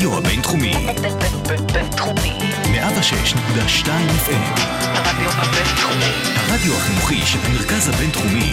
הרדיו 0.00 0.18
הבינתחומי. 0.18 0.72
בינתחומי. 1.72 2.38
106.2 2.64 3.86
FM. 3.86 4.60
הרדיו 4.94 5.30
הבינתחומי. 5.30 6.12
הרדיו 6.36 6.74
החינוכי 6.74 7.26
של 7.26 7.38
המרכז 7.44 7.88
הבינתחומי. 7.88 8.52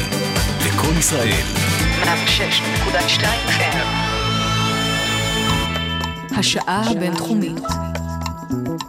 לקום 0.68 0.97
ישראל. 0.99 1.46
106.2 2.03 3.24
FM. 3.47 3.78
השעה 6.38 6.92
הבינתחומית. 6.92 7.63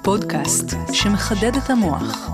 פודקאסט 0.02 0.74
שמחדד 0.92 1.56
את 1.56 1.70
המוח. 1.70 2.30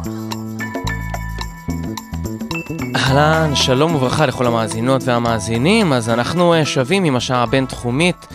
אהלן, 2.97 3.56
שלום 3.56 3.95
וברכה 3.95 4.27
לכל 4.27 4.47
המאזינות 4.47 5.02
והמאזינים. 5.05 5.93
אז 5.93 6.09
אנחנו 6.09 6.55
אה, 6.55 6.65
שבים 6.65 7.05
עם 7.05 7.16
השעה 7.16 7.43
הבינתחומית 7.43 8.27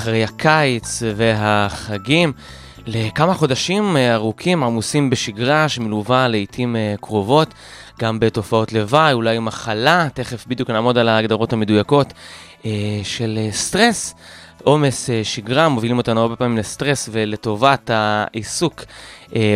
אחרי 0.00 0.24
הקיץ 0.24 1.02
והחגים 1.16 2.32
לכמה 2.86 3.34
חודשים 3.34 3.96
אה, 3.96 4.14
ארוכים 4.14 4.64
עמוסים 4.64 5.10
בשגרה 5.10 5.68
שמלווה 5.68 6.28
לעיתים 6.28 6.76
אה, 6.76 6.94
קרובות 7.00 7.54
גם 8.00 8.20
בתופעות 8.20 8.72
לוואי, 8.72 9.12
אולי 9.12 9.38
מחלה, 9.38 10.08
תכף 10.14 10.46
בדיוק 10.46 10.70
נעמוד 10.70 10.98
על 10.98 11.08
ההגדרות 11.08 11.52
המדויקות 11.52 12.12
של 13.02 13.38
סטרס. 13.50 14.14
עומס 14.64 15.10
שגרה 15.22 15.68
מובילים 15.68 15.98
אותנו 15.98 16.20
הרבה 16.20 16.36
פעמים 16.36 16.58
לסטרס 16.58 17.08
ולטובת 17.12 17.90
העיסוק 17.92 18.82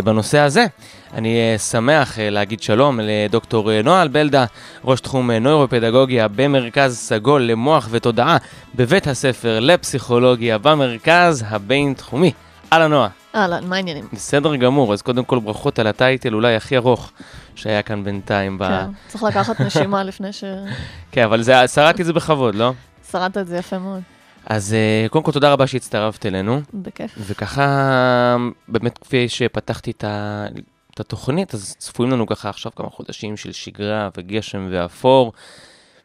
בנושא 0.05 0.39
הזה. 0.39 0.67
אני 1.15 1.39
שמח 1.71 2.19
להגיד 2.19 2.63
שלום 2.63 3.01
לדוקטור 3.03 3.83
נועה 3.83 4.09
בלדה, 4.09 4.45
ראש 4.85 5.01
תחום 5.01 5.31
נוירופדגוגיה 5.31 6.29
במרכז 6.29 6.97
סגול 6.97 7.43
למוח 7.43 7.89
ותודעה 7.91 8.37
בבית 8.75 9.07
הספר 9.07 9.61
לפסיכולוגיה 9.61 10.59
במרכז 10.59 11.45
הבינתחומי. 11.49 12.33
אהלן 12.73 12.91
נועה. 12.91 13.09
אהלן, 13.35 13.67
מה 13.67 13.77
העניינים? 13.77 14.09
בסדר 14.13 14.57
גמור, 14.57 14.93
אז 14.93 15.03
קודם 15.03 15.25
כל 15.25 15.39
ברכות 15.39 15.79
על 15.79 15.87
הטייטל 15.87 16.35
אולי 16.35 16.57
הכי 16.57 16.77
ארוך 16.77 17.13
שהיה 17.55 17.83
כאן 17.83 18.05
בינתיים. 18.05 18.59
כן, 18.59 18.65
ב... 18.65 18.91
צריך 19.09 19.25
לקחת 19.25 19.61
נשימה 19.61 20.05
לפני 20.05 20.33
ש... 20.33 20.45
כן, 21.13 21.25
אבל 21.25 21.43
זה, 21.43 21.69
שרדתי 21.69 22.03
את 22.03 22.07
זה 22.07 22.13
בכבוד, 22.13 22.55
לא? 22.55 22.73
שרדת 23.11 23.39
את 23.39 23.47
זה 23.47 23.57
יפה 23.57 23.79
מאוד. 23.79 24.14
אז 24.47 24.77
קודם 25.11 25.25
כל 25.25 25.33
תודה 25.33 25.53
רבה 25.53 25.67
שהצטרפת 25.67 26.27
אלינו. 26.27 26.61
בכיף. 26.75 27.15
וככה, 27.19 28.37
באמת 28.69 28.99
כפי 28.99 29.29
שפתחתי 29.29 29.91
את, 29.91 30.05
ה... 30.05 30.47
את 30.95 31.01
התוכנית, 31.01 31.55
אז 31.55 31.77
צפויים 31.79 32.13
לנו 32.13 32.27
ככה 32.27 32.49
עכשיו 32.49 32.73
כמה 32.77 32.91
חודשים 32.91 33.37
של 33.37 33.53
שגרה 33.53 34.09
וגשם 34.17 34.69
ואפור, 34.71 35.33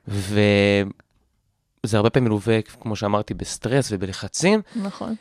וזה 0.08 0.88
הרבה 1.94 2.10
פעמים 2.10 2.30
מלווה, 2.30 2.62
כמו 2.62 2.96
שאמרתי, 2.96 3.34
בסטרס 3.34 3.92
ובלחצים. 3.92 4.62
נכון. 4.76 5.16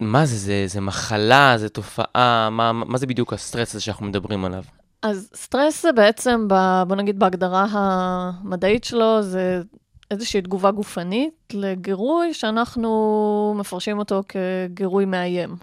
מה 0.00 0.26
זה, 0.26 0.36
זה, 0.36 0.64
זה 0.66 0.80
מחלה, 0.80 1.54
זה 1.56 1.68
תופעה, 1.68 2.48
מה, 2.50 2.72
מה 2.72 2.98
זה 2.98 3.06
בדיוק 3.06 3.32
הסטרס 3.32 3.74
הזה 3.74 3.84
שאנחנו 3.84 4.06
מדברים 4.06 4.44
עליו? 4.44 4.62
אז 5.02 5.30
סטרס 5.34 5.82
זה 5.82 5.92
בעצם, 5.92 6.48
ב, 6.48 6.82
בוא 6.88 6.96
נגיד 6.96 7.18
בהגדרה 7.18 7.66
המדעית 7.70 8.84
שלו, 8.84 9.22
זה 9.22 9.62
איזושהי 10.10 10.42
תגובה 10.42 10.70
גופנית 10.70 11.34
לגירוי 11.52 12.34
שאנחנו 12.34 13.54
מפרשים 13.58 13.98
אותו 13.98 14.22
כגירוי 14.28 15.04
מאיים. 15.04 15.56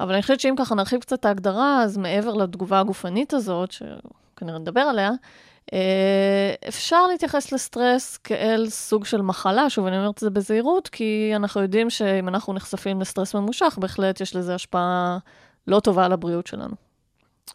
אבל 0.00 0.12
אני 0.12 0.22
חושבת 0.22 0.40
שאם 0.40 0.54
ככה 0.58 0.74
נרחיב 0.74 1.00
קצת 1.00 1.20
את 1.20 1.24
ההגדרה, 1.24 1.82
אז 1.82 1.96
מעבר 1.96 2.34
לתגובה 2.34 2.80
הגופנית 2.80 3.34
הזאת, 3.34 3.72
שכנראה 3.72 4.58
נדבר 4.58 4.80
עליה, 4.80 5.10
אפשר 6.68 7.06
להתייחס 7.06 7.52
לסטרס 7.52 8.16
כאל 8.16 8.66
סוג 8.68 9.04
של 9.04 9.22
מחלה, 9.22 9.70
שוב, 9.70 9.86
אני 9.86 9.98
אומרת 9.98 10.14
את 10.14 10.18
זה 10.18 10.30
בזהירות, 10.30 10.88
כי 10.88 11.32
אנחנו 11.36 11.62
יודעים 11.62 11.90
שאם 11.90 12.28
אנחנו 12.28 12.52
נחשפים 12.52 13.00
לסטרס 13.00 13.34
ממושך, 13.34 13.78
בהחלט 13.80 14.20
יש 14.20 14.36
לזה 14.36 14.54
השפעה 14.54 15.18
לא 15.66 15.80
טובה 15.80 16.04
על 16.04 16.12
הבריאות 16.12 16.46
שלנו. 16.46 16.74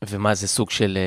ומה 0.07 0.35
זה 0.35 0.47
סוג 0.47 0.69
של, 0.69 0.97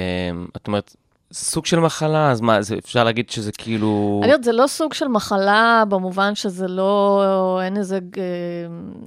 את 0.57 0.67
אומרת, 0.67 0.97
סוג 1.33 1.67
של 1.67 1.81
מחלה, 1.81 2.31
אז 2.31 2.41
מה, 2.41 2.63
זה, 2.63 2.77
אפשר 2.79 3.05
להגיד 3.05 3.31
שזה 3.31 3.53
כאילו... 3.53 4.21
אני 4.23 4.33
יודעת, 4.33 4.45
זה 4.45 4.53
לא 4.53 4.67
סוג 4.67 4.95
של 4.95 5.09
מחלה 5.09 5.85
במובן 5.89 6.35
שזה 6.35 6.69
לא, 6.69 7.61
אין 7.63 7.77
איזה, 7.77 7.99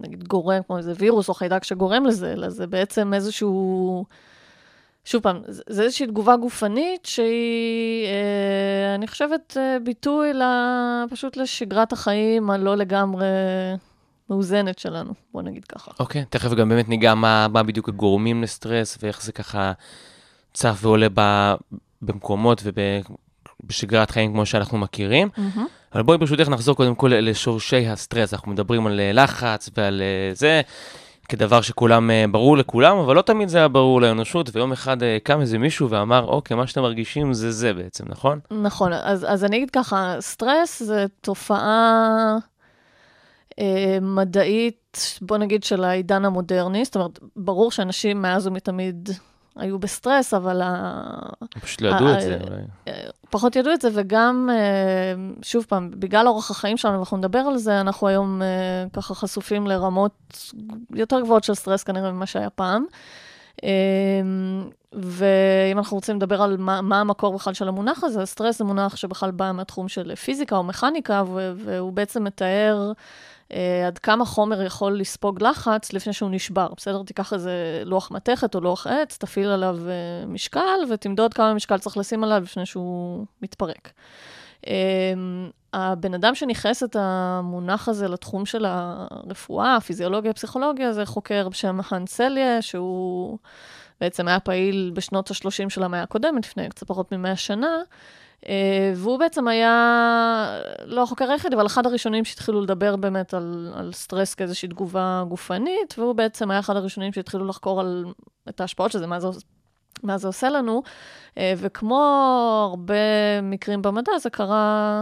נגיד, 0.01 0.27
גורם, 0.27 0.61
כמו 0.67 0.77
איזה 0.77 0.93
וירוס 0.97 1.29
או 1.29 1.33
חיידק 1.33 1.63
שגורם 1.63 2.05
לזה, 2.05 2.33
אלא 2.33 2.49
זה 2.49 2.67
בעצם 2.67 3.13
איזשהו... 3.13 4.05
שוב 5.05 5.21
פעם, 5.21 5.41
זה 5.47 5.83
איזושהי 5.83 6.07
תגובה 6.07 6.35
גופנית 6.35 7.05
שהיא, 7.05 8.05
אה, 8.05 8.95
אני 8.95 9.07
חושבת, 9.07 9.57
אה, 9.57 9.77
ביטוי 9.83 10.33
לה, 10.33 11.03
פשוט 11.09 11.37
לשגרת 11.37 11.93
החיים 11.93 12.49
הלא 12.49 12.77
לגמרי 12.77 13.25
מאוזנת 14.29 14.79
שלנו, 14.79 15.13
בוא 15.33 15.41
נגיד 15.41 15.65
ככה. 15.65 15.91
אוקיי, 15.99 16.21
okay, 16.21 16.25
תכף 16.29 16.53
גם 16.53 16.69
באמת 16.69 16.89
ניגע 16.89 17.13
מה, 17.15 17.47
מה 17.47 17.63
בדיוק 17.63 17.89
הגורמים 17.89 18.43
לסטרס 18.43 18.97
ואיך 19.01 19.23
זה 19.23 19.31
ככה 19.31 19.71
צף 20.53 20.79
ועולה 20.81 21.07
ב, 21.13 21.53
במקומות 22.05 22.63
ובשגרת 23.63 24.11
חיים 24.11 24.31
כמו 24.31 24.45
שאנחנו 24.45 24.77
מכירים. 24.77 25.29
Mm-hmm. 25.35 25.59
אבל 25.93 26.03
בואי 26.03 26.17
ברשותך 26.17 26.49
נחזור 26.49 26.75
קודם 26.75 26.95
כל 26.95 27.07
לשורשי 27.07 27.87
הסטרס. 27.87 28.33
אנחנו 28.33 28.51
מדברים 28.51 28.87
על 28.87 28.99
לחץ 29.13 29.69
ועל 29.77 30.01
זה. 30.33 30.61
כדבר 31.29 31.61
שכולם, 31.61 32.09
ברור 32.31 32.57
לכולם, 32.57 32.97
אבל 32.97 33.15
לא 33.15 33.21
תמיד 33.21 33.49
זה 33.49 33.57
היה 33.57 33.67
ברור 33.67 34.01
לאנושות, 34.01 34.49
ויום 34.53 34.71
אחד 34.71 34.97
קם 35.23 35.41
איזה 35.41 35.57
מישהו 35.57 35.89
ואמר, 35.89 36.25
אוקיי, 36.25 36.57
מה 36.57 36.67
שאתם 36.67 36.81
מרגישים 36.81 37.33
זה 37.33 37.51
זה 37.51 37.73
בעצם, 37.73 38.03
נכון? 38.07 38.39
נכון, 38.51 38.93
אז, 38.93 39.25
אז 39.29 39.43
אני 39.43 39.57
אגיד 39.57 39.69
ככה, 39.69 40.15
סטרס 40.19 40.83
זה 40.83 41.05
תופעה 41.21 42.37
אה, 43.59 43.97
מדעית, 44.01 45.19
בוא 45.21 45.37
נגיד, 45.37 45.63
של 45.63 45.83
העידן 45.83 46.25
המודרני, 46.25 46.85
זאת 46.85 46.95
אומרת, 46.95 47.19
ברור 47.35 47.71
שאנשים 47.71 48.21
מאז 48.21 48.47
ומתמיד 48.47 49.09
היו 49.55 49.79
בסטרס, 49.79 50.33
אבל... 50.33 50.61
פשוט 51.61 51.81
לא 51.81 51.87
ידעו 51.89 52.13
את 52.13 52.21
זה. 52.21 52.39
פחות 53.29 53.55
ידעו 53.55 53.73
את 53.73 53.81
זה, 53.81 53.89
וגם, 53.93 54.49
שוב 55.41 55.65
פעם, 55.69 55.91
בגלל 55.91 56.27
אורח 56.27 56.51
החיים 56.51 56.77
שלנו, 56.77 56.95
ואנחנו 56.95 57.17
נדבר 57.17 57.39
על 57.39 57.57
זה, 57.57 57.81
אנחנו 57.81 58.07
היום 58.07 58.41
ככה 58.93 59.15
חשופים 59.15 59.67
לרמות 59.67 60.51
יותר 60.95 61.21
גבוהות 61.21 61.43
של 61.43 61.53
סטרס 61.53 61.83
כנראה 61.83 62.11
ממה 62.11 62.25
שהיה 62.25 62.49
פעם. 62.49 62.85
ואם 64.93 65.77
אנחנו 65.77 65.97
רוצים 65.97 66.15
לדבר 66.15 66.41
על 66.41 66.57
מה, 66.57 66.81
מה 66.81 66.99
המקור 66.99 67.33
בכלל 67.33 67.53
של 67.53 67.67
המונח 67.67 68.03
הזה, 68.03 68.25
סטרס 68.25 68.57
זה 68.57 68.63
מונח 68.63 68.95
שבכלל 68.95 69.31
בא 69.31 69.51
מהתחום 69.51 69.87
של 69.87 70.15
פיזיקה 70.15 70.55
או 70.57 70.63
מכניקה, 70.63 71.23
והוא 71.57 71.93
בעצם 71.93 72.23
מתאר... 72.23 72.91
Uh, 73.53 73.55
עד 73.87 73.97
כמה 73.97 74.25
חומר 74.25 74.61
יכול 74.61 74.99
לספוג 74.99 75.43
לחץ 75.43 75.93
לפני 75.93 76.13
שהוא 76.13 76.29
נשבר. 76.31 76.67
בסדר? 76.77 77.03
תיקח 77.03 77.33
איזה 77.33 77.81
לוח 77.85 78.11
מתכת 78.11 78.55
או 78.55 78.61
לוח 78.61 78.87
עץ, 78.87 79.17
תפעיל 79.17 79.47
עליו 79.47 79.77
uh, 79.77 80.27
משקל 80.27 80.79
ותמדוד 80.89 81.33
כמה 81.33 81.53
משקל 81.53 81.77
צריך 81.77 81.97
לשים 81.97 82.23
עליו 82.23 82.41
לפני 82.43 82.65
שהוא 82.65 83.25
מתפרק. 83.41 83.91
Uh, 84.61 84.67
הבן 85.73 86.13
אדם 86.13 86.35
שניכס 86.35 86.83
את 86.83 86.95
המונח 86.99 87.89
הזה 87.89 88.07
לתחום 88.07 88.45
של 88.45 88.65
הרפואה, 88.67 89.75
הפיזיולוגיה, 89.75 90.31
הפסיכולוגיה, 90.31 90.93
זה 90.93 91.05
חוקר 91.05 91.49
בשם 91.49 91.79
האנסליה, 91.91 92.61
שהוא 92.61 93.37
בעצם 94.01 94.27
היה 94.27 94.39
פעיל 94.39 94.91
בשנות 94.93 95.31
ה-30 95.31 95.69
של 95.69 95.83
המאה 95.83 96.01
הקודמת, 96.01 96.45
לפני 96.45 96.69
קצת 96.69 96.87
פחות 96.87 97.13
מ-100 97.13 97.35
שנה. 97.35 97.77
Uh, 98.43 98.45
והוא 98.95 99.19
בעצם 99.19 99.47
היה, 99.47 100.59
לא 100.85 101.03
החוקר 101.03 101.31
היחיד, 101.31 101.53
אבל 101.53 101.65
אחד 101.65 101.85
הראשונים 101.85 102.25
שהתחילו 102.25 102.61
לדבר 102.61 102.95
באמת 102.95 103.33
על, 103.33 103.73
על 103.75 103.93
סטרס 103.93 104.33
כאיזושהי 104.33 104.69
תגובה 104.69 105.23
גופנית, 105.27 105.95
והוא 105.97 106.13
בעצם 106.13 106.51
היה 106.51 106.59
אחד 106.59 106.75
הראשונים 106.75 107.13
שהתחילו 107.13 107.45
לחקור 107.47 107.81
על, 107.81 108.05
את 108.49 108.61
ההשפעות 108.61 108.91
של 108.91 108.99
זה, 108.99 109.07
מה 109.07 109.19
זה, 109.19 109.27
מה 110.03 110.17
זה 110.17 110.27
עושה 110.27 110.49
לנו. 110.49 110.81
Uh, 111.29 111.37
וכמו 111.57 112.01
הרבה 112.69 113.41
מקרים 113.43 113.81
במדע, 113.81 114.11
זה 114.19 114.29
קרה 114.29 115.01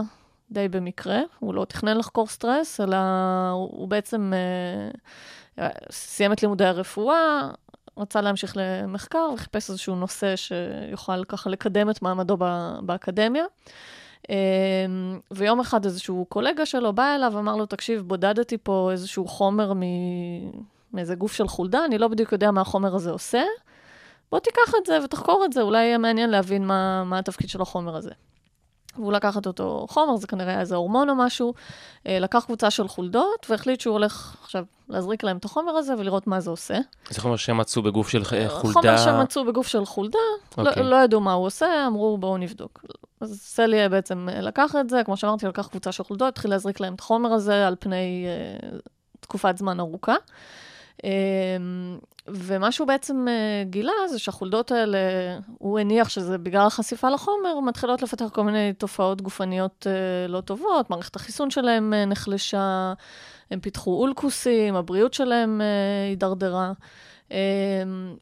די 0.50 0.68
במקרה. 0.68 1.20
הוא 1.38 1.54
לא 1.54 1.64
תכנן 1.64 1.98
לחקור 1.98 2.26
סטרס, 2.26 2.80
אלא 2.80 2.96
הוא, 3.52 3.70
הוא 3.72 3.88
בעצם 3.88 4.32
uh, 5.58 5.62
סיים 5.90 6.32
את 6.32 6.42
לימודי 6.42 6.64
הרפואה, 6.64 7.50
רצה 7.96 8.20
להמשיך 8.20 8.56
למחקר 8.56 9.30
וחיפש 9.34 9.70
איזשהו 9.70 9.96
נושא 9.96 10.34
שיוכל 10.36 11.24
ככה 11.24 11.50
לקדם 11.50 11.90
את 11.90 12.02
מעמדו 12.02 12.36
באקדמיה. 12.82 13.44
אמ, 14.28 15.20
ויום 15.30 15.60
אחד 15.60 15.84
איזשהו 15.84 16.26
קולגה 16.28 16.66
שלו 16.66 16.92
בא 16.92 17.14
אליו 17.14 17.32
ואמר 17.34 17.56
לו, 17.56 17.66
תקשיב, 17.66 18.02
בודדתי 18.02 18.58
פה 18.62 18.88
איזשהו 18.92 19.26
חומר 19.26 19.72
מאיזה 20.92 21.14
גוף 21.14 21.32
של 21.32 21.48
חולדה, 21.48 21.84
אני 21.84 21.98
לא 21.98 22.08
בדיוק 22.08 22.32
יודע 22.32 22.50
מה 22.50 22.60
החומר 22.60 22.94
הזה 22.94 23.10
עושה. 23.10 23.42
בוא 24.30 24.38
תיקח 24.38 24.72
את 24.80 24.86
זה 24.86 24.98
ותחקור 25.04 25.44
את 25.44 25.52
זה, 25.52 25.62
אולי 25.62 25.84
יהיה 25.84 25.98
מעניין 25.98 26.30
להבין 26.30 26.66
מה, 26.66 27.04
מה 27.04 27.18
התפקיד 27.18 27.48
של 27.48 27.62
החומר 27.62 27.96
הזה. 27.96 28.10
והוא 28.96 29.12
לקח 29.12 29.38
את 29.38 29.46
אותו 29.46 29.86
חומר, 29.90 30.16
זה 30.16 30.26
כנראה 30.26 30.60
איזה 30.60 30.76
הורמון 30.76 31.10
או 31.10 31.14
משהו, 31.14 31.54
אה, 32.06 32.18
לקח 32.18 32.44
קבוצה 32.44 32.70
של 32.70 32.88
חולדות 32.88 33.46
והחליט 33.50 33.80
שהוא 33.80 33.92
הולך 33.92 34.36
עכשיו 34.42 34.64
להזריק 34.88 35.24
להם 35.24 35.36
את 35.36 35.44
החומר 35.44 35.72
הזה 35.72 35.94
ולראות 35.98 36.26
מה 36.26 36.40
זה 36.40 36.50
עושה. 36.50 36.78
זה 37.10 37.20
חומר 37.20 37.36
שמצאו 37.36 37.82
בגוף 37.82 38.08
של 38.08 38.22
אה, 38.32 38.48
חולדה? 38.48 38.80
חומר 38.80 38.96
שמצאו 38.96 39.44
בגוף 39.44 39.66
של 39.66 39.84
חולדה, 39.84 40.18
okay. 40.18 40.62
לא, 40.62 40.68
אוקיי. 40.68 40.82
לא 40.82 40.96
ידעו 40.96 41.20
מה 41.20 41.32
הוא 41.32 41.46
עושה, 41.46 41.86
אמרו 41.86 42.18
בואו 42.18 42.36
נבדוק. 42.36 42.84
אז 43.20 43.40
סליה 43.42 43.88
בעצם 43.88 44.28
לקח 44.32 44.74
את 44.80 44.90
זה, 44.90 45.02
כמו 45.04 45.16
שאמרתי, 45.16 45.46
לקח 45.46 45.66
קבוצה 45.66 45.92
של 45.92 46.04
חולדות, 46.04 46.28
התחיל 46.28 46.50
להזריק 46.50 46.80
להם 46.80 46.94
את 46.94 47.00
החומר 47.00 47.32
הזה 47.32 47.66
על 47.66 47.76
פני 47.78 48.26
uh, 48.62 48.76
תקופת 49.20 49.58
זמן 49.58 49.80
ארוכה. 49.80 50.14
אמ, 51.04 51.98
ומה 52.28 52.72
שהוא 52.72 52.88
בעצם 52.88 53.26
אה, 53.28 53.64
גילה 53.64 53.92
זה 54.08 54.18
שהחולדות 54.18 54.72
האלה, 54.72 54.98
הוא 55.58 55.78
הניח 55.78 56.08
שזה 56.08 56.38
בגלל 56.38 56.66
החשיפה 56.66 57.10
לחומר, 57.10 57.60
מתחילות 57.60 58.02
לפתח 58.02 58.28
כל 58.32 58.44
מיני 58.44 58.72
תופעות 58.72 59.22
גופניות 59.22 59.86
אה, 59.86 60.28
לא 60.28 60.40
טובות, 60.40 60.90
מערכת 60.90 61.16
החיסון 61.16 61.50
שלהם 61.50 61.94
אה, 61.94 62.04
נחלשה, 62.04 62.92
הם 63.50 63.60
פיתחו 63.60 63.90
אולקוסים, 63.90 64.76
הבריאות 64.76 65.14
שלהם 65.14 65.60
הידרדרה. 66.08 66.72
אמ, 67.30 67.36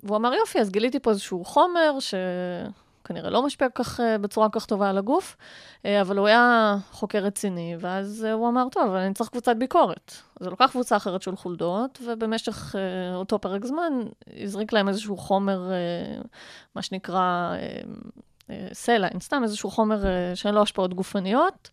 והוא 0.03 0.17
אמר, 0.17 0.35
יופי, 0.35 0.59
אז 0.59 0.71
גיליתי 0.71 0.99
פה 1.01 1.11
איזשהו 1.11 1.45
חומר 1.45 2.01
ש... 2.01 2.15
כנראה 3.05 3.31
לא 3.31 3.43
משפיע 3.43 3.69
כך, 3.75 4.01
אה, 4.01 4.19
בצורה 4.19 4.49
כל 4.49 4.61
כך 4.61 4.67
טובה 4.67 4.91
על 4.91 4.99
הגוף, 4.99 5.37
אה, 5.85 6.01
אבל 6.01 6.19
הוא 6.19 6.27
היה 6.27 6.77
חוקר 6.91 7.19
רציני, 7.19 7.77
ואז 7.81 8.25
אה, 8.29 8.33
הוא 8.33 8.49
אמר, 8.49 8.69
טוב, 8.73 8.89
אבל 8.89 8.97
אני 8.97 9.15
צריך 9.15 9.31
קבוצת 9.31 9.57
ביקורת. 9.57 10.13
אז 10.41 10.47
הוא 10.47 10.53
לקח 10.53 10.71
קבוצה 10.71 10.97
אחרת 10.97 11.23
של 11.23 11.37
חולדות, 11.37 11.99
ובמשך 12.07 12.75
אותו 13.15 13.39
פרק 13.39 13.65
זמן 13.65 13.93
הזריק 14.43 14.73
להם 14.73 14.89
איזשהו 14.89 15.17
חומר, 15.17 15.71
מה 16.75 16.83
שנקרא 16.83 17.55
סלע, 18.73 19.09
סתם 19.21 19.43
איזשהו 19.43 19.71
חומר 19.71 20.03
שאין 20.35 20.55
לו 20.55 20.63
השפעות 20.63 20.95
גופניות. 20.95 21.71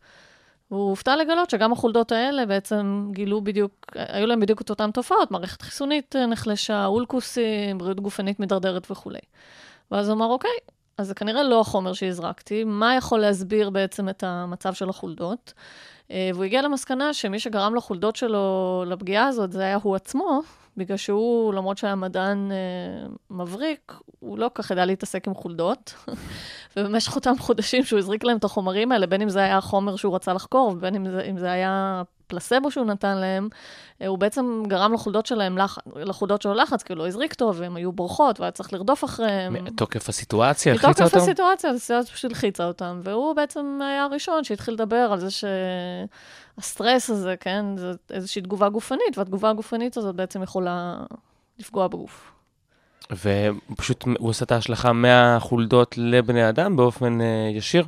והוא 0.72 0.90
הופתע 0.90 1.16
לגלות 1.16 1.50
שגם 1.50 1.72
החולדות 1.72 2.12
האלה 2.12 2.46
בעצם 2.46 3.10
גילו 3.12 3.42
בדיוק, 3.42 3.72
היו 3.96 4.28
להם 4.28 4.40
בדיוק 4.40 4.62
את 4.62 4.70
אותן 4.70 4.92
תופעות, 4.92 5.32
מערכת 5.32 5.62
חיסונית 5.62 6.16
נחלשה, 6.16 6.86
אולקוסים, 6.86 7.78
בריאות 7.78 8.00
גופנית 8.00 8.40
מידרדרת 8.40 8.92
וכולי. 8.92 9.20
ואז 9.92 10.10
הוא 10.10 10.16
אמר, 10.16 10.26
אוקיי, 10.26 10.58
אז 10.98 11.08
זה 11.08 11.14
כנראה 11.14 11.44
לא 11.44 11.62
החומר 11.62 11.94
שהזרקתי. 11.94 12.64
מה 12.64 12.96
יכול 12.96 13.20
להסביר 13.20 13.70
בעצם 13.70 14.10
את 14.10 14.24
המצב 14.24 14.74
של 14.74 14.90
החולדות? 14.90 15.54
אה, 16.12 16.30
והוא 16.34 16.44
הגיע 16.44 16.62
למסקנה 16.62 17.14
שמי 17.14 17.40
שגרם 17.40 17.76
לחולדות 17.76 18.16
שלו, 18.16 18.84
לפגיעה 18.88 19.28
הזאת, 19.28 19.52
זה 19.52 19.62
היה 19.62 19.78
הוא 19.84 19.96
עצמו, 19.96 20.42
בגלל 20.78 20.98
שהוא, 20.98 21.54
למרות 21.54 21.78
שהיה 21.78 21.96
מדען 21.96 22.52
אה, 22.52 23.08
מבריק, 23.30 23.94
הוא 24.20 24.38
לא 24.38 24.52
כך 24.56 24.72
ידע 24.72 24.86
להתעסק 24.86 25.28
עם 25.28 25.34
חולדות. 25.34 25.94
ובמשך 26.78 27.16
אותם 27.16 27.34
חודשים 27.40 27.84
שהוא 27.84 28.00
הזריק 28.00 28.24
להם 28.24 28.38
את 28.38 28.44
החומרים 28.44 28.92
האלה, 28.92 29.08
בין 29.08 29.22
אם 29.22 29.30
זה 29.30 29.40
היה 29.40 29.58
החומר 29.58 29.96
שהוא 29.96 30.16
רצה 30.16 30.34
לחקור, 30.34 30.74
ובין 30.78 30.96
אם 30.96 31.12
זה, 31.12 31.22
אם 31.22 31.38
זה 31.38 31.52
היה 31.52 32.02
פלסבו 32.28 32.72
שהוא 32.72 32.86
נתן 32.86 33.18
להם, 33.18 33.50
אה, 34.02 34.08
הוא 34.08 34.18
בעצם 34.18 34.64
גרם 34.68 34.94
לחולדות 34.94 35.26
שלהם, 35.26 35.58
לח... 35.58 35.78
לחולדות 35.96 36.42
שלו 36.42 36.54
לחץ, 36.54 36.84
כי 36.84 36.94
הוא 36.94 36.98
לא 36.98 37.08
הזריק 37.08 37.34
טוב, 37.34 37.56
והן 37.60 37.76
היו 37.76 37.92
בורחות, 37.92 38.40
והיה 38.40 38.52
צריך 38.52 38.74
לרדוף 38.74 39.04
אחריהם. 39.04 39.54
מתוקף 39.54 40.10
הסיטואציה 40.10 40.72
הלחיצה 40.72 40.90
אותם? 40.90 41.04
מתוקף 41.04 41.18
הסיטואציה, 41.18 41.70
הסיטואציה 41.70 42.14
פשוט 42.14 42.32
הלחיצה 42.32 42.66
אותם, 42.66 43.02
והוא 43.04 43.34
בעצם 43.34 43.80
היה 43.82 44.04
הראשון 44.04 44.44
שהתחיל 44.44 44.74
לדבר 44.74 45.10
על 45.12 45.20
זה 45.20 45.28
שהסטרס 46.58 47.10
הזה, 47.10 47.36
כן, 47.40 47.66
זה 47.78 47.92
איזושהי 48.12 48.42
תגובה 48.42 48.70
גופנית, 48.70 49.18
והתגובה 49.18 49.50
הגופנית 49.50 49.98
הזאת 49.98 50.16
בעצם 50.16 50.44
יכולה 50.44 50.96
לפגוע 51.60 51.88
בגוף. 51.88 52.32
ופשוט 53.12 54.04
הוא 54.20 54.30
עושה 54.30 54.46
את 54.46 54.52
ההשלכה 54.52 54.94
מהחולדות 54.94 55.96
לבני 55.98 56.50
אדם 56.50 56.76
באופן 56.76 57.20
uh, 57.22 57.58
ישיר? 57.58 57.86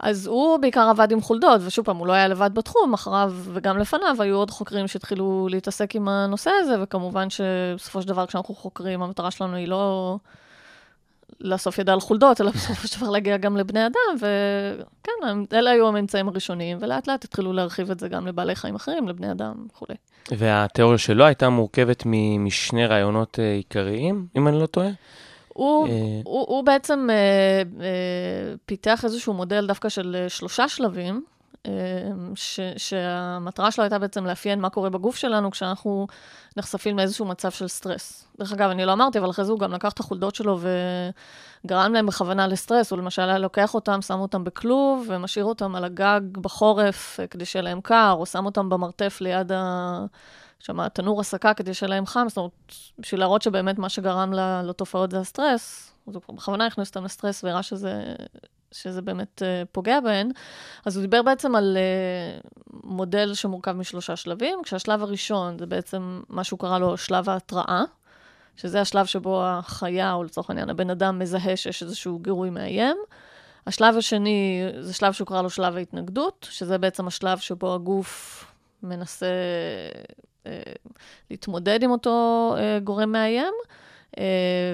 אז 0.00 0.26
הוא 0.26 0.56
בעיקר 0.56 0.88
עבד 0.90 1.12
עם 1.12 1.20
חולדות, 1.20 1.60
ושוב 1.64 1.84
פעם, 1.84 1.96
הוא 1.96 2.06
לא 2.06 2.12
היה 2.12 2.28
לבד 2.28 2.50
בתחום, 2.54 2.94
אחריו 2.94 3.32
וגם 3.52 3.78
לפניו 3.78 4.16
היו 4.18 4.36
עוד 4.36 4.50
חוקרים 4.50 4.88
שהתחילו 4.88 5.48
להתעסק 5.50 5.96
עם 5.96 6.08
הנושא 6.08 6.50
הזה, 6.60 6.82
וכמובן 6.82 7.30
שבסופו 7.30 8.02
של 8.02 8.08
דבר 8.08 8.26
כשאנחנו 8.26 8.54
חוקרים, 8.54 9.02
המטרה 9.02 9.30
שלנו 9.30 9.56
היא 9.56 9.68
לא 9.68 10.16
לאסוף 11.40 11.78
ידע 11.78 11.92
על 11.92 12.00
חולדות, 12.00 12.40
אלא 12.40 12.50
בסופו 12.50 12.88
של 12.88 13.00
דבר 13.00 13.10
להגיע 13.10 13.36
גם 13.36 13.56
לבני 13.56 13.86
אדם, 13.86 14.16
וכן, 14.16 15.38
אלה 15.52 15.70
היו 15.70 15.88
הממצאים 15.88 16.28
הראשונים, 16.28 16.78
ולאט 16.80 17.08
לאט 17.08 17.24
התחילו 17.24 17.52
להרחיב 17.52 17.90
את 17.90 18.00
זה 18.00 18.08
גם 18.08 18.26
לבעלי 18.26 18.54
חיים 18.54 18.74
אחרים, 18.74 19.08
לבני 19.08 19.30
אדם 19.30 19.54
וכולי. 19.70 19.94
והתיאוריה 20.30 20.98
שלו 20.98 21.24
הייתה 21.24 21.48
מורכבת 21.48 22.02
משני 22.38 22.86
רעיונות 22.86 23.38
אה, 23.38 23.52
עיקריים, 23.52 24.26
אם 24.36 24.48
אני 24.48 24.60
לא 24.60 24.66
טועה? 24.66 24.88
הוא, 25.58 25.88
אה, 25.88 26.20
הוא, 26.24 26.44
הוא 26.48 26.64
בעצם 26.64 27.08
אה, 27.10 27.62
אה, 27.80 28.54
פיתח 28.66 29.04
איזשהו 29.04 29.34
מודל 29.34 29.66
דווקא 29.66 29.88
של 29.88 30.16
אה, 30.18 30.28
שלושה 30.28 30.68
שלבים, 30.68 31.24
ש, 32.34 32.60
שהמטרה 32.76 33.70
שלו 33.70 33.84
הייתה 33.84 33.98
בעצם 33.98 34.26
לאפיין 34.26 34.60
מה 34.60 34.70
קורה 34.70 34.90
בגוף 34.90 35.16
שלנו 35.16 35.50
כשאנחנו 35.50 36.06
נחשפים 36.56 36.98
לאיזשהו 36.98 37.26
מצב 37.26 37.50
של 37.50 37.68
סטרס. 37.68 38.28
דרך 38.38 38.52
אגב, 38.52 38.70
אני 38.70 38.84
לא 38.84 38.92
אמרתי, 38.92 39.18
אבל 39.18 39.30
אחרי 39.30 39.44
זה 39.44 39.52
הוא 39.52 39.60
גם 39.60 39.72
לקח 39.72 39.92
את 39.92 40.00
החולדות 40.00 40.34
שלו 40.34 40.58
וגרם 41.64 41.92
להם 41.92 42.06
בכוונה 42.06 42.46
לסטרס. 42.46 42.90
הוא 42.90 42.98
למשל 42.98 43.22
היה 43.22 43.38
לוקח 43.38 43.74
אותם, 43.74 44.02
שם 44.02 44.20
אותם 44.20 44.44
בכלוב 44.44 45.06
ומשאיר 45.08 45.44
אותם 45.44 45.74
על 45.74 45.84
הגג 45.84 46.20
בחורף 46.32 47.20
אה, 47.20 47.26
כדי 47.26 47.44
שיהיה 47.44 47.62
להם 47.62 47.80
קר, 47.80 48.14
או 48.18 48.26
שם 48.26 48.46
אותם 48.46 48.68
במרתף 48.68 49.18
ליד 49.20 49.52
ה... 49.52 50.04
שם 50.60 50.88
תנור 50.88 51.20
הסקה 51.20 51.54
כדי 51.54 51.74
שיהיה 51.74 51.90
להם 51.90 52.06
חם, 52.06 52.26
זאת 52.28 52.36
אומרת, 52.36 52.52
בשביל 52.98 53.20
להראות 53.20 53.42
שבאמת 53.42 53.78
מה 53.78 53.88
שגרם 53.88 54.32
לתופעות 54.64 55.10
זה 55.10 55.18
הסטרס, 55.18 55.92
אז 56.08 56.14
הוא 56.14 56.36
בכוונה 56.36 56.66
הכניס 56.66 56.88
אותם 56.88 57.04
לסטרס 57.04 57.44
והראה 57.44 57.62
שזה, 57.62 58.14
שזה 58.72 59.02
באמת 59.02 59.42
uh, 59.42 59.66
פוגע 59.72 60.00
בהן. 60.00 60.30
אז 60.84 60.96
הוא 60.96 61.02
דיבר 61.02 61.22
בעצם 61.22 61.54
על 61.54 61.76
uh, 61.76 62.76
מודל 62.84 63.34
שמורכב 63.34 63.72
משלושה 63.72 64.16
שלבים, 64.16 64.58
כשהשלב 64.62 65.02
הראשון 65.02 65.58
זה 65.58 65.66
בעצם 65.66 66.20
מה 66.28 66.44
שהוא 66.44 66.58
קרא 66.58 66.78
לו 66.78 66.96
שלב 66.96 67.28
ההתראה, 67.28 67.82
שזה 68.56 68.80
השלב 68.80 69.06
שבו 69.06 69.44
החיה, 69.44 70.12
או 70.12 70.24
לצורך 70.24 70.50
העניין 70.50 70.70
הבן 70.70 70.90
אדם, 70.90 71.18
מזהה 71.18 71.56
שיש 71.56 71.82
איזשהו 71.82 72.18
גירוי 72.18 72.50
מאיים. 72.50 72.96
השלב 73.66 73.96
השני 73.96 74.62
זה 74.80 74.94
שלב 74.94 75.12
שהוא 75.12 75.26
קרא 75.26 75.42
לו 75.42 75.50
שלב 75.50 75.76
ההתנגדות, 75.76 76.46
שזה 76.50 76.78
בעצם 76.78 77.06
השלב 77.06 77.38
שבו 77.38 77.74
הגוף 77.74 78.44
מנסה 78.82 79.26
אה, 80.46 80.52
להתמודד 81.30 81.82
עם 81.82 81.90
אותו 81.90 82.54
אה, 82.58 82.78
גורם 82.84 83.12
מאיים. 83.12 83.54
Uh, 84.16 84.20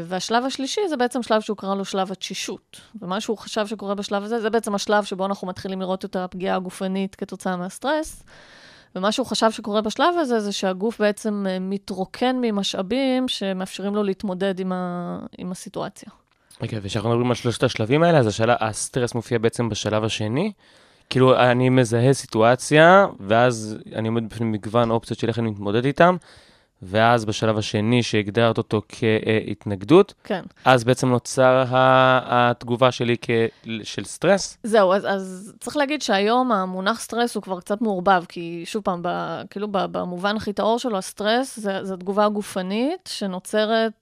והשלב 0.04 0.44
השלישי 0.44 0.80
זה 0.88 0.96
בעצם 0.96 1.22
שלב 1.22 1.40
שהוא 1.40 1.56
קרא 1.56 1.74
לו 1.74 1.84
שלב 1.84 2.12
התשישות. 2.12 2.80
ומה 3.02 3.20
שהוא 3.20 3.38
חשב 3.38 3.66
שקורה 3.66 3.94
בשלב 3.94 4.22
הזה, 4.22 4.40
זה 4.40 4.50
בעצם 4.50 4.74
השלב 4.74 5.04
שבו 5.04 5.26
אנחנו 5.26 5.48
מתחילים 5.48 5.80
לראות 5.80 6.04
את 6.04 6.16
הפגיעה 6.16 6.56
הגופנית 6.56 7.14
כתוצאה 7.14 7.56
מהסטרס. 7.56 8.22
ומה 8.96 9.12
שהוא 9.12 9.26
חשב 9.26 9.50
שקורה 9.50 9.80
בשלב 9.80 10.18
הזה, 10.18 10.40
זה 10.40 10.52
שהגוף 10.52 11.00
בעצם 11.00 11.46
uh, 11.46 11.60
מתרוקן 11.60 12.36
ממשאבים 12.40 13.28
שמאפשרים 13.28 13.94
לו 13.94 14.02
להתמודד 14.02 14.60
עם, 14.60 14.72
ה... 14.72 15.18
עם 15.38 15.52
הסיטואציה. 15.52 16.08
רגע, 16.60 16.76
okay, 16.76 16.80
וכשאנחנו 16.82 17.10
מדברים 17.10 17.30
על 17.30 17.34
שלושת 17.34 17.62
השלבים 17.62 18.02
האלה, 18.02 18.18
אז 18.18 18.26
השאלה, 18.26 18.56
הסטרס 18.60 19.14
מופיע 19.14 19.38
בעצם 19.38 19.68
בשלב 19.68 20.04
השני. 20.04 20.52
כאילו, 21.10 21.40
אני 21.40 21.68
מזהה 21.68 22.12
סיטואציה, 22.12 23.06
ואז 23.20 23.78
אני 23.94 24.08
עומד 24.08 24.28
בפני 24.28 24.46
מגוון 24.46 24.90
אופציות 24.90 25.18
של 25.18 25.28
איך 25.28 25.38
אני 25.38 25.50
מתמודד 25.50 25.84
איתם, 25.84 26.16
ואז 26.84 27.24
בשלב 27.24 27.58
השני, 27.58 28.02
שהגדרת 28.02 28.58
אותו 28.58 28.82
כהתנגדות, 28.88 30.14
כן. 30.24 30.42
אז 30.64 30.84
בעצם 30.84 31.08
נוצר 31.08 31.64
התגובה 31.70 32.92
שלי 32.92 33.16
של 33.82 34.04
סטרס? 34.04 34.58
זהו, 34.62 34.92
אז, 34.92 35.06
אז 35.08 35.54
צריך 35.60 35.76
להגיד 35.76 36.02
שהיום 36.02 36.52
המונח 36.52 37.00
סטרס 37.00 37.34
הוא 37.34 37.42
כבר 37.42 37.60
קצת 37.60 37.80
מעורבב, 37.80 38.24
כי 38.28 38.62
שוב 38.66 38.82
פעם, 38.82 39.00
ב, 39.02 39.08
כאילו 39.50 39.68
במובן 39.70 40.36
הכי 40.36 40.52
טהור 40.52 40.78
שלו, 40.78 40.98
הסטרס 40.98 41.58
זה, 41.58 41.84
זה 41.84 41.96
תגובה 41.96 42.28
גופנית 42.28 43.10
שנוצרת 43.12 43.92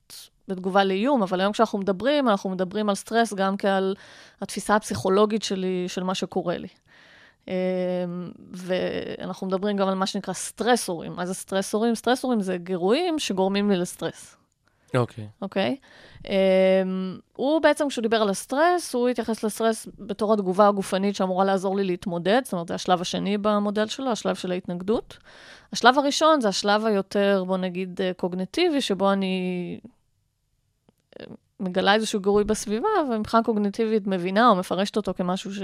בתגובה 0.49 0.85
לאיום, 0.85 1.23
אבל 1.23 1.41
היום 1.41 1.53
כשאנחנו 1.53 1.79
מדברים, 1.79 2.29
אנחנו 2.29 2.51
מדברים 2.51 2.89
על 2.89 2.95
סטרס 2.95 3.35
גם 3.35 3.57
כעל 3.57 3.95
התפיסה 4.41 4.77
הפסיכולוגית 4.77 5.43
שלי, 5.43 5.85
של 5.89 6.03
מה 6.03 6.15
שקורה 6.15 6.59
לי. 6.59 6.69
אמ, 7.49 7.53
ואנחנו 8.51 9.47
מדברים 9.47 9.77
גם 9.77 9.89
על 9.89 9.95
מה 9.95 10.07
שנקרא 10.07 10.35
סטרסורים. 10.35 11.13
מה 11.13 11.27
זה 11.27 11.35
סטרסורים? 11.35 11.95
סטרסורים 11.95 12.41
זה 12.41 12.57
גירויים 12.57 13.19
שגורמים 13.19 13.71
לי 13.71 13.77
לסטרס. 13.77 14.37
אוקיי. 14.97 15.25
Okay. 15.25 15.43
אוקיי? 15.43 15.77
Okay? 15.81 16.27
Um, 16.27 16.29
הוא 17.33 17.63
בעצם, 17.63 17.89
כשהוא 17.89 18.03
דיבר 18.03 18.23
על 18.23 18.29
הסטרס, 18.29 18.95
הוא 18.95 19.09
התייחס 19.09 19.45
לסטרס 19.45 19.89
בתור 19.99 20.33
התגובה 20.35 20.69
הגופנית 20.69 21.17
שאמורה 21.17 21.45
לעזור 21.45 21.77
לי 21.77 21.85
להתמודד, 21.85 22.41
זאת 22.45 22.53
אומרת, 22.53 22.69
זה 22.69 22.75
השלב 22.75 23.01
השני 23.01 23.39
במודל 23.39 23.87
שלו, 23.87 24.11
השלב 24.11 24.35
של 24.35 24.53
ההתנגדות. 24.53 25.19
השלב 25.73 25.99
הראשון 25.99 26.41
זה 26.41 26.49
השלב 26.49 26.87
היותר, 26.87 27.45
בוא 27.47 27.57
נגיד, 27.57 28.01
אה, 28.01 28.13
קוגנטיבי, 28.17 28.81
שבו 28.81 29.13
אני 29.13 29.79
אה, 31.21 31.27
מגלה 31.61 31.95
איזשהו 31.95 32.21
גירוי 32.21 32.45
בסביבה, 32.45 32.89
ומבחינה 33.11 33.43
קוגנטיבית 33.43 34.07
מבינה 34.07 34.49
או 34.49 34.55
מפרשת 34.55 34.97
אותו 34.97 35.15
כמשהו 35.15 35.55
ש... 35.55 35.63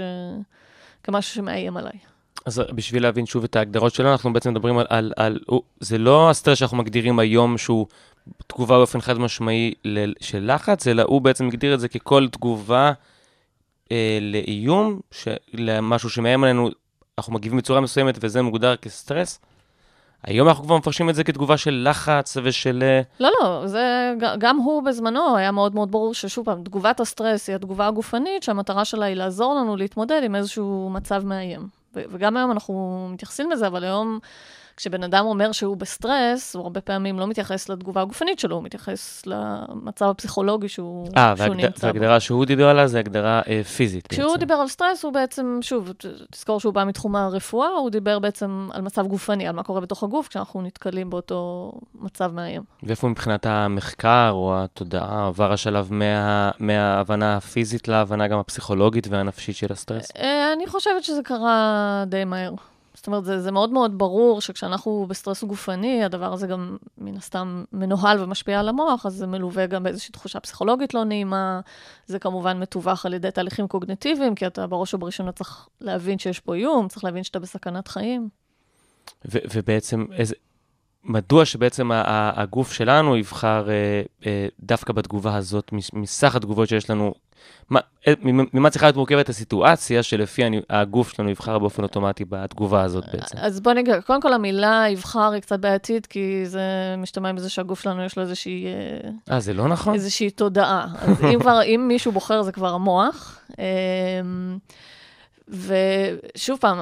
כמשהו 1.03 1.35
שמאיים 1.35 1.77
עליי. 1.77 1.99
אז 2.45 2.61
בשביל 2.75 3.03
להבין 3.03 3.25
שוב 3.25 3.43
את 3.43 3.55
ההגדרות 3.55 3.93
שלנו, 3.93 4.11
אנחנו 4.11 4.33
בעצם 4.33 4.51
מדברים 4.51 4.77
על, 4.77 4.85
על, 4.89 5.13
על 5.15 5.39
זה 5.79 5.97
לא 5.97 6.29
הסטרס 6.29 6.57
שאנחנו 6.57 6.77
מגדירים 6.77 7.19
היום 7.19 7.57
שהוא 7.57 7.87
תגובה 8.47 8.77
באופן 8.77 9.01
חד 9.01 9.17
משמעי 9.17 9.73
של 10.21 10.53
לחץ, 10.53 10.87
אלא 10.87 11.03
הוא 11.07 11.21
בעצם 11.21 11.47
מגדיר 11.47 11.73
את 11.73 11.79
זה 11.79 11.87
ככל 11.87 12.27
תגובה 12.27 12.91
אה, 13.91 14.19
לאיום, 14.21 14.99
למשהו 15.53 16.09
שמאיים 16.09 16.43
עלינו, 16.43 16.69
אנחנו 17.17 17.33
מגיבים 17.33 17.57
בצורה 17.57 17.81
מסוימת 17.81 18.17
וזה 18.21 18.41
מוגדר 18.41 18.75
כסטרס. 18.75 19.39
היום 20.23 20.47
אנחנו 20.47 20.63
כבר 20.63 20.77
מפרשים 20.77 21.09
את 21.09 21.15
זה 21.15 21.23
כתגובה 21.23 21.57
של 21.57 21.87
לחץ 21.89 22.37
ושל... 22.43 22.83
אה, 22.83 23.01
לא, 23.19 23.29
לא, 23.41 23.67
זה, 23.67 24.13
גם 24.37 24.57
הוא 24.57 24.83
בזמנו 24.83 25.37
היה 25.37 25.51
מאוד 25.51 25.75
מאוד 25.75 25.91
ברור 25.91 26.13
ששוב 26.13 26.45
פעם, 26.45 26.63
תגובת 26.63 26.99
הסטרס 26.99 27.49
היא 27.49 27.55
התגובה 27.55 27.87
הגופנית, 27.87 28.43
שהמטרה 28.43 28.85
שלה 28.85 29.05
היא 29.05 29.15
לעזור 29.15 29.55
לנו 29.55 29.75
להתמודד 29.75 30.21
עם 30.23 30.35
איזשהו 30.35 30.89
מצב 30.93 31.25
מאיים. 31.25 31.67
וגם 31.93 32.37
היום 32.37 32.51
אנחנו 32.51 33.07
מתייחסים 33.13 33.51
לזה, 33.51 33.67
אבל 33.67 33.83
היום 33.83 34.19
כשבן 34.79 35.03
אדם 35.03 35.25
אומר 35.25 35.51
שהוא 35.51 35.77
בסטרס, 35.77 36.55
הוא 36.55 36.63
הרבה 36.63 36.81
פעמים 36.81 37.19
לא 37.19 37.27
מתייחס 37.27 37.69
לתגובה 37.69 38.01
הגופנית 38.01 38.39
שלו, 38.39 38.55
הוא 38.55 38.63
מתייחס 38.63 39.23
למצב 39.25 40.05
הפסיכולוגי 40.05 40.67
שהוא, 40.69 41.07
אה, 41.17 41.33
שהוא 41.37 41.49
והגד... 41.49 41.65
נמצא 41.65 41.87
בו. 41.87 41.93
וההגדרה 41.93 42.19
שהוא 42.19 42.45
דיבר 42.45 42.69
עליה 42.69 42.87
זה 42.87 42.99
הגדרה 42.99 43.41
אה, 43.47 43.63
פיזית 43.63 44.07
כשהוא 44.07 44.27
בעצם. 44.27 44.39
דיבר 44.39 44.53
על 44.53 44.67
סטרס, 44.67 45.03
הוא 45.03 45.13
בעצם, 45.13 45.59
שוב, 45.61 45.93
תזכור 46.31 46.59
שהוא 46.59 46.73
בא 46.73 46.83
מתחום 46.85 47.15
הרפואה, 47.15 47.69
הוא 47.69 47.89
דיבר 47.89 48.19
בעצם 48.19 48.69
על 48.73 48.81
מצב 48.81 49.07
גופני, 49.07 49.47
על 49.47 49.55
מה 49.55 49.63
קורה 49.63 49.81
בתוך 49.81 50.03
הגוף 50.03 50.27
כשאנחנו 50.27 50.61
נתקלים 50.61 51.09
באותו 51.09 51.71
מצב 51.95 52.31
מאיים. 52.33 52.61
ואיפה 52.83 53.07
מבחינת 53.07 53.45
המחקר 53.45 54.29
או 54.31 54.63
התודעה 54.63 55.27
עבר 55.27 55.53
השלב 55.53 55.87
מה... 55.91 56.51
מההבנה 56.59 57.37
הפיזית 57.37 57.87
להבנה 57.87 58.27
גם 58.27 58.39
הפסיכולוגית 58.39 59.07
והנפשית 59.07 59.55
של 59.55 59.71
הסטרס? 59.71 60.11
אה, 60.17 60.53
אני 60.53 60.67
חושבת 60.67 61.03
שזה 61.03 61.21
קרה 61.23 62.03
די 62.07 62.25
מהר. 62.25 62.51
זאת 62.99 63.07
אומרת, 63.07 63.25
זה, 63.25 63.41
זה 63.41 63.51
מאוד 63.51 63.69
מאוד 63.69 63.97
ברור 63.97 64.41
שכשאנחנו 64.41 65.05
בסטרס 65.09 65.43
גופני, 65.43 66.03
הדבר 66.03 66.33
הזה 66.33 66.47
גם 66.47 66.77
מן 66.97 67.17
הסתם 67.17 67.63
מנוהל 67.73 68.23
ומשפיע 68.23 68.59
על 68.59 68.69
המוח, 68.69 69.05
אז 69.05 69.13
זה 69.13 69.27
מלווה 69.27 69.65
גם 69.65 69.83
באיזושהי 69.83 70.11
תחושה 70.11 70.39
פסיכולוגית 70.39 70.93
לא 70.93 71.03
נעימה. 71.03 71.59
זה 72.07 72.19
כמובן 72.19 72.59
מתווך 72.59 73.05
על 73.05 73.13
ידי 73.13 73.31
תהליכים 73.31 73.67
קוגניטיביים, 73.67 74.35
כי 74.35 74.47
אתה 74.47 74.67
בראש 74.67 74.93
ובראשונה 74.93 75.31
צריך 75.31 75.67
להבין 75.81 76.19
שיש 76.19 76.39
פה 76.39 76.55
איום, 76.55 76.87
צריך 76.87 77.03
להבין 77.03 77.23
שאתה 77.23 77.39
בסכנת 77.39 77.87
חיים. 77.87 78.29
ו- 79.31 79.39
ובעצם 79.53 80.05
איזה... 80.11 80.35
מדוע 81.09 81.45
שבעצם 81.45 81.89
הגוף 81.93 82.73
שלנו 82.73 83.17
יבחר 83.17 83.69
אה, 83.69 83.73
אה, 84.25 84.47
דווקא 84.59 84.93
בתגובה 84.93 85.35
הזאת, 85.35 85.71
מס- 85.73 85.93
מסך 85.93 86.35
התגובות 86.35 86.69
שיש 86.69 86.89
לנו, 86.89 87.13
מה, 87.69 87.79
אה, 88.07 88.13
ממה 88.53 88.69
צריכה 88.69 88.85
להיות 88.85 88.95
מורכבת 88.95 89.29
הסיטואציה 89.29 90.03
שלפי 90.03 90.41
הגוף 90.69 91.13
שלנו 91.13 91.29
יבחר 91.29 91.59
באופן 91.59 91.83
אוטומטי 91.83 92.25
בתגובה 92.29 92.81
הזאת 92.83 93.03
בעצם? 93.13 93.37
אז 93.37 93.59
בוא 93.59 93.73
נגיד, 93.73 93.93
קודם 94.05 94.21
כל 94.21 94.33
המילה 94.33 94.85
יבחר 94.89 95.31
היא 95.31 95.41
קצת 95.41 95.59
בעייתית, 95.59 96.05
כי 96.05 96.41
זה 96.45 96.61
משתמע 96.97 97.31
מזה 97.31 97.49
שהגוף 97.49 97.81
שלנו 97.81 98.03
יש 98.03 98.17
לו 98.17 98.23
איזושהי, 98.23 98.65
אה, 99.31 99.39
זה 99.39 99.53
לא 99.53 99.67
נכון? 99.67 99.93
איזושהי 99.93 100.29
תודעה. 100.29 100.87
אז 101.01 101.23
אם 101.33 101.39
כבר, 101.39 101.59
אם 101.75 101.85
מישהו 101.87 102.11
בוחר 102.11 102.41
זה 102.41 102.51
כבר 102.51 102.73
המוח. 102.73 103.39
אמ, 103.59 104.57
ושוב 105.49 106.57
פעם, 106.59 106.79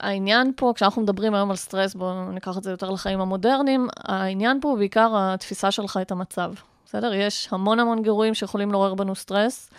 העניין 0.00 0.52
פה, 0.56 0.72
כשאנחנו 0.76 1.02
מדברים 1.02 1.34
היום 1.34 1.50
על 1.50 1.56
סטרס, 1.56 1.94
בואו 1.94 2.30
ניקח 2.32 2.58
את 2.58 2.62
זה 2.62 2.70
יותר 2.70 2.90
לחיים 2.90 3.20
המודרניים, 3.20 3.88
העניין 3.96 4.60
פה 4.60 4.68
הוא 4.68 4.78
בעיקר 4.78 5.10
התפיסה 5.14 5.70
שלך 5.70 5.98
את 6.02 6.12
המצב. 6.12 6.52
בסדר? 6.86 7.14
יש 7.14 7.48
המון 7.52 7.80
המון 7.80 8.02
גירויים 8.02 8.34
שיכולים 8.34 8.72
לעורר 8.72 8.94
בנו 8.94 9.14
סטרס. 9.14 9.70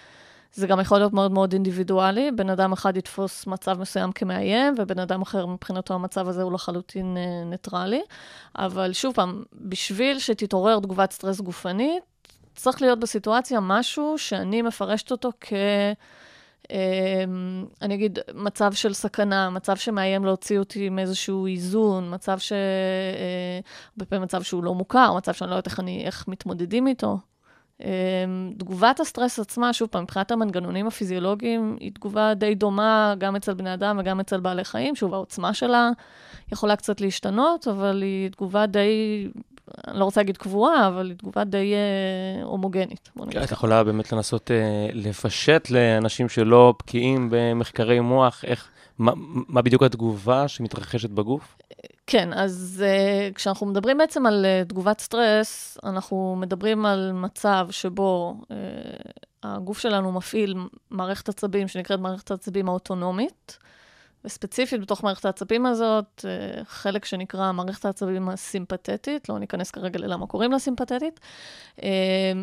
זה 0.53 0.67
גם 0.67 0.79
יכול 0.79 0.97
להיות 0.97 1.13
מאוד 1.13 1.31
מאוד 1.31 1.53
אינדיבידואלי. 1.53 2.31
בן 2.31 2.49
אדם 2.49 2.71
אחד 2.71 2.97
יתפוס 2.97 3.47
מצב 3.47 3.79
מסוים 3.79 4.11
כמאיים, 4.11 4.75
ובן 4.77 4.99
אדם 4.99 5.21
אחר 5.21 5.45
מבחינתו 5.45 5.93
המצב 5.93 6.27
הזה 6.27 6.41
הוא 6.41 6.51
לחלוטין 6.51 7.17
אה, 7.17 7.43
ניטרלי. 7.45 8.01
אבל 8.55 8.93
שוב 8.93 9.15
פעם, 9.15 9.43
בשביל 9.53 10.19
שתתעורר 10.19 10.79
תגובת 10.79 11.11
סטרס 11.11 11.41
גופנית, 11.41 12.03
צריך 12.55 12.81
להיות 12.81 12.99
בסיטואציה 12.99 13.59
משהו 13.59 14.17
שאני 14.17 14.61
מפרשת 14.61 15.11
אותו 15.11 15.29
כ... 15.41 15.53
אמ, 16.71 17.65
אני 17.81 17.93
אגיד, 17.93 18.19
מצב 18.33 18.73
של 18.73 18.93
סכנה, 18.93 19.49
מצב 19.49 19.75
שמאיים 19.75 20.25
להוציא 20.25 20.59
אותי 20.59 20.89
מאיזשהו 20.89 21.47
איזון, 21.47 22.13
מצב 22.13 22.39
ש... 22.39 22.51
אה, 22.51 23.59
הרבה 23.95 24.05
פעמים 24.05 24.23
מצב 24.23 24.41
שהוא 24.41 24.63
לא 24.63 24.73
מוכר, 24.73 25.13
מצב 25.13 25.33
שאני 25.33 25.49
לא 25.49 25.55
יודעת 25.55 25.67
איך, 25.67 25.79
אני, 25.79 26.05
איך 26.05 26.27
מתמודדים 26.27 26.87
איתו. 26.87 27.17
אמ, 27.83 28.53
תגובת 28.57 28.99
הסטרס 28.99 29.39
עצמה, 29.39 29.73
שוב 29.73 29.89
פעם, 29.89 30.03
מבחינת 30.03 30.31
המנגנונים 30.31 30.87
הפיזיולוגיים, 30.87 31.77
היא 31.79 31.91
תגובה 31.91 32.33
די 32.33 32.55
דומה 32.55 33.13
גם 33.17 33.35
אצל 33.35 33.53
בני 33.53 33.73
אדם 33.73 33.97
וגם 33.99 34.19
אצל 34.19 34.39
בעלי 34.39 34.63
חיים. 34.63 34.95
שוב, 34.95 35.13
העוצמה 35.13 35.53
שלה 35.53 35.89
יכולה 36.51 36.75
קצת 36.75 37.01
להשתנות, 37.01 37.67
אבל 37.67 38.01
היא 38.01 38.29
תגובה 38.29 38.65
די, 38.65 39.27
אני 39.87 39.99
לא 39.99 40.05
רוצה 40.05 40.21
להגיד 40.21 40.37
קבועה, 40.37 40.87
אבל 40.87 41.07
היא 41.09 41.17
תגובה 41.17 41.43
די 41.43 41.73
אה, 41.73 42.43
הומוגנית. 42.43 43.09
נגיד 43.15 43.41
את. 43.41 43.51
יכולה 43.51 43.83
באמת 43.83 44.11
לנסות 44.11 44.51
אה, 44.51 44.87
לפשט 44.93 45.69
לאנשים 45.69 46.29
שלא 46.29 46.73
בקיאים 46.79 47.27
במחקרי 47.31 47.99
מוח, 47.99 48.43
איך, 48.45 48.69
מה, 48.97 49.11
מה 49.47 49.61
בדיוק 49.61 49.83
התגובה 49.83 50.47
שמתרחשת 50.47 51.09
בגוף? 51.09 51.57
כן, 52.07 52.33
אז 52.33 52.83
uh, 52.85 53.33
כשאנחנו 53.35 53.65
מדברים 53.65 53.97
בעצם 53.97 54.25
על 54.25 54.45
uh, 54.45 54.69
תגובת 54.69 54.99
סטרס, 54.99 55.77
אנחנו 55.83 56.35
מדברים 56.39 56.85
על 56.85 57.11
מצב 57.13 57.67
שבו 57.71 58.35
uh, 58.41 58.45
הגוף 59.43 59.79
שלנו 59.79 60.11
מפעיל 60.11 60.55
מערכת 60.91 61.29
עצבים 61.29 61.67
שנקראת 61.67 61.99
מערכת 61.99 62.31
העצבים 62.31 62.69
האוטונומית, 62.69 63.57
וספציפית 64.27 64.81
בתוך 64.81 65.03
מערכת 65.03 65.25
העצבים 65.25 65.65
הזאת, 65.65 66.25
uh, 66.25 66.65
חלק 66.65 67.05
שנקרא 67.05 67.51
מערכת 67.51 67.85
העצבים 67.85 68.29
הסימפתטית, 68.29 69.29
לא 69.29 69.39
ניכנס 69.39 69.71
כרגע 69.71 69.99
ללמה 69.99 70.27
קוראים 70.27 70.51
לה 70.51 70.59
סימפתטית. 70.59 71.19
Uh, 71.77 71.81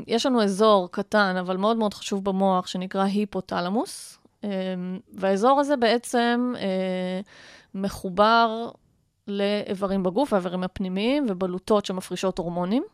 יש 0.06 0.26
לנו 0.26 0.42
אזור 0.42 0.88
קטן, 0.90 1.36
אבל 1.40 1.56
מאוד 1.56 1.76
מאוד 1.76 1.94
חשוב 1.94 2.24
במוח, 2.24 2.66
שנקרא 2.66 3.02
היפותלמוס, 3.02 4.18
uh, 4.42 4.46
והאזור 5.12 5.60
הזה 5.60 5.76
בעצם 5.76 6.54
מחובר 7.74 8.70
לאיברים 9.28 10.02
בגוף, 10.02 10.32
האיברים 10.32 10.64
הפנימיים 10.64 11.26
ובלוטות 11.28 11.86
שמפרישות 11.86 12.38
הורמונים. 12.38 12.84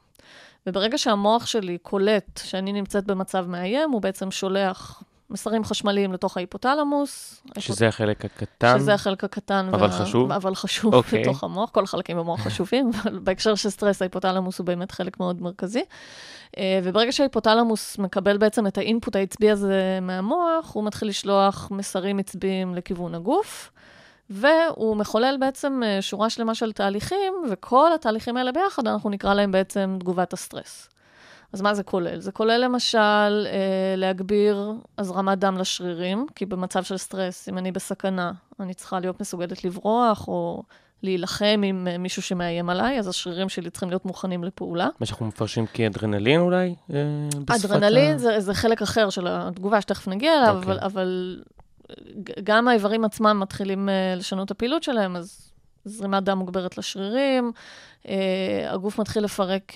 וברגע 0.67 0.99
שהמוח 0.99 1.47
שלי 1.47 1.79
קולט 1.79 2.41
שאני 2.45 2.73
נמצאת 2.73 3.05
במצב 3.05 3.47
מאיים, 3.49 3.91
הוא 3.91 4.03
בעצם 4.03 4.31
שולח 4.31 5.03
מסרים 5.31 5.65
חשמליים 5.65 6.13
לתוך 6.13 6.37
ההיפותלמוס. 6.37 7.43
שזה 7.59 7.89
החלק 7.89 8.25
הקטן. 8.25 8.79
שזה 8.79 8.95
החלק 8.95 9.25
הקטן. 9.25 9.71
אבל 9.73 9.91
חשוב. 9.91 10.33
אבל 10.33 10.55
חשוב 10.55 10.95
אוקיי. 10.95 11.23
בתוך 11.23 11.45
המוח, 11.45 11.71
כל 11.71 11.85
החלקים 11.85 12.17
במוח 12.17 12.41
חשובים, 12.41 12.91
אבל 13.03 13.19
בהקשר 13.19 13.55
של 13.55 13.71
סטרס, 13.71 14.03
ההיפותלמוס 14.03 14.59
הוא 14.59 14.67
באמת 14.67 14.91
חלק 14.91 15.21
מאוד 15.21 15.43
מרכזי. 15.43 15.83
אה, 16.59 16.81
וברגע 16.85 17.13
שההיפותלמוס 17.13 17.99
מקבל 17.99 18.39
בעצם 18.39 18.67
את 18.67 18.79
ה 18.79 18.85
input 18.85 19.17
העצבי 19.17 19.51
הזה 19.51 19.99
מהמוח, 20.03 20.75
הוא 20.75 20.85
מתחיל 20.85 21.09
לשלוח 21.09 21.69
מסרים 21.71 22.19
עצביים 22.19 22.75
לכיוון 22.75 23.15
הגוף. 23.15 23.71
והוא 24.31 24.97
מחולל 24.97 25.37
בעצם 25.41 25.81
אה, 25.85 26.03
שורה 26.03 26.31
שלמה 26.31 26.55
של 26.55 26.73
תהליכים, 26.73 27.33
וכל 27.51 27.93
התהליכים 27.93 28.37
האלה 28.37 28.53
ביחד, 28.53 28.87
אנחנו 28.87 29.11
נקרא 29.11 29.35
להם 29.35 29.53
בעצם 29.53 29.97
תגובת 30.01 30.33
הסטרס. 30.33 30.89
אז 31.53 31.61
מה 31.61 31.75
זה 31.75 31.83
כולל? 31.83 32.21
זה 32.21 32.33
כולל 32.33 32.61
למשל 32.65 32.99
אה, 33.47 33.95
להגביר 33.97 34.73
הזרמת 34.99 35.39
דם 35.39 35.59
לשרירים, 35.59 36.27
כי 36.35 36.47
במצב 36.47 36.83
של 36.83 36.97
סטרס, 36.97 37.49
אם 37.49 37.59
אני 37.59 37.73
בסכנה, 37.73 38.33
אני 38.61 38.75
צריכה 38.75 39.01
להיות 39.01 39.21
מסוגלת 39.21 39.65
לברוח, 39.65 40.29
או 40.29 40.63
להילחם 41.03 41.61
עם 41.65 41.89
אה, 41.91 41.99
מישהו 41.99 42.23
שמאיים 42.23 42.71
עליי, 42.71 42.99
אז 42.99 43.09
השרירים 43.09 43.49
שלי 43.49 43.71
צריכים 43.71 43.89
להיות 43.89 44.05
מוכנים 44.05 44.45
לפעולה. 44.45 44.89
מה 45.01 45.07
שאנחנו 45.07 45.27
מפרשים 45.27 45.67
כאדרנלין 45.67 46.41
אולי? 46.41 46.75
אה, 46.95 47.29
אדרנלין 47.57 48.15
ה- 48.15 48.19
זה, 48.19 48.41
זה 48.41 48.55
חלק 48.55 48.83
אחר 48.83 49.11
של 49.11 49.27
התגובה, 49.31 49.81
שתכף 49.81 50.09
נגיע 50.09 50.39
אליו, 50.39 50.57
אוקיי. 50.57 50.73
אבל, 50.73 50.79
אבל 50.83 51.41
גם 52.45 52.69
האיברים 52.69 53.05
עצמם 53.05 53.41
מתחילים 53.41 53.89
uh, 53.89 54.19
לשנות 54.19 54.47
את 54.47 54.51
הפעילות 54.51 54.83
שלהם, 54.83 55.17
אז 55.17 55.53
זרימת 55.85 56.23
דם 56.23 56.39
מוגברת 56.39 56.79
לשרירים, 56.79 57.53
הגוף 58.69 58.99
מתחיל 58.99 59.25
לפרק 59.25 59.73
uh, 59.73 59.75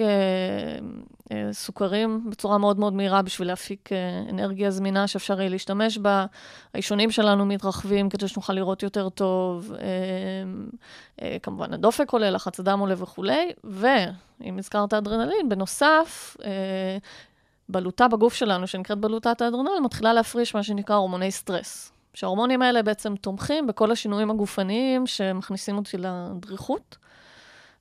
uh, 1.29 1.33
סוכרים 1.53 2.31
בצורה 2.31 2.59
מאוד 2.59 2.79
מאוד 2.79 2.93
מהירה 2.93 3.23
בשביל 3.23 3.49
להפיק 3.49 3.89
אנרגיה 4.31 4.71
זמינה 4.71 5.07
שאפשר 5.07 5.41
יהיה 5.41 5.51
להשתמש 5.51 5.99
בה. 5.99 6.27
האישונים 6.75 7.11
שלנו 7.11 7.47
מתרחבים 7.47 8.09
כדי 8.09 8.29
שנוכל 8.29 8.53
לראות 8.53 8.83
יותר 8.83 9.09
טוב. 9.09 9.73
כמובן, 11.43 11.73
הדופק 11.73 12.11
עולה, 12.11 12.31
לחץ 12.31 12.61
הדם 12.61 12.79
עולה 12.79 12.95
וכולי. 12.99 13.53
ואם 13.65 14.59
הזכרת 14.59 14.95
אדרנלין, 14.95 15.49
בנוסף, 15.49 16.37
בלוטה 17.69 18.09
בגוף 18.09 18.35
שלנו, 18.35 18.67
שנקראת 18.67 18.99
בלוטת 18.99 19.41
האדרנל, 19.41 19.81
מתחילה 19.85 20.13
להפריש 20.13 20.55
מה 20.55 20.63
שנקרא 20.63 20.97
הורמוני 20.97 21.31
סטרס. 21.31 21.93
שההורמונים 22.15 22.63
האלה 22.63 22.83
בעצם 22.83 23.17
תומכים 23.17 23.67
בכל 23.67 23.91
השינויים 23.91 24.31
הגופניים 24.31 25.07
שמכניסים 25.07 25.77
אותי 25.77 25.97
לדריכות. 25.99 26.97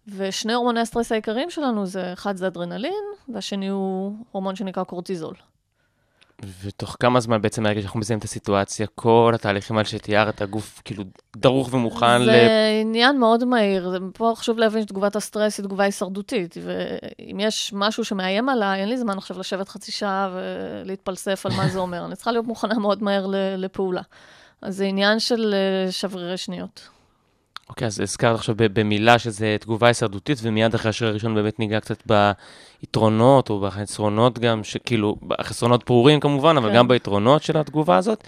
ושני 0.08 0.54
הורמוני 0.54 0.80
הסטרס 0.80 1.12
העיקריים 1.12 1.50
שלנו 1.50 1.86
זה, 1.86 2.14
אחד 2.14 2.36
זה 2.38 2.48
אדרנלין, 2.48 3.04
והשני 3.34 3.68
הוא 3.68 4.14
הורמון 4.32 4.56
שנקרא 4.56 4.84
קורטיזול. 4.84 5.34
ותוך 6.64 6.98
כמה 7.00 7.20
זמן 7.20 7.42
בעצם 7.42 7.64
מהרגע 7.64 7.82
שאנחנו 7.82 8.00
מזהים 8.00 8.20
את 8.20 8.24
הסיטואציה, 8.24 8.88
כל 8.96 9.32
התהליכים 9.36 9.78
האלה 9.78 9.88
שתיארת, 9.88 10.42
הגוף 10.42 10.82
כאילו 10.86 11.04
דרוך 11.38 11.74
ומוכן 11.74 12.22
ל... 12.22 12.26
זה 12.26 12.48
עניין 12.82 13.20
מאוד 13.20 13.44
מהיר. 13.46 13.90
זה- 13.90 13.98
פה 14.14 14.34
חשוב 14.36 14.58
להבין 14.58 14.82
שתגובת 14.82 15.16
הסטרס 15.16 15.58
היא 15.58 15.66
תגובה 15.66 15.84
הישרדותית, 15.84 16.56
ואם 16.64 17.40
יש 17.40 17.74
משהו 17.76 18.06
שמאיים 18.06 18.50
עליי, 18.50 18.82
אין 18.82 18.90
לי 18.90 18.98
זמן 18.98 19.18
עכשיו 19.18 19.40
לשבת 19.40 19.70
חצי 19.70 19.92
שעה 19.92 20.30
ולהתפלסף 20.34 21.46
על 21.46 21.52
מה 21.58 21.68
זה 21.68 21.80
אומר. 21.80 22.06
אני 22.06 22.16
צריכה 22.16 22.32
להיות 22.32 22.46
מוכנה 22.48 22.80
מאוד 22.80 23.04
מהר 23.04 23.26
לפעולה. 23.58 24.02
אז 24.62 24.76
זה 24.78 24.86
עניין 24.86 25.20
של 25.20 25.54
אה, 25.86 25.92
שברירי 25.92 26.38
שניות. 26.38 26.90
אוקיי, 27.70 27.86
okay, 27.86 27.88
אז 27.88 28.00
הזכרת 28.00 28.36
עכשיו 28.36 28.55
במילה 28.58 29.20
שזה 29.20 29.55
תגובה 29.60 29.88
הישרדותית, 29.88 30.38
ומיד 30.41 30.75
אחרי 30.75 30.89
השיר 30.89 31.08
הראשון 31.08 31.36
באמת 31.36 31.60
ניגע 31.60 31.79
קצת 31.79 32.03
ביתרונות, 32.05 33.50
או 33.50 33.60
בחסרונות 33.60 34.39
גם, 34.39 34.63
שכאילו, 34.63 35.15
החסרונות 35.39 35.86
ברורים 35.86 36.20
כמובן, 36.20 36.58
אבל 36.58 36.72
okay. 36.72 36.75
גם 36.75 36.88
ביתרונות 36.88 37.43
של 37.43 37.58
התגובה 37.58 37.98
הזאת. 37.98 38.24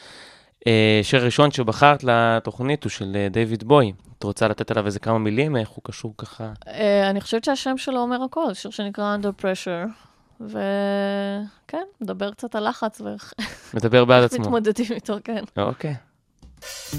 אה, 0.68 1.00
שיר 1.04 1.26
ראשון 1.26 1.52
שבחרת 1.52 2.04
לתוכנית 2.04 2.84
הוא 2.84 2.90
של 2.90 3.16
אה, 3.16 3.28
דיוויד 3.30 3.64
בוי. 3.64 3.94
את 4.18 4.24
רוצה 4.24 4.48
לתת 4.48 4.72
עליו 4.72 4.86
איזה 4.86 5.00
כמה 5.00 5.20
מילים, 5.20 5.58
איך 5.58 5.70
הוא 5.70 5.84
קשור 5.84 6.14
ככה? 6.18 6.52
Uh, 6.66 6.70
אני 7.10 7.22
חושבת 7.22 7.44
שהשם 7.44 7.78
שלו 7.78 8.00
אומר 8.00 8.24
הכל, 8.24 8.54
שיר 8.54 8.72
שנקרא 8.72 9.18
Under 9.18 9.42
Pressure. 9.42 9.90
וכן, 10.42 11.84
מדבר 12.02 12.32
קצת 12.32 12.56
על 12.56 12.70
לחץ 12.70 13.02
ואיך... 13.02 13.34
מדבר 13.74 14.06
בעד 14.06 14.24
עצמו. 14.24 14.40
מתמודדים 14.40 14.86
איתו, 14.92 15.18
כן. 15.24 15.44
אוקיי. 15.58 15.94
Okay. 15.94 16.96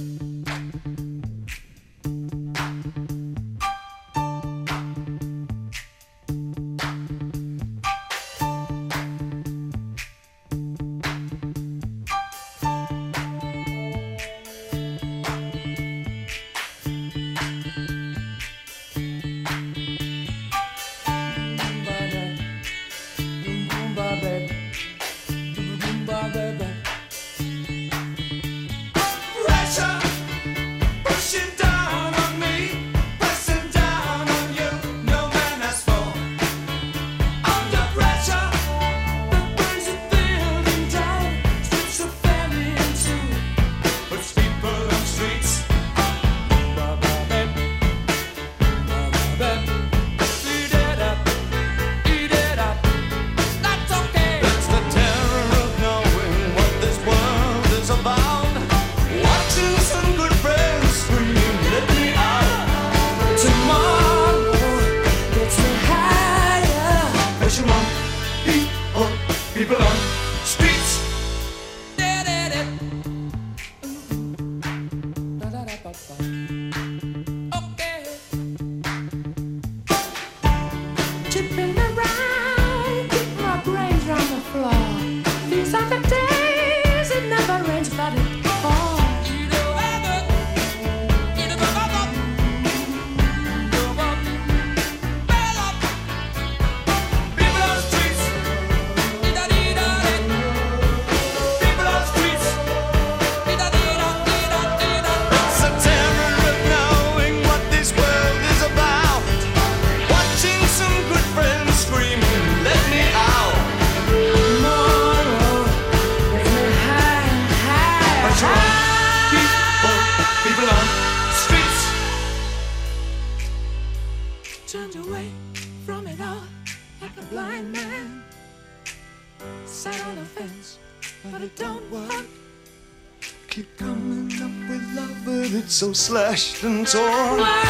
slashed 136.06 136.62
and 136.62 136.86
torn. 136.86 137.65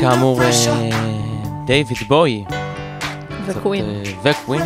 כאמור 0.00 0.42
אה, 0.42 0.50
לא 0.66 1.66
דייוויד 1.66 1.98
בוי. 2.08 2.44
וקווין. 3.46 3.84
אה, 3.84 4.02
וקווין. 4.22 4.62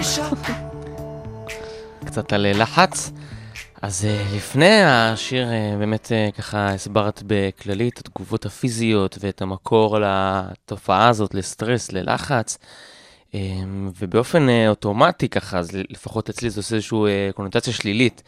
קצת 2.04 2.32
על 2.32 2.46
אה, 2.46 2.52
לחץ. 2.52 3.10
אז 3.82 4.08
לפני 4.34 4.82
השיר, 4.84 5.48
באמת 5.78 6.12
ככה 6.38 6.68
הסברת 6.68 7.22
בכללי 7.26 7.88
את 7.88 7.98
התגובות 7.98 8.46
הפיזיות 8.46 9.18
ואת 9.20 9.42
המקור 9.42 9.98
לתופעה 10.00 11.08
הזאת, 11.08 11.34
לסטרס, 11.34 11.92
ללחץ. 11.92 12.58
ובאופן 13.98 14.46
אוטומטי 14.68 15.28
ככה, 15.28 15.60
לפחות 15.90 16.28
אצלי 16.28 16.50
זה 16.50 16.60
עושה 16.60 16.76
איזושהי 16.76 17.32
קונוטציה 17.34 17.72
שלילית. 17.72 18.22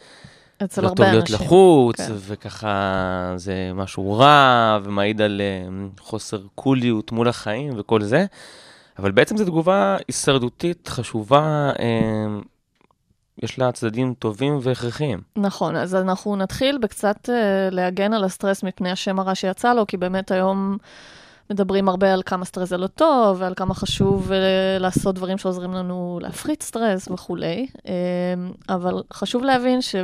אצל 0.63 0.81
לא 0.81 0.87
הרבה 0.87 1.03
טוב 1.03 1.05
להיות 1.05 1.31
אנשים. 1.31 1.45
לחוץ, 1.45 2.01
כן. 2.01 2.13
וככה 2.17 3.33
זה 3.35 3.71
משהו 3.73 4.13
רע, 4.13 4.79
ומעיד 4.83 5.21
על 5.21 5.41
אמ, 5.41 5.89
חוסר 5.99 6.41
קוליות 6.55 7.11
מול 7.11 7.27
החיים 7.27 7.73
וכל 7.77 8.01
זה. 8.01 8.25
אבל 8.99 9.11
בעצם 9.11 9.37
זו 9.37 9.45
תגובה 9.45 9.97
הישרדותית 10.07 10.87
חשובה, 10.87 11.71
אמ, 11.79 12.41
יש 13.43 13.59
לה 13.59 13.71
צדדים 13.71 14.13
טובים 14.19 14.59
והכרחיים. 14.61 15.21
נכון, 15.35 15.75
אז 15.75 15.95
אנחנו 15.95 16.35
נתחיל 16.35 16.77
בקצת 16.77 17.29
אה, 17.29 17.69
להגן 17.71 18.13
על 18.13 18.23
הסטרס 18.23 18.63
מפני 18.63 18.91
השם 18.91 19.19
הרע 19.19 19.35
שיצא 19.35 19.73
לו, 19.73 19.87
כי 19.87 19.97
באמת 19.97 20.31
היום... 20.31 20.77
מדברים 21.49 21.89
הרבה 21.89 22.13
על 22.13 22.21
כמה 22.25 22.45
סטרס 22.45 22.69
זה 22.69 22.77
לא 22.77 22.87
טוב, 22.87 23.41
ועל 23.41 23.53
כמה 23.55 23.73
חשוב 23.73 24.31
אה, 24.31 24.37
לעשות 24.79 25.15
דברים 25.15 25.37
שעוזרים 25.37 25.73
לנו 25.73 26.19
להפחית 26.21 26.61
סטרס 26.61 27.07
וכולי. 27.11 27.67
אמ, 27.85 27.91
אבל 28.69 29.03
חשוב 29.13 29.43
להבין 29.43 29.81
ש... 29.81 29.95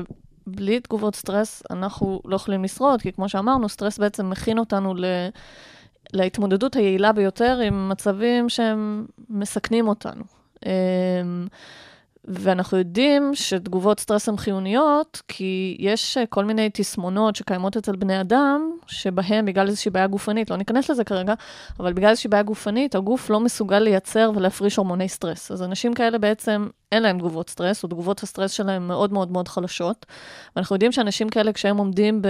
בלי 0.48 0.80
תגובות 0.80 1.16
סטרס 1.16 1.64
אנחנו 1.72 2.22
לא 2.26 2.36
יכולים 2.36 2.64
לשרוד, 2.64 3.02
כי 3.02 3.12
כמו 3.12 3.30
שאמרנו, 3.30 3.70
סטרס 3.70 3.98
בעצם 3.98 4.30
מכין 4.30 4.60
אותנו 4.60 4.96
ל... 4.96 5.06
להתמודדות 6.14 6.76
היעילה 6.76 7.12
ביותר 7.12 7.60
עם 7.60 7.90
מצבים 7.90 8.50
שהם 8.50 9.06
מסכנים 9.30 9.88
אותנו. 9.88 10.24
אמ, 10.66 11.48
ואנחנו 12.26 12.78
יודעים 12.78 13.36
שתגובות 13.36 14.00
סטרס 14.00 14.30
הן 14.30 14.38
חיוניות, 14.38 15.22
כי 15.28 15.78
יש 15.80 16.18
אה, 16.18 16.26
כל 16.26 16.46
מיני 16.46 16.70
תסמונות 16.74 17.36
שקיימות 17.36 17.78
אצל 17.78 17.96
בני 17.96 18.22
אדם, 18.22 18.72
שבהם 18.88 19.46
בגלל 19.46 19.68
איזושהי 19.68 19.92
בעיה 19.92 20.08
גופנית, 20.08 20.50
לא 20.50 20.58
ניכנס 20.58 20.90
לזה 20.90 21.04
כרגע, 21.04 21.34
אבל 21.80 21.94
בגלל 21.94 22.10
איזושהי 22.10 22.30
בעיה 22.30 22.44
גופנית, 22.44 22.96
הגוף 22.96 23.30
לא 23.30 23.40
מסוגל 23.40 23.80
לייצר 23.80 24.32
ולהפריש 24.36 24.76
הורמוני 24.76 25.10
סטרס. 25.10 25.52
אז 25.52 25.64
אנשים 25.64 25.94
כאלה 25.94 26.18
בעצם, 26.18 26.68
אין 26.92 27.04
להם 27.04 27.18
תגובות 27.20 27.50
סטרס, 27.50 27.84
או 27.84 27.90
תגובות 27.90 28.24
הסטרס 28.24 28.52
שלהם 28.52 28.88
מאוד 28.88 29.14
מאוד 29.14 29.32
מאוד 29.32 29.48
חלשות. 29.48 30.06
ואנחנו 30.56 30.76
יודעים 30.76 30.92
שאנשים 30.92 31.30
כאלה, 31.30 31.54
כשהם 31.54 31.78
עומדים 31.78 32.22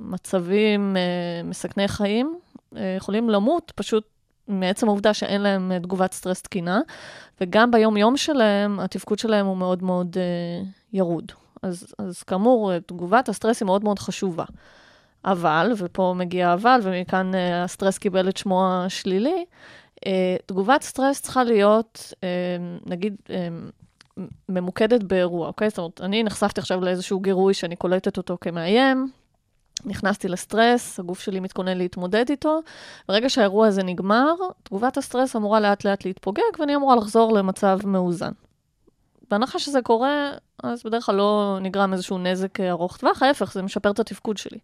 במצבים 0.00 0.96
אה, 0.96 1.02
מסכני 1.44 1.88
חיים, 1.88 2.38
אה, 2.76 2.94
יכולים 2.96 3.30
למות 3.30 3.72
פשוט 3.74 4.13
מעצם 4.48 4.88
העובדה 4.88 5.14
שאין 5.14 5.40
להם 5.40 5.72
אה, 5.72 5.80
תגובת 5.80 6.12
סטרס 6.12 6.42
תקינה, 6.42 6.80
וגם 7.40 7.70
ביום-יום 7.70 8.16
שלהם, 8.16 8.80
התפקוד 8.80 9.18
שלהם 9.18 9.46
הוא 9.46 9.56
מאוד 9.56 9.82
מאוד 9.82 10.16
אה, 10.16 10.64
ירוד. 10.92 11.32
אז, 11.62 11.94
אז 11.98 12.22
כאמור, 12.22 12.72
אה, 12.72 12.80
תגובת 12.80 13.28
הסטרס 13.28 13.60
היא 13.60 13.66
מאוד 13.66 13.84
מאוד 13.84 13.98
חשובה. 13.98 14.44
אבל, 15.24 15.72
ופה 15.76 16.14
מגיע 16.16 16.52
אבל, 16.52 16.80
ומכאן 16.82 17.34
אה, 17.34 17.64
הסטרס 17.64 17.98
קיבל 17.98 18.28
את 18.28 18.36
שמו 18.36 18.66
השלילי, 18.66 19.44
אה, 20.06 20.36
תגובת 20.46 20.82
סטרס 20.82 21.20
צריכה 21.22 21.44
להיות, 21.44 22.12
אה, 22.24 22.28
נגיד, 22.86 23.16
אה, 23.30 23.48
ממוקדת 24.48 25.02
באירוע, 25.02 25.46
אוקיי? 25.46 25.68
זאת 25.68 25.78
אומרת, 25.78 26.00
אני 26.00 26.22
נחשפתי 26.22 26.60
עכשיו 26.60 26.80
לאיזשהו 26.80 27.20
גירוי 27.20 27.54
שאני 27.54 27.76
קולטת 27.76 28.16
אותו 28.16 28.36
כמאיים, 28.40 29.10
נכנסתי 29.84 30.28
לסטרס, 30.28 31.00
הגוף 31.00 31.20
שלי 31.20 31.40
מתכונן 31.40 31.78
להתמודד 31.78 32.24
איתו. 32.30 32.60
ברגע 33.08 33.30
שהאירוע 33.30 33.66
הזה 33.66 33.82
נגמר, 33.82 34.34
תגובת 34.62 34.96
הסטרס 34.96 35.36
אמורה 35.36 35.60
לאט 35.60 35.84
לאט 35.84 36.04
להתפוגג, 36.04 36.42
ואני 36.58 36.76
אמורה 36.76 36.96
לחזור 36.96 37.32
למצב 37.32 37.78
מאוזן. 37.84 38.32
בהנחה 39.30 39.58
שזה 39.58 39.82
קורה, 39.82 40.30
אז 40.62 40.82
בדרך 40.84 41.06
כלל 41.06 41.14
לא 41.14 41.58
נגרם 41.60 41.92
איזשהו 41.92 42.18
נזק 42.18 42.60
ארוך 42.60 42.96
טווח, 42.96 43.22
ההפך, 43.22 43.52
זה 43.52 43.62
משפר 43.62 43.90
את 43.90 43.98
התפקוד 43.98 44.36
שלי. 44.36 44.58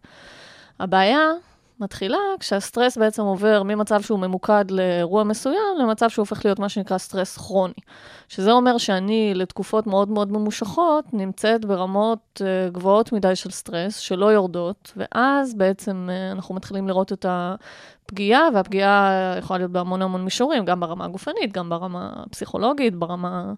הבעיה 0.79 1.19
מתחילה 1.81 2.17
כשהסטרס 2.39 2.97
בעצם 2.97 3.21
עובר 3.21 3.63
ממצב 3.63 4.01
שהוא 4.01 4.19
ממוקד 4.19 4.71
לאירוע 4.71 5.23
מסוים, 5.23 5.77
למצב 5.79 6.09
שהוא 6.09 6.23
הופך 6.23 6.45
להיות 6.45 6.59
מה 6.59 6.69
שנקרא 6.69 6.97
סטרס 6.97 7.37
כרוני. 7.37 7.73
שזה 8.27 8.51
אומר 8.51 8.77
שאני 8.77 9.33
לתקופות 9.35 9.87
מאוד 9.87 10.09
מאוד 10.09 10.31
ממושכות 10.31 11.13
נמצאת 11.13 11.65
ברמות 11.65 12.41
אה, 12.45 12.69
גבוהות 12.69 13.11
מדי 13.11 13.35
של 13.35 13.51
סטרס, 13.51 13.97
שלא 13.97 14.25
יורדות, 14.25 14.93
ואז 14.97 15.55
בעצם 15.55 16.09
אה, 16.11 16.31
אנחנו 16.31 16.55
מתחילים 16.55 16.87
לראות 16.87 17.13
את 17.13 17.25
הפגיעה, 17.29 18.49
והפגיעה 18.53 19.11
יכולה 19.37 19.57
להיות 19.57 19.71
בהמון 19.71 20.01
המון 20.01 20.23
מישורים, 20.23 20.65
גם 20.65 20.79
ברמה 20.79 21.05
הגופנית, 21.05 21.53
גם 21.53 21.69
ברמה 21.69 22.09
הפסיכולוגית, 22.25 22.95
ברמה 22.95 23.53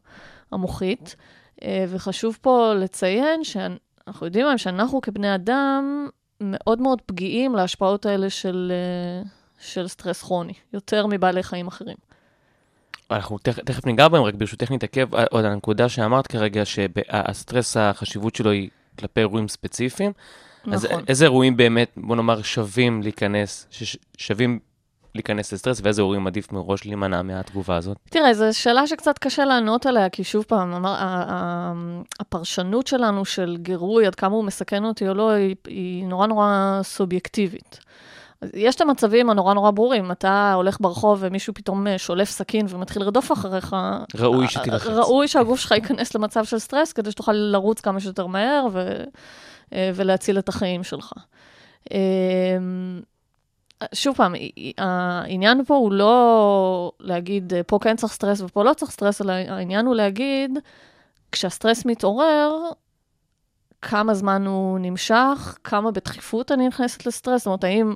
המוחית. 0.51 1.15
אה, 1.63 1.85
וחשוב 1.87 2.37
פה 2.41 2.73
לציין 2.73 3.43
שאנחנו 3.43 4.25
יודעים 4.25 4.45
היום 4.45 4.57
שאנחנו 4.57 5.01
כבני 5.01 5.35
אדם 5.35 6.07
מאוד 6.43 6.81
מאוד 6.81 7.01
פגיעים 7.05 7.55
להשפעות 7.55 8.05
האלה 8.05 8.29
של, 8.29 8.71
אה, 8.75 9.29
של 9.59 9.87
סטרס 9.87 10.21
כרוני, 10.21 10.53
יותר 10.73 11.07
מבעלי 11.07 11.43
חיים 11.43 11.67
אחרים. 11.67 11.97
אנחנו 13.11 13.37
תכ, 13.37 13.59
תכף 13.59 13.85
ניגע 13.85 14.07
בהם, 14.07 14.23
רק 14.23 14.33
ברשותך 14.33 14.71
נתעכב 14.71 15.15
אה, 15.15 15.23
עוד 15.31 15.45
על 15.45 15.51
הנקודה 15.51 15.89
שאמרת 15.89 16.27
כרגע, 16.27 16.65
שהסטרס, 16.65 17.77
החשיבות 17.77 18.35
שלו 18.35 18.51
היא 18.51 18.69
כלפי 18.99 19.19
אירועים 19.19 19.47
ספציפיים. 19.47 20.11
אז 20.71 20.85
נכון. 20.85 21.03
איזה 21.07 21.25
אירועים 21.25 21.57
באמת, 21.57 21.91
בוא 21.97 22.15
נאמר, 22.15 22.41
שווים 22.41 23.01
להיכנס, 23.01 23.67
שש- 23.71 23.97
שווים 24.17 24.59
להיכנס 25.15 25.53
לסטרס, 25.53 25.81
ואיזה 25.83 26.01
אירועים 26.01 26.27
עדיף 26.27 26.51
מראש 26.51 26.85
להימנע 26.85 27.21
מהתגובה 27.21 27.75
הזאת? 27.75 27.97
תראה, 28.09 28.33
זו 28.33 28.45
שאלה 28.51 28.87
שקצת 28.87 29.17
קשה 29.17 29.45
לענות 29.45 29.85
עליה, 29.85 30.09
כי 30.09 30.23
שוב 30.23 30.43
פעם, 30.43 30.73
אמר, 30.73 30.95
הפרשנות 32.19 32.87
שלנו 32.87 33.25
של 33.25 33.57
גירוי, 33.59 34.07
עד 34.07 34.15
כמה 34.15 34.35
הוא 34.35 34.43
מסכן 34.43 34.85
אותי 34.85 35.07
או 35.07 35.13
לא, 35.13 35.29
היא, 35.29 35.55
היא 35.67 36.05
נורא 36.05 36.27
נורא 36.27 36.79
סובייקטיבית. 36.83 37.79
יש 38.53 38.75
את 38.75 38.81
המצבים 38.81 39.29
הנורא 39.29 39.53
נורא 39.53 39.71
ברורים, 39.71 40.11
אתה 40.11 40.53
הולך 40.53 40.77
ברחוב 40.81 41.17
ומישהו 41.21 41.53
פתאום 41.53 41.87
אה, 41.87 41.97
שולף 41.97 42.29
סכין 42.29 42.65
ומתחיל 42.69 43.01
לרדוף 43.01 43.31
אחריך. 43.31 43.75
ראוי 44.15 44.45
אה, 44.45 44.51
שתילחץ. 44.51 44.87
ראוי 44.87 45.27
שהגוף 45.27 45.59
שלך 45.59 45.71
ייכנס 45.71 46.15
למצב 46.15 46.45
של 46.45 46.59
סטרס, 46.59 46.93
כדי 46.93 47.11
שתוכל 47.11 47.31
לרוץ 47.31 47.81
כמה 47.81 47.99
שיותר 47.99 48.27
מהר 48.27 48.67
ו, 48.71 49.03
אה, 49.73 49.91
ולהציל 49.95 50.39
את 50.39 50.49
החיים 50.49 50.83
שלך. 50.83 51.13
אה, 53.83 53.87
שוב 53.93 54.15
פעם, 54.15 54.33
העניין 54.77 55.63
פה 55.65 55.75
הוא 55.75 55.91
לא 55.91 56.91
להגיד, 56.99 57.53
פה 57.67 57.79
כן 57.81 57.95
צריך 57.95 58.13
סטרס 58.13 58.41
ופה 58.41 58.63
לא 58.63 58.73
צריך 58.73 58.91
סטרס, 58.91 59.21
אלא 59.21 59.31
העניין 59.31 59.85
הוא 59.85 59.95
להגיד, 59.95 60.59
כשהסטרס 61.31 61.85
מתעורר, 61.85 62.51
כמה 63.81 64.13
זמן 64.13 64.45
הוא 64.45 64.79
נמשך, 64.79 65.57
כמה 65.63 65.91
בתכיפות 65.91 66.51
אני 66.51 66.67
נכנסת 66.67 67.05
לסטרס, 67.05 67.41
זאת 67.41 67.45
אומרת, 67.45 67.63
האם 67.63 67.93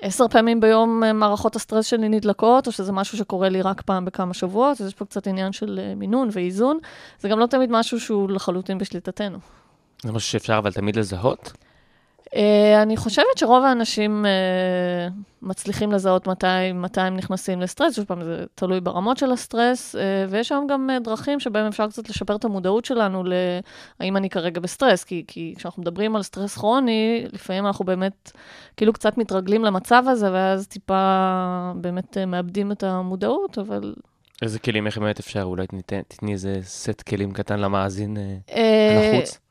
עשר 0.00 0.28
פעמים 0.28 0.60
ביום 0.60 1.04
אה, 1.04 1.12
מערכות 1.12 1.56
הסטרס 1.56 1.86
שלי 1.86 2.08
נדלקות, 2.08 2.66
או 2.66 2.72
שזה 2.72 2.92
משהו 2.92 3.18
שקורה 3.18 3.48
לי 3.48 3.62
רק 3.62 3.82
פעם 3.82 4.04
בכמה 4.04 4.34
שבועות, 4.34 4.80
אז 4.80 4.86
יש 4.86 4.94
פה 4.94 5.04
קצת 5.04 5.26
עניין 5.26 5.52
של 5.52 5.80
אה, 5.82 5.94
מינון 5.94 6.28
ואיזון. 6.32 6.78
זה 7.18 7.28
גם 7.28 7.38
לא 7.38 7.46
תמיד 7.46 7.70
משהו 7.72 8.00
שהוא 8.00 8.30
לחלוטין 8.30 8.78
בשליטתנו. 8.78 9.38
זה 10.02 10.12
משהו 10.12 10.30
שאפשר 10.30 10.58
אבל 10.58 10.72
תמיד 10.72 10.96
לזהות? 10.96 11.52
אה, 12.34 12.36
אני 12.82 12.96
חושבת 12.96 13.38
שרוב 13.38 13.64
האנשים 13.64 14.24
אה, 14.24 15.12
מצליחים 15.42 15.92
לזהות 15.92 16.26
מתי, 16.26 16.72
מתי 16.74 17.00
הם 17.00 17.16
נכנסים 17.16 17.60
לסטרס, 17.60 17.96
שוב 17.96 18.04
פעם, 18.04 18.24
זה 18.24 18.44
תלוי 18.54 18.80
ברמות 18.80 19.16
של 19.16 19.32
הסטרס, 19.32 19.94
אה, 19.94 19.98
ויש 20.28 20.48
שם 20.48 20.64
גם 20.68 20.90
דרכים 21.04 21.40
שבהם 21.40 21.66
אפשר 21.66 21.88
קצת 21.88 22.08
לשפר 22.08 22.36
את 22.36 22.44
המודעות 22.44 22.84
שלנו 22.84 23.24
להאם 23.24 24.16
אני 24.16 24.30
כרגע 24.30 24.60
בסטרס, 24.60 25.04
כי, 25.04 25.24
כי 25.26 25.54
כשאנחנו 25.56 25.82
מדברים 25.82 26.16
על 26.16 26.22
סטרס 26.22 26.56
כרוני, 26.56 27.26
לפעמים 27.32 27.66
אנחנו 27.66 27.84
באמת 27.84 28.32
כאילו 28.76 28.92
קצת 28.92 29.18
מתרגלים 29.18 29.64
למצב 29.64 30.04
הזה, 30.06 30.32
ואז 30.32 30.68
טיפה 30.68 31.72
באמת 31.76 32.18
מאבדים 32.18 32.72
את 32.72 32.82
המודעות, 32.82 33.58
אבל... 33.58 33.94
איזה 34.42 34.58
כלים, 34.58 34.86
איך 34.86 34.98
באמת 34.98 35.20
אפשר? 35.20 35.42
אולי 35.42 35.66
תתני 36.08 36.32
איזה 36.32 36.58
סט 36.62 37.02
כלים 37.02 37.32
קטן 37.32 37.60
למאזין 37.60 38.16
אה, 38.16 38.36
אה, 38.50 39.12
הנחוץ? 39.12 39.43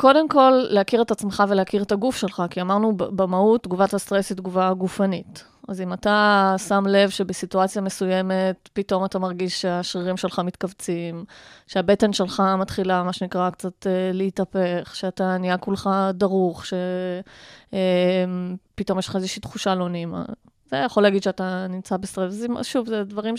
קודם 0.00 0.28
כל, 0.28 0.52
להכיר 0.68 1.02
את 1.02 1.10
עצמך 1.10 1.42
ולהכיר 1.48 1.82
את 1.82 1.92
הגוף 1.92 2.16
שלך, 2.16 2.42
כי 2.50 2.60
אמרנו 2.60 2.96
במהות, 2.96 3.62
תגובת 3.62 3.94
הסטרס 3.94 4.30
היא 4.30 4.36
תגובה 4.36 4.72
גופנית. 4.74 5.44
אז 5.68 5.80
אם 5.80 5.92
אתה 5.92 6.54
שם 6.68 6.84
לב 6.86 7.10
שבסיטואציה 7.10 7.82
מסוימת, 7.82 8.68
פתאום 8.72 9.04
אתה 9.04 9.18
מרגיש 9.18 9.60
שהשרירים 9.62 10.16
שלך 10.16 10.38
מתכווצים, 10.38 11.24
שהבטן 11.66 12.12
שלך 12.12 12.42
מתחילה, 12.58 13.02
מה 13.02 13.12
שנקרא, 13.12 13.50
קצת 13.50 13.86
אה, 13.86 14.10
להתהפך, 14.12 14.92
שאתה 14.94 15.38
נהיה 15.38 15.58
כולך 15.58 15.90
דרוך, 16.14 16.64
שפתאום 17.66 18.98
יש 18.98 19.08
לך 19.08 19.16
איזושהי 19.16 19.40
תחושה 19.40 19.74
לא 19.74 19.88
נעימה. 19.88 20.24
זה 20.70 20.76
יכול 20.76 21.02
להגיד 21.02 21.22
שאתה 21.22 21.66
נמצא 21.68 21.96
בסטרס. 21.96 22.34
שוב, 22.62 22.88
זה 22.88 23.04
דברים 23.04 23.36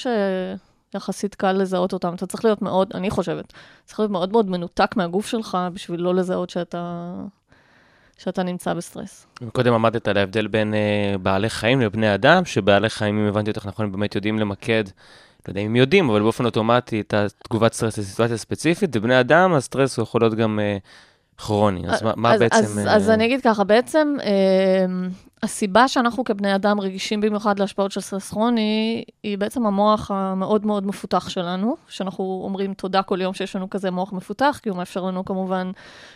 שיחסית 0.91 1.35
קל 1.35 1.51
לזהות 1.51 1.93
אותם. 1.93 2.13
אתה 2.13 2.25
צריך 2.25 2.45
להיות 2.45 2.61
מאוד, 2.61 2.91
אני 2.93 3.09
חושבת, 3.09 3.53
צריך 3.85 3.99
להיות 3.99 4.11
מאוד 4.11 4.31
מאוד 4.31 4.49
מנותק 4.49 4.95
מהגוף 4.95 5.27
שלך 5.27 5.57
בשביל 5.73 6.01
לא 6.01 6.15
לזהות 6.15 6.49
שאתה, 6.49 7.13
שאתה 8.17 8.43
נמצא 8.43 8.73
בסטרס. 8.73 9.27
קודם 9.51 9.73
עמדת 9.73 10.07
על 10.07 10.17
ההבדל 10.17 10.47
בין 10.47 10.73
אה, 10.73 11.15
בעלי 11.21 11.49
חיים 11.49 11.81
לבני 11.81 12.15
אדם, 12.15 12.45
שבעלי 12.45 12.89
חיים, 12.89 13.19
אם 13.19 13.27
הבנתי 13.27 13.51
אותך 13.51 13.65
נכון, 13.65 13.91
באמת 13.91 14.15
יודעים 14.15 14.39
למקד, 14.39 14.83
לא 15.47 15.51
יודע 15.51 15.61
אם 15.61 15.75
יודעים, 15.75 16.09
אבל 16.09 16.21
באופן 16.21 16.45
אוטומטי, 16.45 17.01
את 17.01 17.13
התגובת 17.13 17.73
סטרס 17.73 17.97
לסיטואציה 17.97 18.37
ספציפית, 18.37 18.89
ובני 18.95 19.19
אדם, 19.19 19.53
הסטרס 19.53 19.97
הוא 19.97 20.03
יכול 20.03 20.21
להיות 20.21 20.33
גם 20.33 20.59
אה, 20.59 20.77
כרוני. 21.41 21.87
אז 21.87 22.03
מה, 22.03 22.13
מה 22.15 22.33
אז, 22.33 22.39
בעצם... 22.39 22.57
אז, 22.57 22.87
אה, 22.87 22.95
אז 22.95 23.09
אני 23.09 23.25
אגיד 23.25 23.41
ככה, 23.41 23.63
בעצם 23.63 24.17
אה, 24.23 24.85
הסיבה 25.43 25.87
שאנחנו 25.87 26.23
כבני 26.23 26.55
אדם 26.55 26.79
רגישים 26.79 27.21
במיוחד 27.21 27.59
להשפעות 27.59 27.91
של 27.91 28.01
סטרס 28.01 28.29
כרוני, 28.29 29.03
היא 29.23 29.37
בעצם 29.37 29.65
המוח 29.65 30.11
המאוד 30.11 30.65
מאוד 30.65 30.85
מפותח 30.85 31.29
שלנו, 31.29 31.75
שאנחנו 31.87 32.41
אומרים 32.43 32.73
תודה 32.73 33.01
כל 33.01 33.21
יום 33.21 33.33
שיש 33.33 33.55
לנו 33.55 33.69
כזה 33.69 33.91
מוח 33.91 34.13
מפותח, 34.13 34.59
כי 34.63 34.69
הוא 34.69 34.77
מאפשר 34.77 35.01
לנו 35.01 35.25
כמובן 35.25 35.71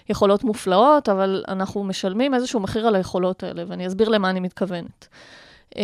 יכולות 0.09 0.43
מופלאות, 0.43 1.09
אבל 1.09 1.43
אנחנו 1.47 1.83
משלמים 1.83 2.33
איזשהו 2.33 2.59
מחיר 2.59 2.88
על 2.88 2.95
היכולות 2.95 3.43
האלה, 3.43 3.63
ואני 3.67 3.88
אסביר 3.88 4.09
למה 4.09 4.29
אני 4.29 4.39
מתכוונת. 4.39 5.07
אה, 5.77 5.83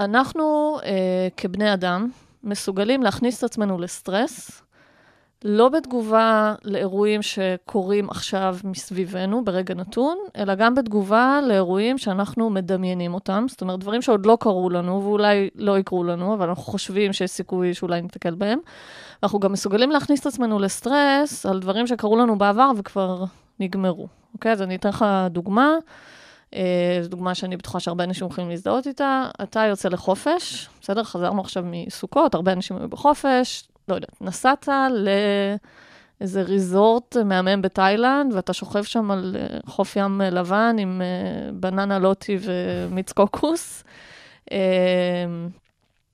אנחנו 0.00 0.78
אה, 0.84 1.28
כבני 1.36 1.72
אדם 1.74 2.10
מסוגלים 2.44 3.02
להכניס 3.02 3.38
את 3.38 3.44
עצמנו 3.44 3.78
לסטרס, 3.78 4.62
לא 5.44 5.68
בתגובה 5.68 6.54
לאירועים 6.64 7.22
שקורים 7.22 8.10
עכשיו 8.10 8.56
מסביבנו 8.64 9.44
ברגע 9.44 9.74
נתון, 9.74 10.18
אלא 10.36 10.54
גם 10.54 10.74
בתגובה 10.74 11.40
לאירועים 11.48 11.98
שאנחנו 11.98 12.50
מדמיינים 12.50 13.14
אותם. 13.14 13.46
זאת 13.48 13.60
אומרת, 13.60 13.80
דברים 13.80 14.02
שעוד 14.02 14.26
לא 14.26 14.38
קרו 14.40 14.70
לנו 14.70 15.02
ואולי 15.04 15.50
לא 15.54 15.78
יקרו 15.78 16.04
לנו, 16.04 16.34
אבל 16.34 16.48
אנחנו 16.48 16.62
חושבים 16.62 17.12
שיש 17.12 17.30
סיכוי 17.30 17.74
שאולי 17.74 18.02
ניתקל 18.02 18.34
בהם. 18.34 18.58
אנחנו 19.22 19.40
גם 19.40 19.52
מסוגלים 19.52 19.90
להכניס 19.90 20.20
את 20.20 20.26
עצמנו 20.26 20.58
לסטרס 20.58 21.46
על 21.46 21.60
דברים 21.60 21.86
שקרו 21.86 22.16
לנו 22.16 22.38
בעבר 22.38 22.70
וכבר 22.76 23.24
נגמרו. 23.60 24.08
אוקיי? 24.34 24.52
אז 24.52 24.62
אני 24.62 24.76
אתן 24.76 24.88
לך 24.88 25.04
דוגמה. 25.30 25.74
אה, 26.54 26.98
זו 27.02 27.08
דוגמה 27.08 27.34
שאני 27.34 27.56
בטוחה 27.56 27.80
שהרבה 27.80 28.04
אנשים 28.04 28.26
יכולים 28.26 28.50
להזדהות 28.50 28.86
איתה. 28.86 29.28
אתה 29.42 29.60
יוצא 29.60 29.88
לחופש, 29.88 30.68
בסדר? 30.80 31.04
חזרנו 31.04 31.40
עכשיו 31.40 31.64
מסוכות, 31.66 32.34
הרבה 32.34 32.52
אנשים 32.52 32.76
היו 32.76 32.88
בחופש, 32.88 33.68
לא 33.88 33.94
יודעת, 33.94 34.20
נסעת 34.20 34.68
לאיזה 36.20 36.42
ריזורט 36.42 37.16
מהמם 37.16 37.62
בתאילנד, 37.62 38.34
ואתה 38.34 38.52
שוכב 38.52 38.82
שם 38.82 39.10
על 39.10 39.36
אה, 39.38 39.58
חוף 39.66 39.96
ים 39.96 40.20
לבן 40.20 40.76
עם 40.78 41.02
אה, 41.02 41.52
בננה 41.52 41.98
לוטי 41.98 42.38
ומיץ 42.40 43.12
קוקוס. 43.12 43.84
אה, 44.52 45.26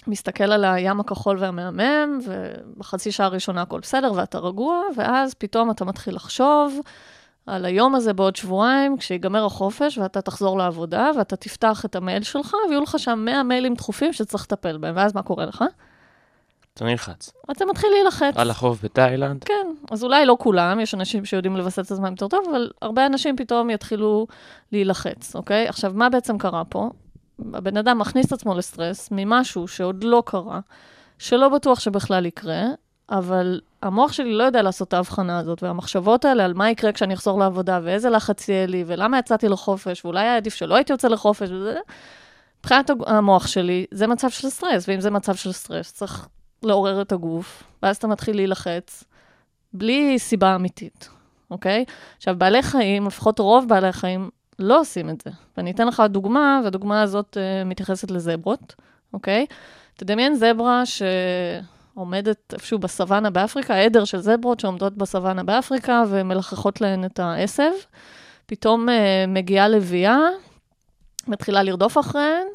מסתכל 0.06 0.52
על 0.52 0.64
הים 0.64 1.00
הכחול 1.00 1.36
והמהמם, 1.40 2.18
ובחצי 2.24 3.12
שעה 3.12 3.26
הראשונה 3.26 3.62
הכל 3.62 3.80
בסדר 3.80 4.12
ואתה 4.16 4.38
רגוע, 4.38 4.82
ואז 4.96 5.34
פתאום 5.34 5.70
אתה 5.70 5.84
מתחיל 5.84 6.14
לחשוב 6.14 6.80
על 7.46 7.64
היום 7.64 7.94
הזה 7.94 8.12
בעוד 8.12 8.36
שבועיים, 8.36 8.96
כשיגמר 8.96 9.44
החופש 9.44 9.98
ואתה 9.98 10.20
תחזור 10.20 10.58
לעבודה, 10.58 11.10
ואתה 11.18 11.36
תפתח 11.36 11.84
את 11.84 11.96
המייל 11.96 12.22
שלך, 12.22 12.54
ויהיו 12.68 12.82
לך 12.82 12.98
שם 12.98 13.22
100 13.24 13.42
מיילים 13.42 13.74
דחופים 13.74 14.12
שצריך 14.12 14.44
לטפל 14.44 14.76
בהם, 14.76 14.96
ואז 14.96 15.14
מה 15.14 15.22
קורה 15.22 15.46
לך? 15.46 15.64
אתה 16.74 16.84
נלחץ. 16.84 17.32
אתה 17.50 17.64
מתחיל 17.64 17.90
להילחץ. 17.90 18.36
על 18.36 18.50
החוף 18.50 18.84
בתאילנד. 18.84 19.44
כן, 19.44 19.66
אז 19.90 20.04
אולי 20.04 20.26
לא 20.26 20.36
כולם, 20.40 20.80
יש 20.80 20.94
אנשים 20.94 21.24
שיודעים 21.24 21.56
לווסת 21.56 21.86
את 21.86 21.90
עצמם 21.90 22.10
יותר 22.10 22.28
טוב, 22.28 22.44
אבל 22.50 22.70
הרבה 22.82 23.06
אנשים 23.06 23.36
פתאום 23.36 23.70
יתחילו 23.70 24.26
להילחץ, 24.72 25.36
אוקיי? 25.36 25.68
עכשיו, 25.68 25.92
מה 25.94 26.08
בעצם 26.08 26.38
קרה 26.38 26.64
פה? 26.64 26.90
הבן 27.54 27.76
אדם 27.76 27.98
מכניס 27.98 28.26
את 28.26 28.32
עצמו 28.32 28.54
לסטרס 28.54 29.08
ממשהו 29.12 29.68
שעוד 29.68 30.04
לא 30.04 30.22
קרה, 30.26 30.60
שלא 31.18 31.48
בטוח 31.48 31.80
שבכלל 31.80 32.26
יקרה, 32.26 32.62
אבל 33.10 33.60
המוח 33.82 34.12
שלי 34.12 34.34
לא 34.34 34.44
יודע 34.44 34.62
לעשות 34.62 34.88
את 34.88 34.94
ההבחנה 34.94 35.38
הזאת, 35.38 35.62
והמחשבות 35.62 36.24
האלה 36.24 36.44
על 36.44 36.54
מה 36.54 36.70
יקרה 36.70 36.92
כשאני 36.92 37.14
אחזור 37.14 37.38
לעבודה, 37.38 37.80
ואיזה 37.82 38.10
לחץ 38.10 38.48
יהיה 38.48 38.66
לי, 38.66 38.84
ולמה 38.86 39.18
יצאתי 39.18 39.48
לחופש, 39.48 40.04
ואולי 40.04 40.20
היה 40.20 40.36
עדיף 40.36 40.54
שלא 40.54 40.74
הייתי 40.74 40.92
יוצא 40.92 41.08
לחופש, 41.08 41.50
וזה... 41.50 41.78
מבחינת 42.60 42.90
המוח 43.06 43.46
שלי, 43.46 43.86
זה 43.90 44.06
מצב 44.06 44.30
של 44.30 44.50
סטרס, 44.50 44.88
ואם 44.88 45.00
זה 45.00 45.10
מצב 45.10 45.34
של 45.34 45.52
סטרס, 45.52 45.92
צריך 45.92 46.28
לעורר 46.64 47.02
את 47.02 47.12
הגוף, 47.12 47.62
ואז 47.82 47.96
אתה 47.96 48.06
מתחיל 48.06 48.36
להילחץ, 48.36 49.04
בלי 49.72 50.18
סיבה 50.18 50.54
אמיתית, 50.54 51.08
אוקיי? 51.50 51.84
עכשיו, 52.16 52.34
בעלי 52.38 52.62
חיים, 52.62 53.06
לפחות 53.06 53.38
רוב 53.38 53.68
בעלי 53.68 53.88
החיים, 53.88 54.30
לא 54.58 54.80
עושים 54.80 55.10
את 55.10 55.20
זה. 55.20 55.30
ואני 55.56 55.70
אתן 55.70 55.86
לך 55.86 56.02
דוגמה, 56.08 56.60
והדוגמה 56.64 57.02
הזאת 57.02 57.36
uh, 57.36 57.68
מתייחסת 57.68 58.10
לזברות, 58.10 58.74
אוקיי? 59.12 59.46
תדמיין 59.96 60.34
זברה 60.34 60.82
שעומדת 60.86 62.52
איפשהו 62.52 62.78
בסוואנה 62.78 63.30
באפריקה, 63.30 63.74
עדר 63.74 64.04
של 64.04 64.18
זברות 64.18 64.60
שעומדות 64.60 64.96
בסוואנה 64.96 65.42
באפריקה 65.42 66.02
ומלחכות 66.08 66.80
להן 66.80 67.04
את 67.04 67.18
העשב. 67.18 67.70
פתאום 68.46 68.88
uh, 68.88 68.92
מגיעה 69.28 69.68
לביאה, 69.68 70.18
מתחילה 71.28 71.62
לרדוף 71.62 71.98
אחריהן, 71.98 72.46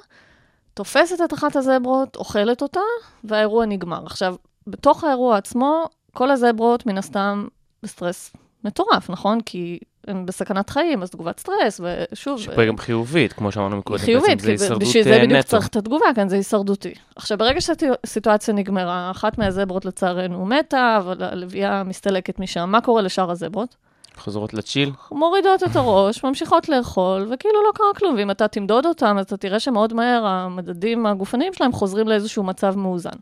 תופסת 0.78 1.22
את 1.26 1.34
אחת 1.34 1.56
הזברות, 1.56 2.16
אוכלת 2.16 2.62
אותה, 2.62 2.80
והאירוע 3.24 3.66
נגמר. 3.66 4.06
עכשיו, 4.06 4.36
בתוך 4.68 5.04
האירוע 5.04 5.38
עצמו, 5.38 5.86
כל 6.14 6.32
הזברות 6.32 6.86
מן 6.86 6.98
הסתם 6.98 7.48
בסטרס 7.84 8.34
מטורף, 8.64 9.10
נכון? 9.10 9.42
כי 9.42 9.80
הן 10.08 10.26
בסכנת 10.26 10.70
חיים, 10.70 11.04
אז 11.04 11.10
תגובת 11.10 11.40
סטרס, 11.40 11.82
ושוב... 11.84 12.40
שפה 12.40 12.62
היא 12.62 12.68
גם 12.68 12.78
חיובית, 12.78 13.34
כמו 13.34 13.52
שאמרנו 13.52 13.78
מקודם. 13.78 14.00
חיובית, 14.00 14.30
בעצם 14.30 14.46
זה 14.46 14.52
הישרדות 14.52 14.82
בשביל 14.82 15.04
זה 15.04 15.14
אה, 15.14 15.18
בדיוק 15.18 15.40
נטו. 15.40 15.48
צריך 15.48 15.68
את 15.68 15.76
התגובה, 15.76 16.06
כאן 16.16 16.30
זה 16.30 16.36
הישרדותי. 16.36 16.94
עכשיו, 17.16 17.38
ברגע 17.38 17.62
שהסיטואציה 17.62 18.54
נגמרה, 18.54 19.12
אחת 19.12 19.38
מהזברות 19.38 19.86
לצערנו 19.86 20.46
מתה, 20.46 20.98
אבל 20.98 21.24
הלביאה 21.24 21.84
מסתלקת 21.86 22.40
משם, 22.40 22.70
מה 22.70 22.82
קורה 22.82 23.02
לשאר 23.02 23.32
הזברות? 23.32 23.76
חוזרות 24.20 24.54
ל 24.54 24.59
chill. 24.59 24.92
מורידות 25.12 25.64
את 25.64 25.76
הראש, 25.76 26.24
ממשיכות 26.24 26.70
לאכול, 26.70 27.28
וכאילו 27.32 27.64
לא 27.64 27.72
קרה 27.76 27.94
כלום. 27.98 28.16
ואם 28.18 28.32
אתה 28.32 28.48
תמדוד 28.48 28.86
אותם, 28.86 29.18
אתה 29.22 29.38
תראה 29.38 29.60
שמאוד 29.60 29.94
מהר 29.94 30.26
המדדים 30.26 31.06
הגופניים 31.06 31.54
שלהם 31.54 31.72
חוזרים 31.72 32.08
לאיזשהו 32.08 32.44
מצב 32.44 32.78
מאוזן. 32.78 33.18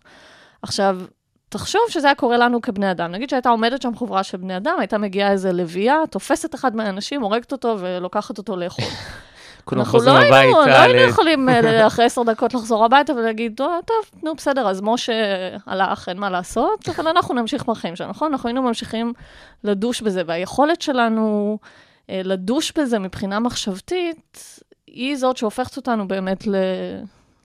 עכשיו, 0.61 0.97
תחשוב 1.49 1.81
שזה 1.89 2.07
היה 2.07 2.15
קורה 2.15 2.37
לנו 2.37 2.61
כבני 2.61 2.91
אדם. 2.91 3.11
נגיד 3.11 3.29
שהייתה 3.29 3.49
עומדת 3.49 3.81
שם 3.81 3.95
חבורה 3.95 4.23
של 4.23 4.37
בני 4.37 4.57
אדם, 4.57 4.75
הייתה 4.79 4.97
מגיעה 4.97 5.31
איזה 5.31 5.51
לביאה, 5.51 5.95
תופסת 6.09 6.55
אחד 6.55 6.75
מהאנשים, 6.75 7.21
הורגת 7.21 7.51
אותו 7.51 7.75
ולוקחת 7.79 8.37
אותו 8.37 8.55
לאכול. 8.55 8.85
כולם 9.65 9.81
אנחנו 9.81 9.97
לא 9.97 10.03
חוזרים 10.03 10.33
היינו, 10.33 10.51
לא 10.51 10.61
הביתה. 10.63 10.81
היינו 10.83 10.99
ל- 10.99 11.09
יכולים 11.09 11.49
אה, 11.49 11.87
אחרי 11.87 12.05
עשר 12.05 12.23
דקות 12.23 12.53
לחזור 12.53 12.85
הביתה 12.85 13.13
ולהגיד, 13.13 13.53
"טוב, 13.57 14.21
נו 14.23 14.35
בסדר, 14.35 14.67
אז 14.67 14.81
משה 14.83 15.13
הלך, 15.65 16.09
אין 16.09 16.17
מה 16.17 16.29
לעשות, 16.29 16.89
אבל 16.89 17.07
אנחנו 17.07 17.33
נמשיך 17.35 17.65
בחיים 17.65 17.95
שלנו, 17.95 18.09
נכון? 18.09 18.31
אנחנו 18.31 18.47
היינו 18.49 18.61
ממשיכים 18.61 19.13
לדוש 19.63 20.01
בזה, 20.01 20.21
והיכולת 20.25 20.81
שלנו 20.81 21.57
אה, 22.09 22.21
לדוש 22.23 22.71
בזה 22.77 22.99
מבחינה 22.99 23.39
מחשבתית, 23.39 24.61
היא 24.87 25.15
זאת 25.15 25.37
שהופכת 25.37 25.77
אותנו 25.77 26.07
באמת 26.07 26.47
ל... 26.47 26.55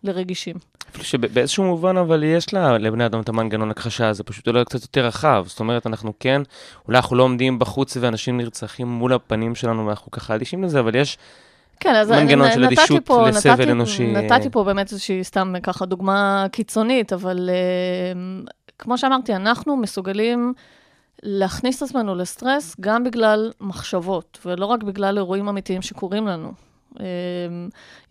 לרגישים. 0.05 0.57
אפילו 0.91 1.05
שבאיזשהו 1.05 1.65
מובן, 1.65 1.97
אבל 1.97 2.23
יש 2.23 2.55
לה, 2.55 2.79
לבני 2.79 3.07
אדם 3.07 3.21
את 3.21 3.29
המנגנון 3.29 3.71
הכחשה, 3.71 4.13
זה 4.13 4.25
פשוט 4.25 4.49
אולי 4.49 4.65
קצת 4.65 4.83
יותר 4.83 5.07
רחב. 5.07 5.45
זאת 5.47 5.61
אומרת, 5.61 5.87
אנחנו 5.87 6.13
כן, 6.21 6.43
אולי 6.89 6.99
אנחנו 6.99 7.17
לא 7.17 7.23
עומדים 7.23 7.59
בחוץ 7.59 7.97
ואנשים 8.01 8.37
נרצחים 8.37 8.89
מול 8.89 9.13
הפנים 9.13 9.55
שלנו, 9.55 9.87
ואנחנו 9.87 10.11
ככה 10.11 10.35
אדישים 10.35 10.65
לזה, 10.65 10.81
אבל 10.81 10.95
יש... 10.95 11.19
כן, 11.81 11.95
אז 11.95 12.11
מנגנון 12.11 12.53
של 12.53 12.61
נתתי 12.61 12.75
אדישות 12.75 13.07
פה- 13.07 13.29
לסבל 13.29 13.53
נתתי- 13.53 13.71
אנושי. 13.73 14.13
נתתי 14.13 14.51
פה 14.51 14.65
באמת 14.65 14.93
איזושהי 14.93 15.25
סתם 15.25 15.55
ככה 15.63 15.87
דוגמה 15.87 16.47
קיצונית, 16.53 17.13
אבל 17.13 17.51
אה, 17.53 18.21
כמו 18.79 18.99
שאמרתי, 18.99 19.35
אנחנו 19.37 19.77
מסוגלים 19.77 20.53
להכניס 21.23 21.77
את 21.77 21.89
עצמנו 21.89 22.15
לסטרס 22.15 22.77
גם 22.81 23.05
בגלל 23.05 23.53
מחשבות, 23.61 24.39
ולא 24.47 24.67
רק 24.67 24.83
בגלל 24.83 25.17
אירועים 25.19 25.49
אמיתיים 25.49 25.83
שקורים 25.83 26.27
לנו. 26.27 26.53
אה, 27.01 27.05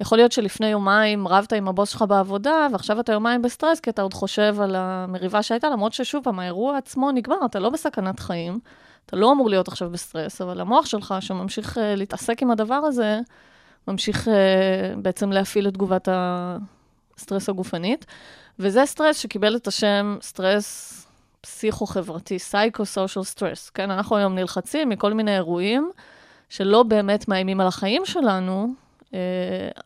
יכול 0.02 0.18
להיות 0.18 0.32
שלפני 0.32 0.68
יומיים 0.68 1.28
רבת 1.28 1.54
עם 1.54 1.68
הבוס 1.68 1.90
שלך 1.90 2.02
בעבודה, 2.08 2.68
ועכשיו 2.72 3.00
אתה 3.00 3.12
יומיים 3.12 3.42
בסטרס, 3.42 3.80
כי 3.80 3.90
אתה 3.90 4.02
עוד 4.02 4.14
חושב 4.14 4.56
על 4.62 4.76
המריבה 4.78 5.44
שהייתה, 5.44 5.70
למרות 5.70 5.94
ששוב 5.94 6.24
פעם, 6.24 6.40
האירוע 6.40 6.78
עצמו 6.78 7.12
נגמר, 7.12 7.36
אתה 7.46 7.60
לא 7.60 7.70
בסכנת 7.70 8.20
חיים, 8.20 8.60
אתה 9.06 9.16
לא 9.16 9.32
אמור 9.32 9.50
להיות 9.50 9.68
עכשיו 9.68 9.90
בסטרס, 9.90 10.42
אבל 10.42 10.62
המוח 10.62 10.86
שלך, 10.86 11.16
שממשיך 11.20 11.78
אה, 11.78 11.96
להתעסק 11.96 12.42
עם 12.42 12.52
הדבר 12.52 12.74
הזה, 12.76 13.20
ממשיך 13.90 14.28
אה, 14.28 14.32
בעצם 14.98 15.32
להפעיל 15.32 15.68
את 15.68 15.74
תגובת 15.74 16.08
הסטרס 16.12 17.50
הגופנית. 17.50 18.06
וזה 18.60 18.86
סטרס 18.86 19.18
שקיבל 19.18 19.56
את 19.56 19.68
השם 19.68 20.18
סטרס 20.22 20.96
פסיכו-חברתי, 21.42 22.40
psycho-social 22.40 23.26
stress. 23.26 23.70
כן, 23.70 23.92
אנחנו 23.92 24.18
היום 24.18 24.36
נלחצים 24.36 24.90
מכל 24.90 25.14
מיני 25.14 25.36
אירועים 25.36 25.92
שלא 26.50 26.84
באמת 26.84 27.28
מאיימים 27.28 27.62
על 27.62 27.68
החיים 27.68 28.06
שלנו, 28.06 28.74
אה, 29.02 29.12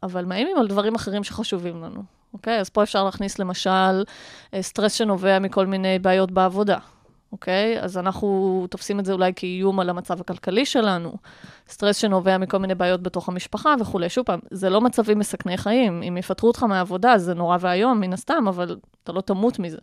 אבל 0.04 0.26
מאיימים 0.26 0.58
על 0.58 0.68
דברים 0.68 0.96
אחרים 0.96 1.24
שחשובים 1.24 1.84
לנו. 1.84 2.04
אוקיי? 2.34 2.60
אז 2.60 2.70
פה 2.70 2.84
אפשר 2.84 3.04
להכניס 3.04 3.40
למשל 3.40 4.04
אה, 4.04 4.62
סטרס 4.62 4.94
שנובע 4.94 5.40
מכל 5.40 5.66
מיני 5.66 6.00
בעיות 6.00 6.32
בעבודה. 6.32 6.78
אוקיי? 7.34 7.80
אז 7.82 7.98
אנחנו 7.98 8.68
תופסים 8.70 9.00
את 9.00 9.06
זה 9.06 9.14
אולי 9.14 9.32
כאיום 9.36 9.80
על 9.80 9.90
המצב 9.90 10.22
הכלכלי 10.22 10.66
שלנו, 10.66 11.14
סטרס 11.70 11.98
שנובע 11.98 12.38
מכל 12.38 12.58
מיני 12.58 12.76
בעיות 12.76 13.04
בתוך 13.04 13.30
המשפחה 13.30 13.76
וכולי. 13.80 14.10
שוב 14.10 14.26
פעם, 14.26 14.40
זה 14.52 14.70
לא 14.70 14.82
מצבים 14.82 15.20
מסכני 15.20 15.58
חיים. 15.58 16.04
אם 16.04 16.18
יפטרו 16.18 16.48
אותך 16.48 16.64
מהעבודה, 16.64 17.18
זה 17.18 17.34
נורא 17.34 17.58
ואיום, 17.60 18.00
מן 18.00 18.14
הסתם, 18.14 18.46
אבל 18.48 18.76
אתה 19.04 19.12
לא 19.12 19.22
תמות 19.22 19.60
מזה. 19.60 19.78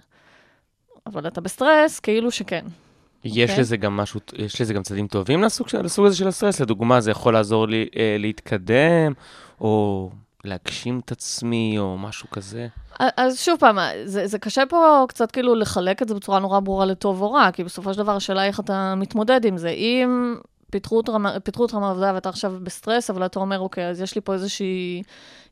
אבל 1.06 1.26
אתה 1.26 1.40
בסטרס, 1.40 2.00
כאילו 2.00 2.30
שכן. 2.30 2.64
יש 3.24 3.50
אוקיי. 3.50 3.60
לזה 3.60 3.76
גם 3.76 3.96
משהו, 3.96 4.20
יש 4.36 4.60
לזה 4.60 4.74
גם 4.74 4.82
צדדים 4.82 5.06
טובים 5.06 5.42
לסוג, 5.42 5.66
לסוג 5.82 6.06
הזה 6.06 6.16
של 6.16 6.28
הסטרס. 6.28 6.60
לדוגמה, 6.60 7.00
זה 7.00 7.10
יכול 7.10 7.34
לעזור 7.34 7.68
לי 7.68 7.88
אה, 7.96 8.16
להתקדם, 8.18 9.12
או 9.60 10.10
להגשים 10.44 11.00
את 11.04 11.12
עצמי, 11.12 11.74
או 11.78 11.98
משהו 11.98 12.30
כזה. 12.30 12.68
אז 13.16 13.38
שוב 13.38 13.58
פעם, 13.60 13.78
זה, 14.04 14.26
זה 14.26 14.38
קשה 14.38 14.62
פה 14.68 15.04
קצת 15.08 15.30
כאילו 15.30 15.54
לחלק 15.54 16.02
את 16.02 16.08
זה 16.08 16.14
בצורה 16.14 16.38
נורא 16.38 16.60
ברורה 16.60 16.86
לטוב 16.86 17.22
או 17.22 17.32
רע, 17.32 17.50
כי 17.52 17.64
בסופו 17.64 17.94
של 17.94 17.98
דבר 17.98 18.16
השאלה 18.16 18.44
איך 18.44 18.60
אתה 18.60 18.94
מתמודד 18.96 19.44
עם 19.44 19.56
זה. 19.56 19.68
אם 19.68 20.34
פיטרו 20.70 20.96
אותך 20.96 21.74
מהעבודה 21.74 22.12
ואתה 22.14 22.28
עכשיו 22.28 22.52
בסטרס, 22.62 23.10
אבל 23.10 23.26
אתה 23.26 23.40
אומר, 23.40 23.60
אוקיי, 23.60 23.88
אז 23.88 24.00
יש 24.00 24.14
לי 24.14 24.20
פה 24.20 24.34
איזושהי 24.34 25.02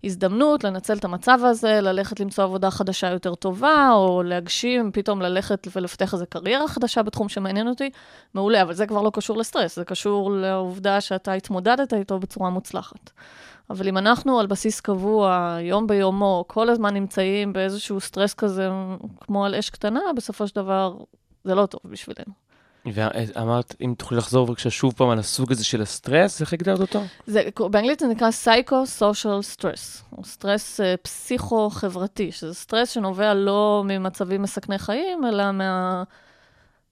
הזדמנות 0.04 0.64
לנצל 0.64 0.96
את 0.96 1.04
המצב 1.04 1.38
הזה, 1.42 1.80
ללכת 1.80 2.20
למצוא 2.20 2.44
עבודה 2.44 2.70
חדשה 2.70 3.11
יותר 3.11 3.34
טובה, 3.34 3.90
או 3.92 4.22
להגשים, 4.22 4.90
פתאום 4.92 5.22
ללכת 5.22 5.68
ולפתח 5.76 6.14
איזו 6.14 6.24
קריירה 6.28 6.68
חדשה 6.68 7.02
בתחום 7.02 7.28
שמעניין 7.28 7.68
אותי, 7.68 7.90
מעולה, 8.34 8.62
אבל 8.62 8.74
זה 8.74 8.87
כבר 8.87 9.02
לא 9.02 9.11
קשור 9.14 9.37
לסטרס, 9.37 9.76
זה 9.76 9.84
קשור 9.84 10.30
לעובדה 10.30 11.00
שאתה 11.00 11.32
התמודדת 11.32 11.94
איתו 11.94 12.18
בצורה 12.18 12.50
מוצלחת. 12.50 13.11
אבל 13.70 13.88
אם 13.88 13.98
אנחנו 13.98 14.40
על 14.40 14.46
בסיס 14.46 14.81
קבוע, 14.81 15.57
יום 15.61 15.87
ביומו, 15.87 16.44
כל 16.46 16.70
הזמן 16.70 16.94
נמצאים 16.94 17.52
באיזשהו 17.52 18.00
סטרס 18.00 18.35
כזה, 18.35 18.68
כמו 19.20 19.44
על 19.44 19.54
אש 19.54 19.70
קטנה, 19.70 20.00
בסופו 20.16 20.46
של 20.48 20.57
דבר 20.57 20.96
זה 21.44 21.54
לא 21.54 21.66
טוב 21.66 21.81
בשבילנו. 21.85 22.48
ואמרת, 22.94 23.74
אם 23.81 23.94
תוכלי 23.98 24.18
לחזור 24.18 24.46
בבקשה 24.46 24.70
שוב 24.70 24.92
פעם 24.96 25.11
על 25.11 25.18
הסוג 25.18 25.52
הזה 25.52 25.64
של 25.64 25.83
הסטרס, 25.83 26.40
איך 26.40 26.52
הגדרת 26.52 26.81
אותו? 26.81 27.00
זה, 27.26 27.42
באנגלית 27.70 28.00
זה 28.00 28.07
נקרא 28.07 28.28
Psycho-Social 28.44 29.57
Stress, 29.57 30.16
או 30.18 30.24
סטרס 30.24 30.81
אה, 30.81 30.85
פסיכו-חברתי, 31.02 32.33
שזה 32.33 32.54
סטרס 32.54 32.90
שנובע 32.90 33.35
לא 33.35 33.83
ממצבים 33.87 34.42
מסכני 34.42 34.78
חיים, 34.78 35.24
אלא 35.24 35.44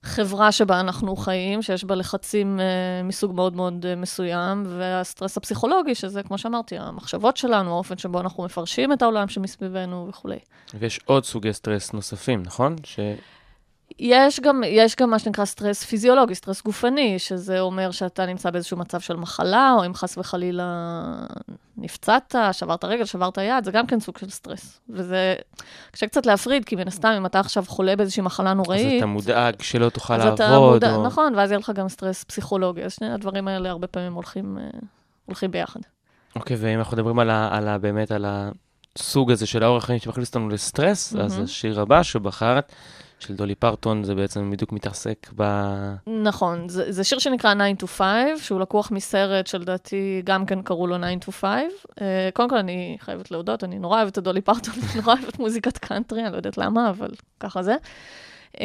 מהחברה 0.07 0.51
שבה 0.51 0.79
אנחנו 0.79 1.15
חיים, 1.15 1.61
שיש 1.61 1.83
בה 1.83 1.95
לחצים 1.95 2.59
אה, 2.59 3.07
מסוג 3.07 3.35
מאוד 3.35 3.55
מאוד 3.55 3.85
אה, 3.85 3.99
מסוים, 3.99 4.63
והסטרס 4.67 5.37
הפסיכולוגי, 5.37 5.95
שזה, 5.95 6.23
כמו 6.23 6.37
שאמרתי, 6.37 6.77
המחשבות 6.77 7.37
שלנו, 7.37 7.73
האופן 7.73 7.97
שבו 7.97 8.19
אנחנו 8.19 8.43
מפרשים 8.43 8.93
את 8.93 9.01
העולם 9.01 9.27
שמסביבנו 9.27 10.07
וכולי. 10.09 10.39
ויש 10.73 10.99
עוד 11.05 11.25
סוגי 11.25 11.53
סטרס 11.53 11.93
נוספים, 11.93 12.43
נכון? 12.43 12.75
ש... 12.83 12.99
יש 13.99 14.39
גם, 14.39 14.63
יש 14.65 14.95
גם 14.95 15.09
מה 15.09 15.19
שנקרא 15.19 15.45
סטרס 15.45 15.83
פיזיולוגי, 15.83 16.35
סטרס 16.35 16.61
גופני, 16.61 17.19
שזה 17.19 17.59
אומר 17.59 17.91
שאתה 17.91 18.25
נמצא 18.25 18.49
באיזשהו 18.49 18.77
מצב 18.77 18.99
של 18.99 19.15
מחלה, 19.15 19.73
או 19.77 19.85
אם 19.85 19.93
חס 19.93 20.17
וחלילה 20.17 20.63
נפצעת, 21.77 22.35
שברת 22.51 22.83
רגל, 22.85 23.05
שברת 23.05 23.37
יד, 23.37 23.63
זה 23.63 23.71
גם 23.71 23.87
כן 23.87 23.99
סוג 23.99 24.17
של 24.17 24.29
סטרס. 24.29 24.79
וזה 24.89 25.35
קשה 25.91 26.07
קצת 26.07 26.25
להפריד, 26.25 26.65
כי 26.65 26.75
מן 26.75 26.87
הסתם, 26.87 27.13
אם 27.17 27.25
אתה 27.25 27.39
עכשיו 27.39 27.63
חולה 27.67 27.95
באיזושהי 27.95 28.23
מחלה 28.23 28.51
אז 28.51 28.57
נוראית, 28.57 28.97
אתה 28.97 29.05
מודאג 29.05 29.61
שלא 29.61 29.89
תוכל 29.89 30.13
אז 30.13 30.39
לעבוד. 30.39 30.73
מודע, 30.73 30.95
או- 30.95 31.03
נכון, 31.05 31.35
ואז 31.35 31.51
יהיה 31.51 31.59
לך 31.59 31.71
גם 31.75 31.89
סטרס 31.89 32.23
פסיכולוגי. 32.23 32.83
אז 32.83 32.93
שני 32.93 33.13
הדברים 33.13 33.47
האלה 33.47 33.69
הרבה 33.69 33.87
פעמים 33.87 34.13
הולכים, 34.13 34.57
אה, 34.61 34.79
הולכים 35.25 35.51
ביחד. 35.51 35.79
אוקיי, 36.35 36.57
ואם 36.59 36.79
אנחנו 36.79 36.97
מדברים 36.97 37.19
על 37.19 37.29
ה... 37.29 37.49
על 37.57 37.67
ה 37.67 37.77
באמת 37.77 38.11
על 38.11 38.25
הסוג 38.95 39.31
הזה 39.31 39.45
של 39.45 39.63
האורח 39.63 39.85
חיים 39.85 39.99
שמכניס 39.99 40.27
אותנו 40.27 40.49
לסטרס, 40.49 41.15
אז 41.15 41.33
מהמם. 41.33 41.43
השיר 41.43 41.81
הבא 41.81 42.03
שבחרת, 42.03 42.71
של 43.19 43.35
דולי 43.35 43.55
פרטון, 43.55 44.03
זה 44.03 44.15
בעצם 44.15 44.51
בדיוק 44.51 44.71
מתעסק 44.71 45.29
ב... 45.35 45.43
נכון, 46.23 46.69
זה, 46.69 46.91
זה 46.91 47.03
שיר 47.03 47.19
שנקרא 47.19 47.53
9 47.53 47.85
to 47.85 47.87
5, 47.87 48.07
שהוא 48.37 48.59
לקוח 48.59 48.91
מסרט 48.91 49.47
שלדעתי 49.47 50.21
גם 50.23 50.45
כן 50.45 50.61
קראו 50.61 50.87
לו 50.87 50.97
9 50.97 51.29
to 51.29 51.31
5. 51.31 51.61
אה, 51.89 52.01
קודם 52.33 52.49
כל, 52.49 52.57
אני 52.57 52.97
חייבת 52.99 53.31
להודות, 53.31 53.63
אני 53.63 53.79
נורא 53.79 53.97
אוהבת 53.97 54.17
את 54.17 54.23
דולי 54.23 54.41
פרטון, 54.41 54.73
אני 54.83 55.01
נורא 55.01 55.15
אוהבת 55.15 55.39
מוזיקת 55.39 55.77
קאנטרי, 55.77 56.23
אני 56.23 56.31
לא 56.31 56.37
יודעת 56.37 56.57
למה, 56.57 56.89
אבל 56.89 57.09
ככה 57.39 57.63
זה. 57.63 57.75
אמ, 58.55 58.59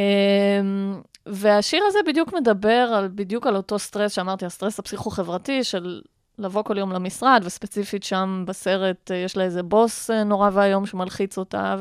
והשיר 1.26 1.82
הזה 1.86 1.98
בדיוק 2.06 2.34
מדבר 2.34 2.92
על, 2.94 3.08
בדיוק 3.14 3.46
על 3.46 3.56
אותו 3.56 3.78
סטרס 3.78 4.12
שאמרתי, 4.12 4.46
הסטרס 4.46 4.78
הפסיכו-חברתי 4.78 5.64
של 5.64 6.00
לבוא 6.38 6.62
כל 6.62 6.78
יום 6.78 6.92
למשרד, 6.92 7.42
וספציפית 7.44 8.02
שם 8.02 8.44
בסרט 8.46 9.10
אה, 9.10 9.16
יש 9.16 9.36
לה 9.36 9.44
איזה 9.44 9.62
בוס 9.62 10.10
אה, 10.10 10.24
נורא 10.24 10.50
ואיום 10.52 10.86
שמלחיץ 10.86 11.38
אותה, 11.38 11.76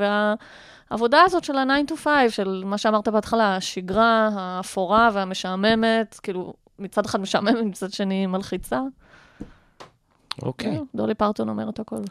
והעבודה 0.92 1.22
הזאת 1.22 1.44
של 1.44 1.58
ה-9 1.58 1.92
to 1.92 1.96
5, 1.96 2.36
של 2.36 2.64
מה 2.66 2.78
שאמרת 2.78 3.08
בהתחלה, 3.08 3.56
השגרה 3.56 4.30
האפורה 4.34 5.10
והמשעממת, 5.14 6.20
כאילו, 6.24 6.54
מצד 6.80 7.06
אחד 7.06 7.22
משעממת, 7.22 7.66
מצד 7.66 7.92
שני 7.92 8.26
מלחיצה. 8.26 8.82
אוקיי. 10.42 10.76
זהו, 10.76 10.86
דולי 10.96 11.14
פרטון 11.14 11.50
אומרת 11.50 11.80
הכל. 11.80 12.02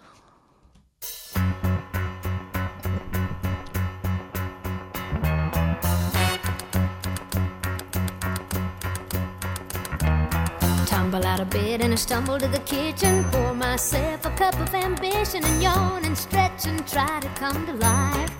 Tumble 10.90 11.24
out 11.32 11.40
of 11.40 11.50
bed 11.50 11.78
and 11.84 11.92
I 11.92 12.00
stumble 12.06 12.38
to 12.44 12.48
the 12.56 12.62
kitchen. 12.72 13.14
Pour 13.32 13.52
myself 13.66 14.20
a 14.30 14.32
cup 14.42 14.56
of 14.64 14.70
ambition 14.88 15.40
and 15.48 15.58
yawn 15.66 16.00
and 16.08 16.16
stretch 16.24 16.62
and 16.70 16.78
try 16.94 17.14
to 17.24 17.30
come 17.40 17.60
to 17.68 17.74
life. 17.88 18.39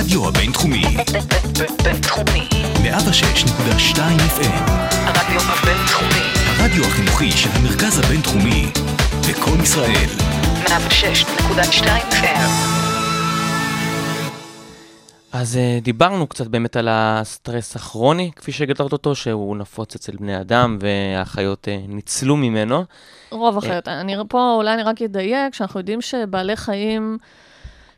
הרדיו 0.00 0.28
הבינתחומי, 0.28 0.82
בינתחומי. 1.84 2.48
106.2 2.74 3.96
FM, 3.96 4.70
הרדיו 4.92 5.40
הבינתחומי. 5.40 6.22
הרדיו 6.46 6.84
החינוכי 6.84 7.30
של 7.30 7.48
המרכז 7.52 7.98
הבינתחומי, 7.98 8.66
לקום 9.30 9.62
ישראל, 9.62 10.08
106.2 10.66 11.84
FM. 12.10 12.50
אז 15.32 15.56
אה, 15.56 15.78
דיברנו 15.82 16.26
קצת 16.26 16.46
באמת 16.46 16.76
על 16.76 16.88
הסטרס 16.90 17.76
הכרוני, 17.76 18.30
כפי 18.36 18.52
שהגדרת 18.52 18.92
אותו, 18.92 19.14
שהוא 19.14 19.56
נפוץ 19.56 19.94
אצל 19.94 20.12
בני 20.16 20.40
אדם, 20.40 20.78
והחיות 20.80 21.68
אה, 21.68 21.78
ניצלו 21.88 22.36
ממנו. 22.36 22.84
רוב 23.30 23.58
החיות. 23.58 23.88
אני 23.88 24.16
פה, 24.28 24.54
אולי 24.56 24.74
אני 24.74 24.82
רק 24.82 25.02
אדייק, 25.02 25.54
שאנחנו 25.54 25.80
יודעים 25.80 26.00
שבעלי 26.00 26.56
חיים 26.56 27.18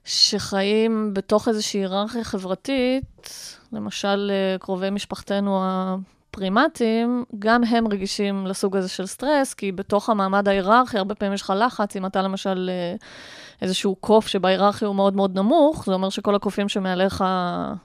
שחיים 0.05 1.11
בתוך 1.15 1.49
איזושהי 1.49 1.81
היררכיה 1.81 2.25
חברתית, 2.25 3.55
למשל 3.73 4.31
אה, 4.33 4.59
קרובי 4.59 4.91
משפחתנו 4.91 5.61
הפרימטיים, 5.63 7.25
גם 7.39 7.65
הם 7.65 7.89
רגישים 7.89 8.47
לסוג 8.47 8.77
הזה 8.77 8.89
של 8.89 9.07
סטרס, 9.07 9.55
כי 9.55 9.73
בתוך 9.73 10.11
המעמד 10.11 10.49
ההיררכי, 10.49 10.99
הרבה 10.99 11.15
פעמים 11.15 11.35
יש 11.35 11.43
לך 11.43 11.53
לחץ, 11.57 11.97
אם 11.97 12.07
אתה 12.07 12.23
למשל 12.23 12.71
אה, 12.73 12.97
איזשהו 13.63 13.95
קוף 13.95 14.27
שבהיררכיה 14.27 14.89
הוא 14.89 14.97
מאוד 14.97 15.17
מאוד 15.17 15.39
נמוך, 15.39 15.85
זה 15.87 15.93
אומר 15.93 16.09
שכל 16.09 16.35
הקופים 16.35 16.69
שמעליך 16.69 17.25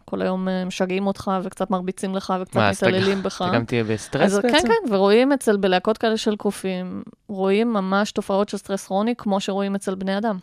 כל 0.06 0.22
היום 0.22 0.48
אה, 0.48 0.66
משגעים 0.66 1.08
אותך 1.08 1.32
וקצת 1.44 1.72
מרביצים 1.72 2.16
לך 2.16 2.34
וקצת 2.42 2.56
מה, 2.56 2.72
מתעללים 2.72 3.24
בך. 3.24 3.42
אתה 3.42 3.56
גם 3.56 3.66
תהיה 3.66 3.84
בסטרס 3.84 4.34
אז 4.34 4.40
בעצם? 4.40 4.58
כן, 4.58 4.68
כן, 4.68 4.94
ורואים 4.94 5.32
אצל, 5.32 5.58
בלהקות 5.58 5.98
כאלה 5.98 6.18
של 6.18 6.36
קופים, 6.36 7.04
רואים 7.28 7.74
ממש 7.74 8.12
תופעות 8.12 8.50
של 8.50 8.58
סטרס 8.58 8.86
כרוני, 8.86 9.16
כמו 9.18 9.40
שרואים 9.40 9.76
אצל 9.76 9.96
בני 9.96 10.18
אדם. 10.18 10.38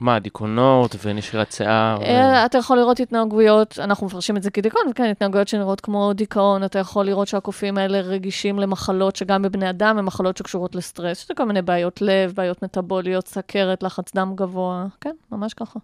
מה, 0.00 0.18
דיכאונות 0.18 0.96
ונשירת 1.04 1.52
שיער? 1.52 1.98
ו- 2.00 2.04
אה, 2.04 2.46
אתה 2.46 2.58
יכול 2.58 2.78
לראות 2.78 3.00
התנהגויות, 3.00 3.78
אנחנו 3.78 4.06
מפרשים 4.06 4.36
את 4.36 4.42
זה 4.42 4.50
כדיכאון, 4.50 4.82
וכן, 4.90 5.04
התנהגויות 5.04 5.48
שנראות 5.48 5.80
כמו 5.80 6.12
דיכאון, 6.12 6.64
אתה 6.64 6.78
יכול 6.78 7.06
לראות 7.06 7.28
שהקופים 7.28 7.78
האלה 7.78 8.00
רגישים 8.00 8.58
למחלות 8.58 9.16
שגם 9.16 9.42
בבני 9.42 9.70
אדם 9.70 9.98
הן 9.98 10.04
מחלות 10.04 10.36
שקשורות 10.36 10.74
לסטרס, 10.74 11.18
שזה 11.18 11.34
כל 11.34 11.44
מיני 11.44 11.62
בעיות 11.62 12.02
לב, 12.02 12.32
בעיות 12.34 12.62
מטבוליות, 12.64 13.28
סכרת, 13.28 13.82
לחץ 13.82 14.14
דם 14.14 14.32
גבוה, 14.36 14.86
כן, 15.00 15.14
ממש 15.32 15.54
ככה. 15.54 15.78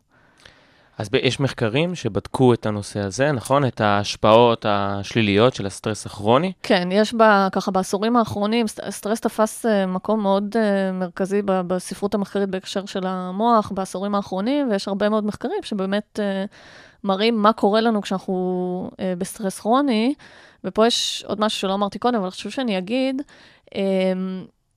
אז 0.99 1.09
יש 1.23 1.41
מחקרים 1.41 1.95
שבדקו 1.95 2.55
את 2.55 2.67
הנושא 2.67 3.01
הזה, 3.01 3.33
נכון? 3.33 3.65
את 3.67 3.81
ההשפעות 3.81 4.67
השליליות 4.69 5.55
של 5.55 5.67
הסטרס 5.67 6.07
הכרוני. 6.07 6.53
כן, 6.63 6.89
יש 6.93 7.15
בה, 7.15 7.49
ככה 7.53 7.71
בעשורים 7.71 8.17
האחרונים, 8.17 8.67
סט- 8.67 8.91
סטרס 8.91 9.21
תפס 9.21 9.67
אה, 9.67 9.87
מקום 9.87 10.21
מאוד 10.23 10.57
אה, 10.57 10.93
מרכזי 10.93 11.43
בספרות 11.45 12.15
המחקרית 12.15 12.49
בהקשר 12.49 12.87
של 12.87 13.07
המוח 13.07 13.73
בעשורים 13.75 14.15
האחרונים, 14.15 14.71
ויש 14.71 14.89
הרבה 14.89 15.09
מאוד 15.09 15.27
מחקרים 15.27 15.59
שבאמת 15.63 16.21
אה, 16.23 16.45
מראים 17.05 17.43
מה 17.43 17.53
קורה 17.53 17.81
לנו 17.81 18.03
כשאנחנו 18.03 18.91
בסטרס 19.19 19.61
כרוני. 19.61 20.15
ופה 20.65 20.87
יש 20.87 21.25
עוד 21.29 21.41
משהו 21.41 21.61
שלא 21.61 21.75
אמרתי 21.75 21.99
קודם, 21.99 22.19
אבל 22.21 22.31
חשוב 22.31 22.53
שאני 22.53 22.79
אגיד, 22.79 23.23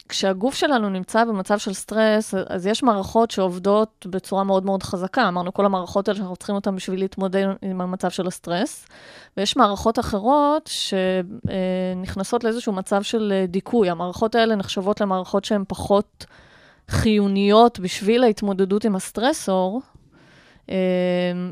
כשהגוף 0.10 0.56
שלנו 0.56 0.90
נמצא 0.90 1.26
במצב 1.26 1.58
של 1.58 1.74
סטרס, 1.74 2.34
אז 2.48 2.68
יש 2.68 2.84
מערכות 2.84 3.32
שעובדות 3.32 4.06
בצורה 4.10 4.44
מאוד 4.44 4.66
מאוד 4.66 4.84
חזקה. 4.84 5.28
אמרנו, 5.28 5.54
כל 5.54 5.66
המערכות 5.66 6.08
האלה 6.08 6.18
שאנחנו 6.18 6.36
צריכים 6.36 6.56
אותן 6.56 6.76
בשביל 6.76 7.00
להתמודד 7.00 7.46
עם 7.62 7.82
המצב 7.82 8.10
של 8.10 8.28
הסטרס. 8.28 8.86
ויש 9.38 9.58
מערכות 9.58 10.00
אחרות 10.00 10.70
שנכנסות 10.74 12.44
לאיזשהו 12.44 12.74
מצב 12.74 13.04
של 13.04 13.34
אה, 13.36 13.46
דיכוי. 13.48 13.90
המערכות 13.90 14.36
האלה 14.36 14.56
נחשבות 14.56 15.02
למערכות 15.02 15.46
שהן 15.46 15.64
פחות 15.68 16.26
חיוניות 16.90 17.80
בשביל 17.80 18.24
ההתמודדות 18.24 18.86
עם 18.86 18.96
הסטרסור, 18.96 19.82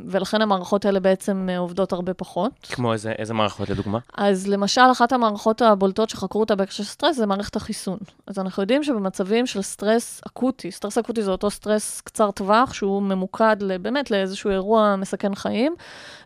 ולכן 0.05 0.41
המערכות 0.41 0.85
האלה 0.85 0.99
בעצם 0.99 1.47
אה, 1.51 1.57
עובדות 1.57 1.93
הרבה 1.93 2.13
פחות. 2.13 2.51
כמו 2.69 2.93
איזה, 2.93 3.11
איזה 3.11 3.33
מערכות 3.33 3.69
לדוגמה? 3.69 3.99
אז 4.17 4.47
למשל, 4.47 4.81
אחת 4.91 5.13
המערכות 5.13 5.61
הבולטות 5.61 6.09
שחקרו 6.09 6.41
אותה 6.41 6.55
בהקשר 6.55 6.83
של 6.83 6.89
סטרס 6.89 7.15
זה 7.15 7.25
מערכת 7.25 7.55
החיסון. 7.55 7.97
אז 8.27 8.39
אנחנו 8.39 8.63
יודעים 8.63 8.83
שבמצבים 8.83 9.45
של 9.47 9.61
סטרס 9.61 10.21
אקוטי, 10.27 10.71
סטרס 10.71 10.97
אקוטי 10.97 11.23
זה 11.23 11.31
אותו 11.31 11.49
סטרס 11.49 12.01
קצר 12.01 12.31
טווח, 12.31 12.73
שהוא 12.73 13.01
ממוקד 13.01 13.57
באמת 13.81 14.11
לאיזשהו 14.11 14.51
אירוע 14.51 14.95
מסכן 14.95 15.35
חיים, 15.35 15.75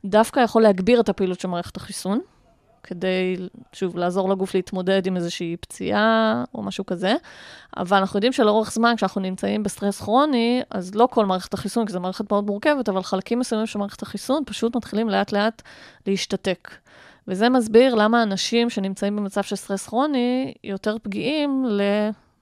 דווקא 0.05 0.39
יכול 0.39 0.61
להגביר 0.61 0.99
את 0.99 1.09
הפעילות 1.09 1.39
של 1.39 1.47
מערכת 1.47 1.77
החיסון, 1.77 2.19
כדי, 2.83 3.35
שוב, 3.73 3.97
לעזור 3.97 4.29
לגוף 4.29 4.55
להתמודד 4.55 5.07
עם 5.07 5.17
איזושהי 5.17 5.57
פציעה 5.57 6.43
או 6.55 6.63
משהו 6.63 6.85
כזה. 6.85 7.13
אבל 7.77 7.97
אנחנו 7.97 8.17
יודעים 8.17 8.33
שלאורך 8.33 8.71
זמן, 8.71 8.93
כשאנחנו 8.97 9.21
נמצאים 9.21 9.63
בסטרס 9.63 10.01
כרוני, 10.01 10.61
אז 10.69 10.95
לא 10.95 11.07
כל 11.11 11.25
מערכת 11.25 11.53
החיסון, 11.53 11.85
כי 11.85 11.93
זו 11.93 11.99
מערכת 11.99 12.31
מאוד 12.31 12.45
מורכבת, 12.45 12.89
אבל 12.89 13.03
חלקים 13.03 13.39
מסוימים 13.39 13.67
של 13.67 13.79
מערכת 13.79 14.01
החיסון 14.01 14.43
פשוט 14.45 14.75
מתחילים 14.75 15.09
לאט-לאט 15.09 15.61
להשתתק. 16.07 16.69
וזה 17.27 17.49
מסביר 17.49 17.95
למה 17.95 18.23
אנשים 18.23 18.69
שנמצאים 18.69 19.15
במצב 19.15 19.43
של 19.43 19.55
סטרס 19.55 19.87
כרוני 19.87 20.53
יותר 20.63 20.97
פגיעים 21.03 21.65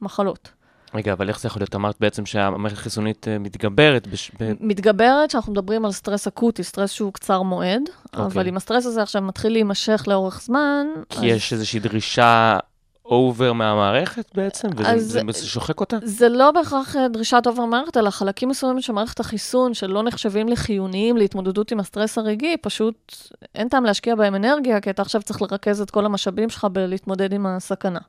למחלות. 0.02 0.59
רגע, 0.94 1.14
אבל 1.14 1.30
איך 1.30 1.40
זה 1.40 1.48
יכול 1.48 1.60
להיות? 1.60 1.76
אמרת 1.76 1.96
בעצם 2.00 2.26
שהמערכת 2.26 2.78
החיסונית 2.78 3.28
אה, 3.28 3.40
מתגברת. 3.40 4.08
בש... 4.08 4.32
מתגברת 4.60 5.32
שאנחנו 5.32 5.52
מדברים 5.52 5.86
על 5.86 5.92
סטרס 5.92 6.28
אקוטי, 6.28 6.64
סטרס 6.64 6.92
שהוא 6.92 7.14
קצר 7.14 7.42
מועד, 7.42 7.82
אוקיי. 8.06 8.26
אבל 8.26 8.48
אם 8.48 8.58
הסטרס 8.58 8.86
הזה 8.86 9.02
עכשיו 9.02 9.22
מתחיל 9.22 9.52
להימשך 9.52 10.04
לאורך 10.08 10.42
זמן, 10.42 10.88
כי 11.10 11.26
יש 11.26 11.54
איזושהי 11.54 11.80
דרישה 11.80 12.58
over 13.06 13.54
מהמערכת 13.54 14.26
בעצם, 14.36 14.68
וזה 14.78 14.90
אז- 14.92 15.12
זה, 15.12 15.22
זה 15.32 15.48
שוחק 15.48 15.80
אותה? 15.80 15.98
זה 16.04 16.30
לא 16.30 16.52
בהכרח 16.52 16.96
אה, 16.96 17.08
דרישת 17.08 17.44
over 17.46 17.66
מערכת, 17.66 17.98
אלא 17.98 18.10
חלקים 18.10 18.50
מסוימים 18.50 18.82
של 18.82 18.94
מערכת 18.94 19.20
החיסון, 19.20 19.74
שלא 19.74 20.04
נחשבים 20.04 20.50
לחיוניים 20.50 21.18
להתמודדות 21.18 21.72
עם 21.72 21.80
הסטרס 21.80 22.18
הרגעי, 22.18 22.58
פשוט 22.58 23.16
אין 23.56 23.68
טעם 23.70 23.84
להשקיע 23.84 24.16
בהם 24.16 24.36
אנרגיה, 24.36 24.82
כי 24.82 24.90
אתה 24.90 25.02
עכשיו 25.02 25.22
צריך 25.22 25.42
לרכז 25.42 25.82
את 25.82 25.92
כל 25.92 26.06
המשאבים 26.06 26.50
שלך 26.50 26.68
בלהתמודד 26.72 27.34
עם 27.34 27.46
הסכנה. 27.46 28.00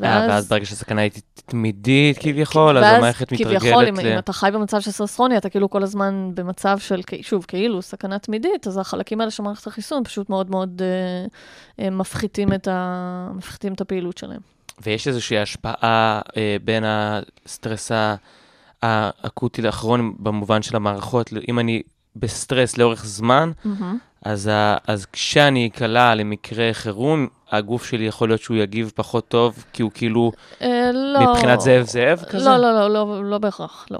ואז... 0.00 0.30
ואז 0.30 0.48
ברגע 0.48 0.66
שהסכנה 0.66 1.00
היא 1.00 1.10
תמידית 1.46 2.18
כביכול, 2.18 2.78
אז 2.78 2.84
המערכת 2.84 3.32
מתרגלת 3.32 3.60
כביכול, 3.60 3.84
ל... 3.84 4.12
אם 4.12 4.18
אתה 4.18 4.32
חי 4.32 4.50
במצב 4.52 4.80
של 4.80 4.90
סטרס 4.90 5.14
כרוני, 5.14 5.36
אתה 5.36 5.48
כאילו 5.48 5.70
כל 5.70 5.82
הזמן 5.82 6.30
במצב 6.34 6.78
של, 6.78 7.00
שוב, 7.22 7.44
כאילו, 7.48 7.82
סכנה 7.82 8.18
תמידית, 8.18 8.66
אז 8.66 8.78
החלקים 8.78 9.20
האלה 9.20 9.30
של 9.30 9.42
מערכת 9.42 9.66
החיסון 9.66 10.04
פשוט 10.04 10.30
מאוד 10.30 10.50
מאוד 10.50 10.82
אה, 10.82 11.84
אה, 11.84 11.90
מפחיתים, 11.90 12.52
את 12.52 12.68
ה, 12.68 13.30
מפחיתים 13.34 13.72
את 13.72 13.80
הפעילות 13.80 14.18
שלהם. 14.18 14.40
ויש 14.82 15.08
איזושהי 15.08 15.38
השפעה 15.38 16.20
אה, 16.36 16.56
בין 16.64 16.84
הסטרס 16.86 17.90
האקוטי 18.82 19.62
לאחרון 19.62 20.14
במובן 20.18 20.62
של 20.62 20.76
המערכות, 20.76 21.30
אם 21.48 21.58
אני 21.58 21.82
בסטרס 22.16 22.78
לאורך 22.78 23.04
זמן, 23.06 23.50
אז, 24.26 24.46
ה, 24.46 24.76
אז 24.86 25.06
כשאני 25.06 25.66
אקלע 25.66 26.14
למקרה 26.14 26.70
חירום, 26.72 27.26
הגוף 27.50 27.84
שלי 27.84 28.06
יכול 28.06 28.28
להיות 28.28 28.40
שהוא 28.40 28.56
יגיב 28.56 28.92
פחות 28.94 29.28
טוב, 29.28 29.64
כי 29.72 29.82
הוא 29.82 29.90
כאילו, 29.94 30.32
אה, 30.62 30.90
לא... 30.92 31.20
מבחינת 31.32 31.60
זאב 31.60 31.82
זאב 31.82 32.24
כזה? 32.30 32.48
לא, 32.48 32.56
לא, 32.56 32.72
לא, 32.72 32.90
לא, 32.90 33.30
לא 33.30 33.38
בהכרח, 33.38 33.86
לא. 33.90 33.98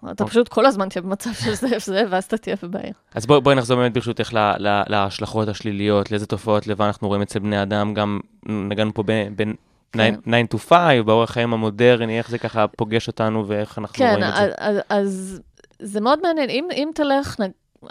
אתה 0.00 0.10
אוקיי. 0.10 0.26
פשוט 0.26 0.48
כל 0.48 0.66
הזמן 0.66 0.88
תהיה 0.88 1.02
במצב 1.02 1.32
של 1.32 1.54
זאב 1.54 1.78
זאב, 1.78 2.08
ואז 2.10 2.24
אתה 2.24 2.36
תהיה 2.36 2.56
בבעיה. 2.62 2.92
אז 3.14 3.26
בואי 3.26 3.40
בוא 3.40 3.54
נחזור 3.54 3.76
באמת 3.76 3.92
ברשותך 3.92 4.32
ל- 4.32 4.68
ל- 4.68 4.82
להשלכות 4.86 5.48
השליליות, 5.48 6.10
לאיזה 6.10 6.26
תופעות 6.26 6.66
לוואי 6.66 6.86
אנחנו 6.86 7.08
רואים 7.08 7.22
אצל 7.22 7.38
בני 7.38 7.62
אדם, 7.62 7.94
גם 7.94 8.20
נגענו 8.46 8.94
פה 8.94 9.02
בין 9.36 9.54
כן. 9.92 10.14
9 10.14 10.56
to 10.56 10.58
5, 10.68 11.00
באורח 11.06 11.30
חיים 11.30 11.52
המודרני, 11.52 12.18
איך 12.18 12.30
זה 12.30 12.38
ככה 12.38 12.66
פוגש 12.66 13.08
אותנו 13.08 13.48
ואיך 13.48 13.78
אנחנו 13.78 13.94
כן, 13.94 14.10
רואים 14.10 14.24
את 14.24 14.36
זה. 14.36 14.42
אז, 14.42 14.50
אז, 14.58 14.82
אז 14.88 15.40
זה 15.78 16.00
מאוד 16.00 16.18
מעניין. 16.22 16.50
אם, 16.50 16.68
אם 16.72 16.90
תלך 16.94 17.40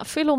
אפילו 0.02 0.38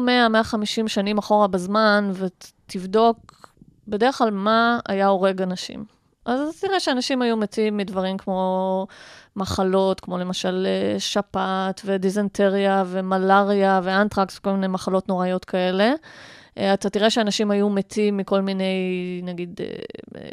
100-150 0.85 0.89
שנים 0.89 1.19
אחורה 1.19 1.47
בזמן 1.47 2.13
ותבדוק 2.15 3.49
בדרך 3.89 4.19
כלל 4.19 4.31
מה 4.31 4.81
היה 4.89 5.07
הורג 5.07 5.43
אנשים. 5.43 5.85
אז 6.25 6.61
תראה 6.61 6.81
שאנשים 6.81 7.23
היו 7.23 7.37
מתים 7.37 7.77
מדברים 7.77 8.19
כמו 8.19 8.87
מחלות, 9.37 10.01
כמו 10.01 10.19
למשל 10.19 10.67
אה, 10.67 11.01
שפעת 11.01 11.81
ודיזנטריה 11.85 12.85
ומלאריה 12.87 13.81
ואנטרקס 13.83 14.39
וכל 14.39 14.53
מיני 14.53 14.67
מחלות 14.67 15.09
נוראיות 15.09 15.45
כאלה. 15.45 15.93
אה, 16.59 16.75
אתה 16.75 16.91
תראה 16.91 17.11
שאנשים 17.11 17.51
היו 17.51 17.69
מתים 17.69 18.17
מכל 18.17 18.41
מיני, 18.41 19.21
נגיד, 19.25 19.61
אה, 19.61 20.29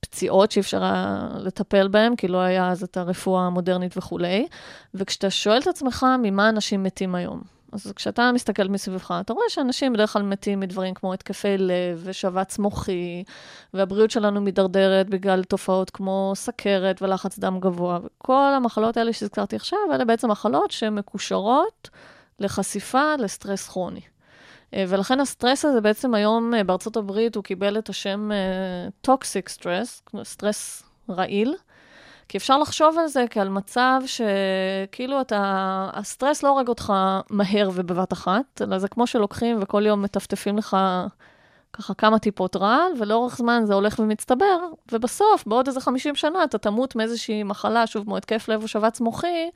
פציעות 0.00 0.50
שאי 0.50 0.60
אפשר 0.60 0.84
היה 0.84 1.28
לטפל 1.38 1.88
בהן, 1.88 2.16
כי 2.16 2.28
לא 2.28 2.38
היה 2.38 2.70
אז 2.70 2.82
את 2.82 2.96
הרפואה 2.96 3.42
המודרנית 3.42 3.96
וכולי. 3.96 4.46
וכשאתה 4.94 5.30
שואל 5.30 5.58
את 5.58 5.66
עצמך 5.66 6.06
ממה 6.22 6.48
אנשים 6.48 6.82
מתים 6.82 7.14
היום, 7.14 7.55
אז 7.84 7.92
כשאתה 7.96 8.30
מסתכל 8.34 8.68
מסביבך, 8.68 9.14
אתה 9.20 9.32
רואה 9.32 9.44
שאנשים 9.48 9.92
בדרך 9.92 10.12
כלל 10.12 10.22
מתים 10.22 10.60
מדברים 10.60 10.94
כמו 10.94 11.12
התקפי 11.12 11.58
לב 11.58 12.02
ושבץ 12.04 12.58
מוחי, 12.58 13.24
והבריאות 13.74 14.10
שלנו 14.10 14.40
מידרדרת 14.40 15.08
בגלל 15.08 15.44
תופעות 15.44 15.90
כמו 15.90 16.32
סכרת 16.34 17.02
ולחץ 17.02 17.38
דם 17.38 17.60
גבוה. 17.60 17.98
וכל 18.04 18.52
המחלות 18.56 18.96
האלה 18.96 19.12
שהזכרתי 19.12 19.56
עכשיו, 19.56 19.78
אלה 19.94 20.04
בעצם 20.04 20.30
מחלות 20.30 20.70
שמקושרות 20.70 21.90
לחשיפה 22.38 23.14
לסטרס 23.18 23.68
כרוני. 23.68 24.00
אה, 24.74 24.84
ולכן 24.88 25.20
הסטרס 25.20 25.64
הזה 25.64 25.80
בעצם 25.80 26.14
היום 26.14 26.54
אה, 26.54 26.64
בארצות 26.64 26.96
הברית 26.96 27.36
הוא 27.36 27.44
קיבל 27.44 27.78
את 27.78 27.88
השם 27.88 28.30
toxic 29.00 29.48
stress, 29.48 30.02
סטרס 30.24 30.82
רעיל. 31.10 31.54
כי 32.28 32.38
אפשר 32.38 32.58
לחשוב 32.58 32.98
על 32.98 33.06
זה 33.06 33.24
כעל 33.30 33.48
מצב 33.48 34.00
שכאילו 34.06 35.20
אתה, 35.20 35.90
הסטרס 35.92 36.42
לא 36.42 36.48
הורג 36.48 36.68
אותך 36.68 36.92
מהר 37.30 37.70
ובבת 37.74 38.12
אחת, 38.12 38.62
אלא 38.62 38.78
זה 38.78 38.88
כמו 38.88 39.06
שלוקחים 39.06 39.58
וכל 39.60 39.86
יום 39.86 40.02
מטפטפים 40.02 40.58
לך 40.58 40.76
ככה 41.72 41.94
כמה 41.94 42.18
טיפות 42.18 42.56
רעל, 42.56 42.92
ולאורך 42.98 43.36
זמן 43.36 43.62
זה 43.64 43.74
הולך 43.74 43.98
ומצטבר, 43.98 44.58
ובסוף, 44.92 45.44
בעוד 45.46 45.66
איזה 45.66 45.80
50 45.80 46.14
שנה, 46.14 46.44
אתה 46.44 46.58
תמות 46.58 46.96
מאיזושהי 46.96 47.42
מחלה, 47.42 47.86
שוב, 47.86 48.04
כמו 48.04 48.16
התקף 48.16 48.48
לב 48.48 48.62
או 48.62 48.68
שבץ 48.68 49.00
מוחי, 49.00 49.50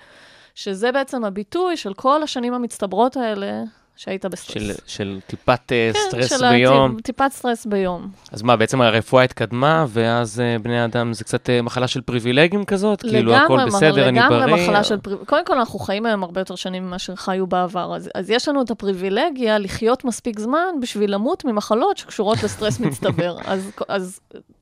שזה 0.55 0.93
בעצם 0.93 1.25
הביטוי 1.25 1.77
של 1.77 1.95
כל 1.95 2.23
השנים 2.23 2.55
המצטברות 2.55 3.17
האלה 3.17 3.63
שהיית 4.01 4.25
בסטרס. 4.27 4.55
של, 4.55 4.73
של 4.87 5.19
טיפת 5.27 5.73
אה, 5.73 5.91
כן, 5.95 5.99
סטרס 6.09 6.29
של 6.39 6.51
ביום. 6.51 6.97
טיפת 7.03 7.29
סטרס 7.33 7.67
ביום. 7.67 8.09
אז 8.33 8.43
מה, 8.43 8.57
בעצם 8.57 8.81
הרפואה 8.81 9.23
התקדמה, 9.25 9.87
ואז 9.89 10.41
אה, 10.41 10.57
בני 10.63 10.85
אדם 10.85 11.13
זה 11.13 11.25
קצת 11.25 11.51
אה, 11.51 11.63
מחלה 11.63 11.89
של 11.89 12.01
פריבילגים 12.01 12.65
כזאת? 12.65 13.01
כאילו, 13.03 13.35
הכל 13.35 13.57
מר- 13.57 13.67
בסדר, 13.67 14.09
אני 14.09 14.21
בריא? 14.21 14.39
לגמרי 14.41 14.63
מחלה 14.65 14.85
של 14.85 14.97
פריבילגיה. 15.01 15.27
קודם 15.27 15.45
כל, 15.45 15.59
אנחנו 15.59 15.79
חיים 15.79 16.07
היום 16.07 16.23
הרבה 16.23 16.41
יותר 16.41 16.55
שנים 16.55 16.87
ממה 16.87 16.99
שחיו 16.99 17.47
בעבר. 17.47 17.97
אז, 17.97 18.11
אז 18.15 18.31
יש 18.31 18.49
לנו 18.49 18.63
את 18.63 18.71
הפריבילגיה 18.71 19.59
לחיות 19.59 20.05
מספיק 20.05 20.39
זמן 20.39 20.67
בשביל 20.83 21.15
למות 21.15 21.45
ממחלות 21.45 21.97
שקשורות 21.97 22.43
לסטרס 22.43 22.81
מצטבר. 22.87 23.37
אז, 23.45 23.71
אז 23.89 24.21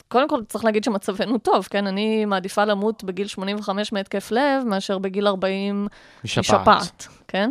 קודם 0.08 0.28
כל, 0.28 0.40
צריך 0.48 0.64
להגיד 0.64 0.84
שמצבנו 0.84 1.38
טוב, 1.38 1.66
כן? 1.70 1.86
אני 1.86 2.24
מעדיפה 2.24 2.64
למות 2.64 3.04
בגיל 3.04 3.26
85 3.26 3.92
מהתקף 3.92 4.30
לב, 4.30 4.62
מאשר 4.66 4.98
בגיל 4.98 5.26
40 5.26 5.88
משפעת. 6.24 6.44
משפעת, 6.44 7.08
כן? 7.28 7.50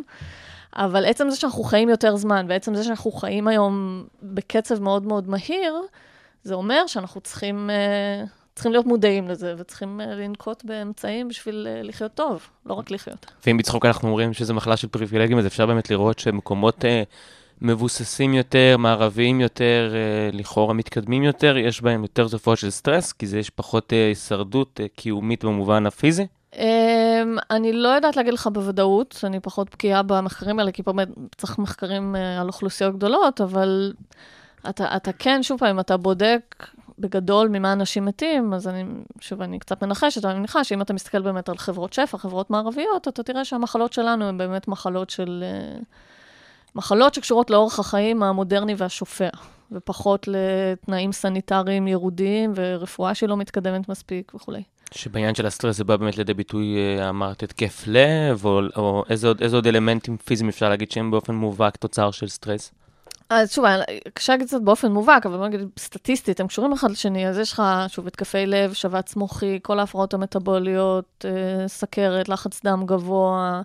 אבל 0.78 1.06
עצם 1.06 1.30
זה 1.30 1.36
שאנחנו 1.36 1.64
חיים 1.64 1.90
יותר 1.90 2.16
זמן, 2.16 2.46
ועצם 2.50 2.76
זה 2.76 2.84
שאנחנו 2.84 3.12
חיים 3.12 3.48
היום 3.48 4.06
בקצב 4.24 4.82
מאוד 4.82 5.06
מאוד 5.06 5.30
מהיר, 5.30 5.76
זה 6.44 6.54
אומר 6.54 6.88
שאנחנו 6.88 7.22
צריכים, 7.22 7.70
uh, 7.70 8.28
צריכים 8.56 8.72
להיות 8.72 8.86
מודעים 8.86 9.28
לזה, 9.28 9.56
וצריכים 9.58 10.02
אה, 10.02 10.06
לנקוט 10.06 10.64
באמצעים 10.64 11.28
בשביל 11.28 11.68
אה, 11.70 11.82
לחיות 11.84 12.14
טוב, 12.14 12.48
לא 12.66 12.74
רק 12.74 12.92
לחיות. 12.92 13.26
ואם 13.46 13.58
בצחוק 13.58 13.86
אנחנו 13.86 14.08
אומרים 14.08 14.34
שזו 14.34 14.54
מחלה 14.54 14.78
של 14.78 14.88
פריבילגים, 14.88 15.38
אז 15.38 15.46
אפשר 15.48 15.66
באמת 15.66 15.90
לראות 15.90 16.20
שמקומות 16.20 16.86
אה, 16.86 17.04
מבוססים 17.62 18.34
יותר, 18.34 18.76
מערביים 18.80 19.42
יותר, 19.42 19.94
אה, 19.96 20.38
לכאורה 20.38 20.74
מתקדמים 20.74 21.24
יותר, 21.24 21.58
יש 21.58 21.82
בהם 21.82 22.02
יותר 22.02 22.28
תופעות 22.28 22.58
של 22.58 22.70
סטרס, 22.70 23.12
כי 23.12 23.28
זה 23.28 23.40
יש 23.40 23.50
פחות 23.50 23.94
אה, 23.94 24.08
הישרדות 24.08 24.80
אה, 24.84 24.86
קיומית 24.96 25.46
במובן 25.46 25.86
הפיזי. 25.86 26.28
Um, 27.24 27.40
אני 27.52 27.74
לא 27.74 27.90
יודעת 27.90 28.16
להגיד 28.18 28.34
לך 28.34 28.48
בוודאות, 28.48 29.20
אני 29.24 29.40
פחות 29.40 29.70
בקיאה 29.72 30.04
במחקרים 30.04 30.60
האלה, 30.60 30.72
כי 30.72 30.84
באמת 30.84 31.08
צריך 31.38 31.60
מחקרים 31.60 32.16
uh, 32.16 32.42
על 32.42 32.48
אוכלוסיות 32.48 32.96
גדולות, 32.96 33.42
אבל 33.42 33.94
אתה, 34.70 34.96
אתה 34.96 35.14
כן, 35.14 35.44
שוב 35.44 35.60
פעם, 35.60 35.80
אתה 35.80 35.98
בודק 35.98 36.66
בגדול 37.00 37.48
ממה 37.48 37.74
אנשים 37.74 38.06
מתים, 38.06 38.54
אז 38.54 38.68
אני, 38.68 38.84
שוב, 39.20 39.42
אני 39.42 39.60
קצת 39.60 39.84
מנחשת, 39.84 40.24
אבל 40.24 40.32
אני 40.32 40.40
מניחה 40.40 40.64
שאם 40.64 40.82
אתה 40.82 40.94
מסתכל 40.94 41.22
באמת 41.22 41.50
על 41.50 41.58
חברות 41.58 41.94
שפע, 41.94 42.18
חברות 42.18 42.50
מערביות, 42.50 43.08
אתה 43.08 43.24
תראה 43.24 43.46
שהמחלות 43.46 43.94
שלנו 43.94 44.26
הן 44.26 44.38
באמת 44.38 44.68
מחלות 44.68 45.10
של... 45.10 45.44
Uh, 45.80 45.84
מחלות 46.76 47.14
שקשורות 47.14 47.50
לאורח 47.50 47.80
החיים 47.80 48.24
המודרני 48.24 48.76
והשופע, 48.78 49.30
ופחות 49.72 50.28
לתנאים 50.28 51.12
סניטריים 51.12 51.88
ירודים 51.88 52.54
ורפואה 52.56 53.16
שהיא 53.16 53.30
לא 53.30 53.38
מתקדמת 53.38 53.90
מספיק 53.90 54.32
וכולי. 54.36 54.64
שבעניין 54.94 55.36
של 55.36 55.46
הסטרס 55.46 55.78
זה 55.78 55.84
בא 55.84 55.96
באמת 55.96 56.18
לידי 56.18 56.34
ביטוי, 56.34 56.76
אה, 56.78 57.10
אמרת, 57.10 57.44
התקף 57.44 57.84
לב, 57.88 58.46
או, 58.46 58.60
או 58.76 59.04
איזה, 59.10 59.28
עוד, 59.28 59.42
איזה 59.42 59.56
עוד 59.56 59.68
אלמנטים 59.68 60.18
פיזיים 60.18 60.50
אפשר 60.50 60.70
להגיד 60.70 60.92
שהם 60.92 61.12
באופן 61.12 61.36
מובהק 61.36 61.76
תוצר 61.76 62.12
של 62.12 62.28
סטרס? 62.28 62.72
אז 63.30 63.52
שוב, 63.52 63.66
קשה 64.14 64.34
להגיד 64.34 64.48
קצת 64.48 64.62
באופן 64.62 64.92
מובהק, 64.92 65.26
אבל 65.26 65.38
בוא 65.38 65.48
נגיד 65.48 65.62
סטטיסטית, 65.80 66.40
הם 66.40 66.48
קשורים 66.48 66.74
אחד 66.74 66.92
לשני, 66.92 67.28
אז 67.28 67.38
יש 67.38 67.54
לך, 67.54 67.64
שוב, 67.88 68.08
התקפי 68.08 68.46
לב, 68.46 68.74
שבץ 68.74 69.16
מוחי, 69.16 69.60
כל 69.62 69.80
ההפרעות 69.80 70.14
המטבוליות, 70.14 71.26
אה, 71.26 71.68
סכרת, 71.68 72.30
לחץ 72.30 72.64
דם 72.64 72.84
גבוה. 72.86 73.62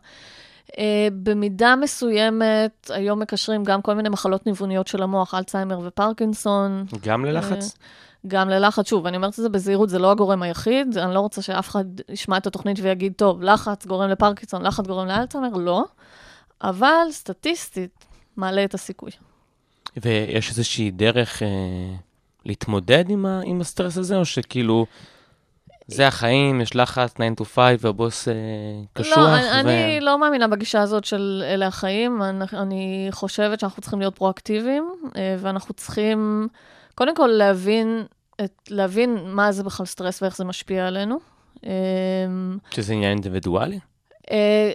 אה, 0.78 1.08
במידה 1.22 1.76
מסוימת, 1.76 2.90
היום 2.90 3.20
מקשרים 3.20 3.64
גם 3.64 3.82
כל 3.82 3.94
מיני 3.94 4.08
מחלות 4.08 4.46
ניווניות 4.46 4.86
של 4.86 5.02
המוח, 5.02 5.34
אלצהיימר 5.34 5.78
ופרקינסון. 5.82 6.84
גם 7.06 7.24
ללחץ? 7.24 7.76
גם 8.26 8.48
ללחץ, 8.48 8.88
שוב, 8.88 9.06
אני 9.06 9.16
אומרת 9.16 9.30
את 9.30 9.34
זה 9.34 9.48
בזהירות, 9.48 9.88
זה 9.88 9.98
לא 9.98 10.10
הגורם 10.10 10.42
היחיד, 10.42 10.98
אני 10.98 11.14
לא 11.14 11.20
רוצה 11.20 11.42
שאף 11.42 11.68
אחד 11.68 11.84
ישמע 12.08 12.36
את 12.36 12.46
התוכנית 12.46 12.78
ויגיד, 12.82 13.12
טוב, 13.16 13.42
לחץ 13.42 13.86
גורם 13.86 14.08
לפרקינסון, 14.08 14.66
לחץ 14.66 14.86
גורם 14.86 15.06
לאלצהיימר, 15.06 15.56
לא. 15.56 15.84
אבל 16.62 17.06
סטטיסטית, 17.10 18.04
מעלה 18.36 18.64
את 18.64 18.74
הסיכוי. 18.74 19.10
ויש 19.96 20.50
איזושהי 20.50 20.90
דרך 20.90 21.42
אה, 21.42 21.48
להתמודד 22.44 23.10
עם, 23.10 23.26
ה, 23.26 23.40
עם 23.44 23.60
הסטרס 23.60 23.98
הזה, 23.98 24.16
או 24.16 24.24
שכאילו, 24.24 24.86
זה 25.86 26.06
החיים, 26.06 26.60
יש 26.60 26.76
לחץ, 26.76 27.14
9 27.14 27.22
to 27.40 27.44
5, 27.44 27.76
והבוס 27.80 28.28
אה, 28.28 28.34
קשוח? 28.92 29.18
לא, 29.18 29.36
אני, 29.36 29.60
אני 29.60 30.00
לא 30.00 30.18
מאמינה 30.18 30.48
בגישה 30.48 30.80
הזאת 30.80 31.04
של 31.04 31.42
אלה 31.46 31.66
החיים. 31.66 32.22
אני, 32.22 32.44
אני 32.52 33.08
חושבת 33.10 33.60
שאנחנו 33.60 33.82
צריכים 33.82 33.98
להיות 33.98 34.16
פרואקטיביים, 34.16 34.94
אה, 35.16 35.36
ואנחנו 35.38 35.74
צריכים, 35.74 36.48
קודם 36.94 37.16
כל, 37.16 37.26
להבין, 37.26 38.04
את, 38.44 38.52
להבין 38.70 39.18
מה 39.24 39.52
זה 39.52 39.64
בכלל 39.64 39.86
סטרס 39.86 40.22
ואיך 40.22 40.36
זה 40.36 40.44
משפיע 40.44 40.86
עלינו. 40.86 41.18
אה, 41.64 41.70
שזה 42.70 42.92
עניין 42.92 43.10
אינדיבידואלי? 43.10 43.78
אה, 44.30 44.72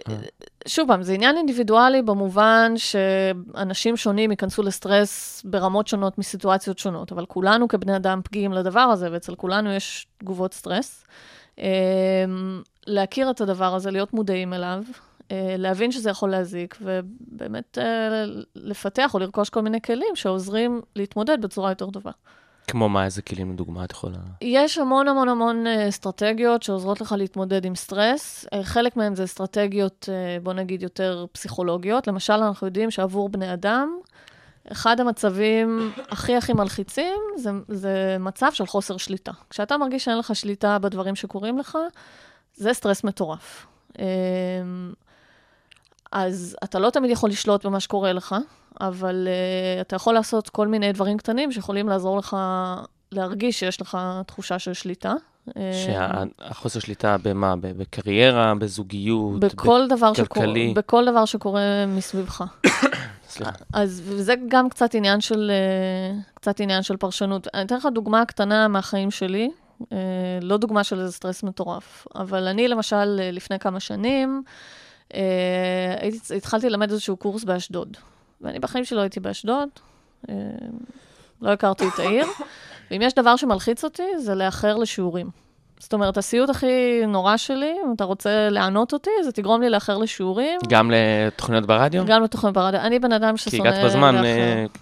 שוב 0.66 0.88
פעם, 0.88 1.02
זה 1.02 1.12
עניין 1.12 1.36
אינדיבידואלי 1.36 2.02
במובן 2.02 2.72
שאנשים 2.76 3.96
שונים 3.96 4.30
ייכנסו 4.30 4.62
לסטרס 4.62 5.42
ברמות 5.44 5.88
שונות 5.88 6.18
מסיטואציות 6.18 6.78
שונות, 6.78 7.12
אבל 7.12 7.26
כולנו 7.26 7.68
כבני 7.68 7.96
אדם 7.96 8.20
פגיעים 8.24 8.52
לדבר 8.52 8.80
הזה, 8.80 9.08
ואצל 9.12 9.34
כולנו 9.34 9.72
יש 9.72 10.06
תגובות 10.18 10.54
סטרס. 10.54 11.04
אה, 11.58 12.24
להכיר 12.86 13.30
את 13.30 13.40
הדבר 13.40 13.74
הזה, 13.74 13.90
להיות 13.90 14.12
מודעים 14.12 14.54
אליו, 14.54 14.82
אה, 14.88 15.07
להבין 15.58 15.92
שזה 15.92 16.10
יכול 16.10 16.30
להזיק, 16.30 16.78
ובאמת 16.80 17.78
אה, 17.78 18.24
לפתח 18.54 19.14
או 19.14 19.18
לרכוש 19.18 19.50
כל 19.50 19.60
מיני 19.60 19.80
כלים 19.80 20.16
שעוזרים 20.16 20.80
להתמודד 20.96 21.42
בצורה 21.42 21.70
יותר 21.70 21.90
טובה. 21.90 22.10
כמו 22.68 22.88
מה, 22.88 23.04
איזה 23.04 23.22
כלים 23.22 23.52
לדוגמה 23.52 23.84
את 23.84 23.90
יכולה... 23.90 24.18
יש 24.42 24.78
המון 24.78 25.08
המון 25.08 25.28
המון 25.28 25.66
אה, 25.66 25.88
אסטרטגיות 25.88 26.62
שעוזרות 26.62 27.00
לך 27.00 27.14
להתמודד 27.18 27.64
עם 27.64 27.74
סטרס. 27.74 28.46
אה, 28.52 28.64
חלק 28.64 28.96
מהן 28.96 29.14
זה 29.14 29.24
אסטרטגיות, 29.24 30.08
אה, 30.12 30.40
בוא 30.42 30.52
נגיד, 30.52 30.82
יותר 30.82 31.26
פסיכולוגיות. 31.32 32.06
למשל, 32.06 32.32
אנחנו 32.32 32.66
יודעים 32.66 32.90
שעבור 32.90 33.28
בני 33.28 33.52
אדם, 33.52 33.98
אחד 34.72 35.00
המצבים 35.00 35.92
הכי 36.10 36.36
הכי 36.36 36.52
מלחיצים 36.52 37.20
זה, 37.36 37.50
זה 37.68 38.16
מצב 38.20 38.52
של 38.52 38.66
חוסר 38.66 38.96
שליטה. 38.96 39.32
כשאתה 39.50 39.76
מרגיש 39.76 40.04
שאין 40.04 40.18
לך 40.18 40.36
שליטה 40.36 40.78
בדברים 40.78 41.16
שקורים 41.16 41.58
לך, 41.58 41.78
זה 42.54 42.72
סטרס 42.72 43.04
מטורף. 43.04 43.66
אז 46.12 46.56
אתה 46.64 46.78
לא 46.78 46.90
תמיד 46.90 47.10
יכול 47.10 47.30
לשלוט 47.30 47.66
במה 47.66 47.80
שקורה 47.80 48.12
לך, 48.12 48.36
אבל 48.80 49.28
uh, 49.28 49.80
אתה 49.80 49.96
יכול 49.96 50.14
לעשות 50.14 50.48
כל 50.48 50.68
מיני 50.68 50.92
דברים 50.92 51.16
קטנים 51.18 51.52
שיכולים 51.52 51.88
לעזור 51.88 52.18
לך 52.18 52.36
להרגיש 53.12 53.58
שיש 53.58 53.80
לך 53.80 53.98
תחושה 54.26 54.58
של 54.58 54.72
שליטה. 54.72 55.14
אה, 55.56 55.72
שהחוסר 55.86 56.80
שליטה 56.80 57.16
במה? 57.22 57.54
בקריירה, 57.56 58.54
בזוגיות? 58.54 59.40
בכל 59.40 59.86
דבר, 59.88 60.12
שקורה, 60.14 60.46
כלכלי. 60.46 60.72
בכל 60.76 61.04
דבר 61.06 61.24
שקורה 61.24 61.86
מסביבך. 61.86 62.44
סליחה. 63.28 63.50
אז 63.72 64.02
זה 64.16 64.34
גם 64.48 64.68
קצת 64.68 64.94
עניין 64.94 65.20
של, 65.20 65.50
אה, 65.50 66.18
קצת 66.34 66.60
עניין 66.60 66.82
של 66.82 66.96
פרשנות. 66.96 67.48
אני 67.54 67.62
אתן 67.62 67.76
לך 67.76 67.88
דוגמה 67.94 68.24
קטנה 68.24 68.68
מהחיים 68.68 69.10
שלי, 69.10 69.50
לא 70.42 70.56
דוגמה 70.56 70.84
של 70.84 71.00
איזה 71.00 71.12
סטרס 71.12 71.42
מטורף, 71.42 72.06
אבל 72.14 72.48
אני 72.48 72.68
למשל, 72.68 73.20
לפני 73.32 73.58
כמה 73.58 73.80
שנים, 73.80 74.42
התחלתי 76.36 76.68
ללמד 76.70 76.90
איזשהו 76.90 77.16
קורס 77.16 77.44
באשדוד. 77.44 77.96
ואני 78.40 78.58
בחיים 78.58 78.84
שלי 78.84 78.96
לא 78.96 79.02
הייתי 79.02 79.20
באשדוד, 79.20 79.68
אה, 80.28 80.34
לא 81.42 81.50
הכרתי 81.50 81.88
את 81.88 81.98
העיר, 81.98 82.26
ואם 82.90 83.02
יש 83.02 83.14
דבר 83.14 83.36
שמלחיץ 83.36 83.84
אותי, 83.84 84.18
זה 84.18 84.34
לאחר 84.34 84.76
לשיעורים. 84.76 85.30
זאת 85.80 85.92
אומרת, 85.92 86.16
הסיוט 86.16 86.50
הכי 86.50 87.02
נורא 87.06 87.36
שלי, 87.36 87.74
אם 87.86 87.92
אתה 87.96 88.04
רוצה 88.04 88.48
לענות 88.50 88.92
אותי, 88.92 89.10
זה 89.24 89.32
תגרום 89.32 89.62
לי 89.62 89.70
לאחר 89.70 89.98
לשיעורים. 89.98 90.60
גם 90.68 90.90
לתוכניות 90.94 91.66
ברדיו? 91.66 92.06
גם 92.06 92.22
לתוכנית 92.22 92.54
ברדיו. 92.54 92.80
אני 92.80 92.98
בן 92.98 93.12
אדם 93.12 93.36
כי 93.36 93.50
ששונא... 93.50 93.68
הגעת 93.68 93.84
בזמן, 93.84 94.14
לאחר. 94.14 94.26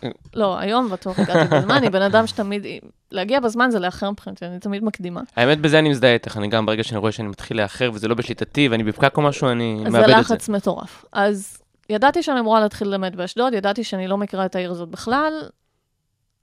אה, 0.05 0.09
לא, 0.35 0.59
היום 0.59 0.91
בטוח 0.91 1.19
הגעתי 1.19 1.49
בזמן, 1.57 1.75
אני 1.75 1.91
בן 1.91 2.03
אדם 2.03 2.27
שתמיד... 2.27 2.67
להגיע 3.13 3.41
בזמן 3.41 3.71
זה 3.71 3.79
לאחר 3.79 4.11
מבחינתי, 4.11 4.47
אני 4.47 4.59
תמיד 4.59 4.85
מקדימה. 4.85 5.21
האמת, 5.37 5.61
בזה 5.61 5.79
אני 5.79 5.89
מזדהה 5.89 6.13
איתך, 6.13 6.37
אני 6.37 6.49
גם 6.49 6.67
ברגע 6.67 6.85
שאני 6.85 6.99
רואה 6.99 7.13
שאני 7.13 7.29
מתחיל 7.29 7.63
לאחר 7.63 7.91
וזה 7.95 8.09
לא 8.09 8.15
בשליטתי 8.15 8.69
ואני 8.69 8.85
בפקק 8.85 9.17
או 9.17 9.23
משהו, 9.23 9.49
אני 9.49 9.75
מאבד 9.75 9.91
זה 9.91 10.01
את 10.01 10.07
זה. 10.07 10.13
לחץ 10.13 10.49
מטורף. 10.49 11.05
אז 11.13 11.59
ידעתי 11.91 12.23
שאני 12.23 12.41
אמורה 12.41 12.61
להתחיל 12.61 12.89
ללמד 12.89 13.17
באשדוד, 13.17 13.53
ידעתי 13.53 13.85
שאני 13.85 14.09
לא 14.09 14.19
מכירה 14.19 14.47
את 14.47 14.57
העיר 14.57 14.71
הזאת 14.71 14.89
בכלל. 14.89 15.33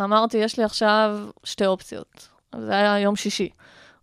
אמרתי, 0.02 0.38
יש 0.38 0.58
לי 0.58 0.64
עכשיו 0.64 1.20
שתי 1.44 1.66
אופציות. 1.66 2.28
זה 2.60 2.72
היה 2.72 3.00
יום 3.00 3.16
שישי. 3.16 3.50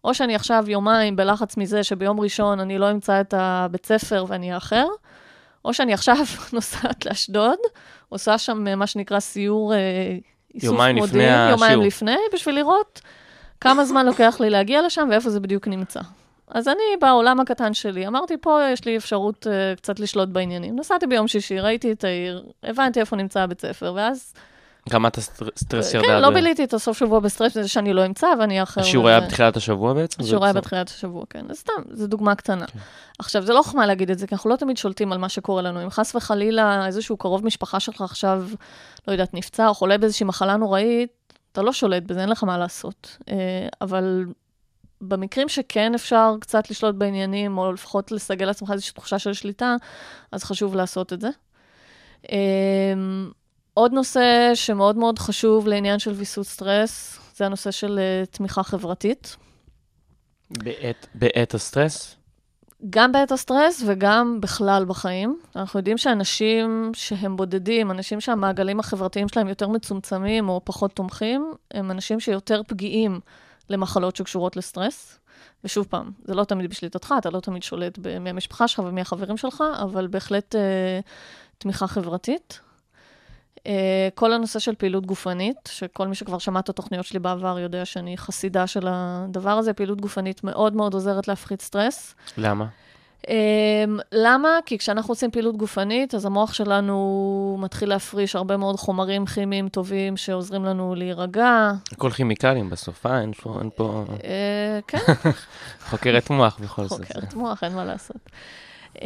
או 0.05 0.15
שאני 0.15 0.35
עכשיו 0.35 0.65
יומיים 0.69 1.17
בלחץ 1.17 1.57
מזה 1.57 1.83
שביום 1.83 2.21
ראשון 2.21 2.61
אני 2.61 2.79
לא 2.79 2.91
אמצא 2.91 3.21
את 3.21 3.35
הבית 3.37 3.87
ספר 3.87 4.25
ואני 4.29 4.55
אאחר, 4.55 4.87
או 5.65 5.75
שאני 5.75 5.95
עכשיו 5.95 6.17
נוסעת 6.53 7.07
לאשדוד, 7.07 7.59
עושה 8.09 8.39
שם 8.39 8.69
אה, 8.69 8.77
מה 8.77 8.87
שנקרא 8.87 9.21
סיור 9.21 9.75
אה, 9.75 9.79
איסוף 10.55 10.73
יומיים 10.73 10.97
לפני 10.97 11.07
מודיעין, 11.07 11.51
יומיים 11.51 11.63
השיעור. 11.63 11.87
לפני, 11.87 12.17
בשביל 12.35 12.55
לראות 12.55 13.01
כמה 13.61 13.85
זמן 13.85 14.07
לוקח 14.07 14.37
לי 14.41 14.51
להגיע 14.51 14.83
לשם 14.83 15.09
ואיפה 15.11 15.31
זה 15.31 15.41
בדיוק 15.41 15.69
נמצא. 15.69 16.01
אז 16.49 16.69
אני, 16.69 16.97
בעולם 17.01 17.41
הקטן 17.41 17.75
שלי, 17.75 18.07
אמרתי, 18.07 18.35
פה 18.41 18.61
יש 18.73 18.85
לי 18.85 18.97
אפשרות 18.97 19.47
אה, 19.47 19.77
קצת 19.77 20.01
לשלוט 20.01 20.29
בעניינים. 20.29 20.77
נסעתי 20.79 21.07
ביום 21.07 21.29
שישי, 21.29 21.61
ראיתי 21.61 21.93
את 21.93 22.05
העיר, 22.05 22.45
הבנתי 22.63 23.01
איפה 23.01 23.17
נמצא 23.17 23.41
הבית 23.41 23.61
ספר, 23.61 23.93
ואז... 23.97 24.35
רמת 24.93 25.19
הסטרס 25.19 25.95
ירדה. 25.95 26.07
כן, 26.09 26.21
לא 26.23 26.31
ביליתי 26.31 26.65
את 26.65 26.75
הסוף 26.75 26.99
שבוע 26.99 27.21
בסטרס, 27.21 27.57
בזה 27.57 27.69
שאני 27.69 27.93
לא 27.93 28.07
אמצא 28.07 28.27
ואני 28.41 28.61
אאחר. 28.61 28.81
השיעור 28.81 29.09
היה 29.09 29.21
בתחילת 29.21 29.57
השבוע 29.57 29.95
בעצם? 29.95 30.23
השיעור 30.23 30.45
היה 30.45 30.53
זה- 30.53 30.61
בתחילת 30.61 30.89
השבוע, 30.89 31.25
כן. 31.31 31.45
אז 31.51 31.57
סתם, 31.57 31.73
זו 31.93 32.07
דוגמה 32.07 32.35
קטנה. 32.35 32.65
עכשיו, 33.19 33.43
זה 33.43 33.53
לא 33.53 33.63
חוכמה 33.63 33.87
להגיד 33.87 34.11
את 34.11 34.19
זה, 34.19 34.27
כי 34.27 34.35
אנחנו 34.35 34.51
לא 34.51 34.57
תמיד 34.57 34.77
שולטים 34.77 35.13
על 35.13 35.19
מה 35.19 35.29
שקורה 35.29 35.63
לנו. 35.63 35.83
אם 35.83 35.91
חס 35.91 36.15
וחלילה 36.15 36.87
איזשהו 36.87 37.17
קרוב 37.17 37.47
משפחה 37.47 37.81
שלך 37.81 38.01
עכשיו, 38.01 38.45
לא 39.09 39.13
יודעת, 39.13 39.35
נפצע 39.35 39.69
או 39.69 39.75
חולה 39.75 39.99
באיזושהי 39.99 40.27
מחלה 40.27 40.57
נוראית, 40.57 41.11
אתה 41.53 41.63
לא 41.63 41.73
שולט 41.73 42.03
בזה, 42.03 42.21
אין 42.21 42.29
לך 42.29 42.45
מה 42.45 42.59
לעשות. 42.59 43.17
אה, 43.31 43.35
אבל 43.81 44.25
במקרים 45.01 45.49
שכן 45.49 45.95
אפשר 45.95 46.35
קצת 46.41 46.71
לשלוט 46.71 46.95
בעניינים, 46.95 47.59
או 47.59 47.73
לפחות 47.73 48.13
לסגל 48.13 48.47
לעצמך 48.47 48.71
איזושהי 48.71 48.95
תחושה 48.95 49.19
של 49.19 49.33
שליטה, 49.33 49.77
אז 50.33 50.45
חשוב 50.45 50.75
לעשות 50.77 51.13
את 51.13 51.21
זה. 51.21 51.29
עוד 53.75 53.93
נושא 53.93 54.51
שמאוד 54.55 54.97
מאוד 54.97 55.19
חשוב 55.19 55.69
לעניין 55.69 55.99
של 55.99 56.11
ויסות 56.11 56.47
סטרס, 56.47 57.19
זה 57.37 57.47
הנושא 57.47 57.71
של 57.71 57.99
אה, 57.99 58.27
תמיכה 58.27 58.63
חברתית. 58.63 59.37
בעת- 60.51 61.07
בעת 61.15 61.55
הסטרס? 61.55 62.17
גם 62.91 63.13
בעת 63.13 63.33
הסטרס 63.33 63.83
וגם 63.87 64.39
בכלל 64.41 64.85
בחיים. 64.85 65.39
אנחנו 65.57 65.79
יודעים 65.81 65.99
שאנשים 65.99 66.91
שהם 66.95 67.37
בודדים, 67.37 67.91
אנשים 67.91 68.21
שהמעגלים 68.21 68.81
החברתיים 68.81 69.29
שלהם 69.29 69.49
יותר 69.49 69.69
מצומצמים 69.69 70.49
או 70.49 70.61
פחות 70.65 70.93
תומכים, 70.93 71.53
הם 71.71 71.91
אנשים 71.91 72.21
שיותר 72.21 72.63
פגיעים 72.67 73.21
למחלות 73.71 74.17
שקשורות 74.17 74.57
לסטרס. 74.57 75.19
ושוב 75.65 75.87
פעם, 75.91 76.11
זה 76.25 76.35
לא 76.35 76.45
תמיד 76.45 76.71
בשליטתך, 76.71 77.15
אתה 77.19 77.31
לא 77.31 77.41
תמיד 77.41 77.63
שולט 77.63 77.99
במי 77.99 78.31
המשפחה 78.31 78.69
שלך 78.69 78.83
ומי 78.87 79.01
החברים 79.01 79.37
שלך, 79.37 79.65
אבל 79.83 80.07
בהחלט 80.07 80.55
אה, 80.57 81.01
תמיכה 81.59 81.87
חברתית. 81.87 82.61
אה, 83.67 84.09
כל 84.15 84.33
הנושא 84.33 84.59
של 84.59 84.75
פעילות 84.75 85.07
גופנית, 85.07 85.57
שכל 85.69 86.07
מי 86.07 86.15
שכבר 86.15 86.39
שמע 86.39 86.61
את 86.61 86.69
התוכניות 86.69 87.07
שלי 87.07 87.19
בעבר 87.19 87.59
יודע 87.59 87.85
שאני 87.85 88.17
חסידה 88.17 88.67
של 88.67 88.87
הדבר 88.91 89.51
הזה, 89.51 89.73
פעילות 89.73 90.01
גופנית 90.01 90.45
מאוד 90.45 90.77
מאוד 90.77 90.95
עוזרת 90.95 91.29
להפחית 91.29 91.63
סטרס. 91.63 92.15
למה? 92.37 92.67
Um, 93.27 93.31
למה? 94.13 94.49
כי 94.67 94.79
כשאנחנו 94.79 95.13
עושים 95.13 95.31
פעילות 95.31 95.57
גופנית, 95.57 96.15
אז 96.15 96.25
המוח 96.25 96.53
שלנו 96.53 97.57
מתחיל 97.61 97.89
להפריש 97.89 98.37
הרבה 98.37 98.57
מאוד 98.57 98.77
חומרים 98.77 99.27
כימיים 99.27 99.69
טובים 99.69 100.17
שעוזרים 100.17 100.65
לנו 100.65 100.95
להירגע. 100.95 101.73
הכל 101.93 102.11
כימיקלים 102.11 102.71
בסוף, 102.71 103.07
אה? 103.07 103.21
אין 103.21 103.33
פה... 103.33 103.57
אין 103.61 103.71
פה... 103.75 104.05
Uh, 104.09 104.23
כן, 104.87 104.99
חוקרת 105.91 106.31
מוח 106.31 106.59
בכל 106.59 106.85
זאת. 106.85 107.01
חוקרת 107.01 107.35
מוח, 107.35 107.65
אין 107.65 107.75
מה 107.75 107.85
לעשות. 107.85 108.31
Um, 108.97 109.01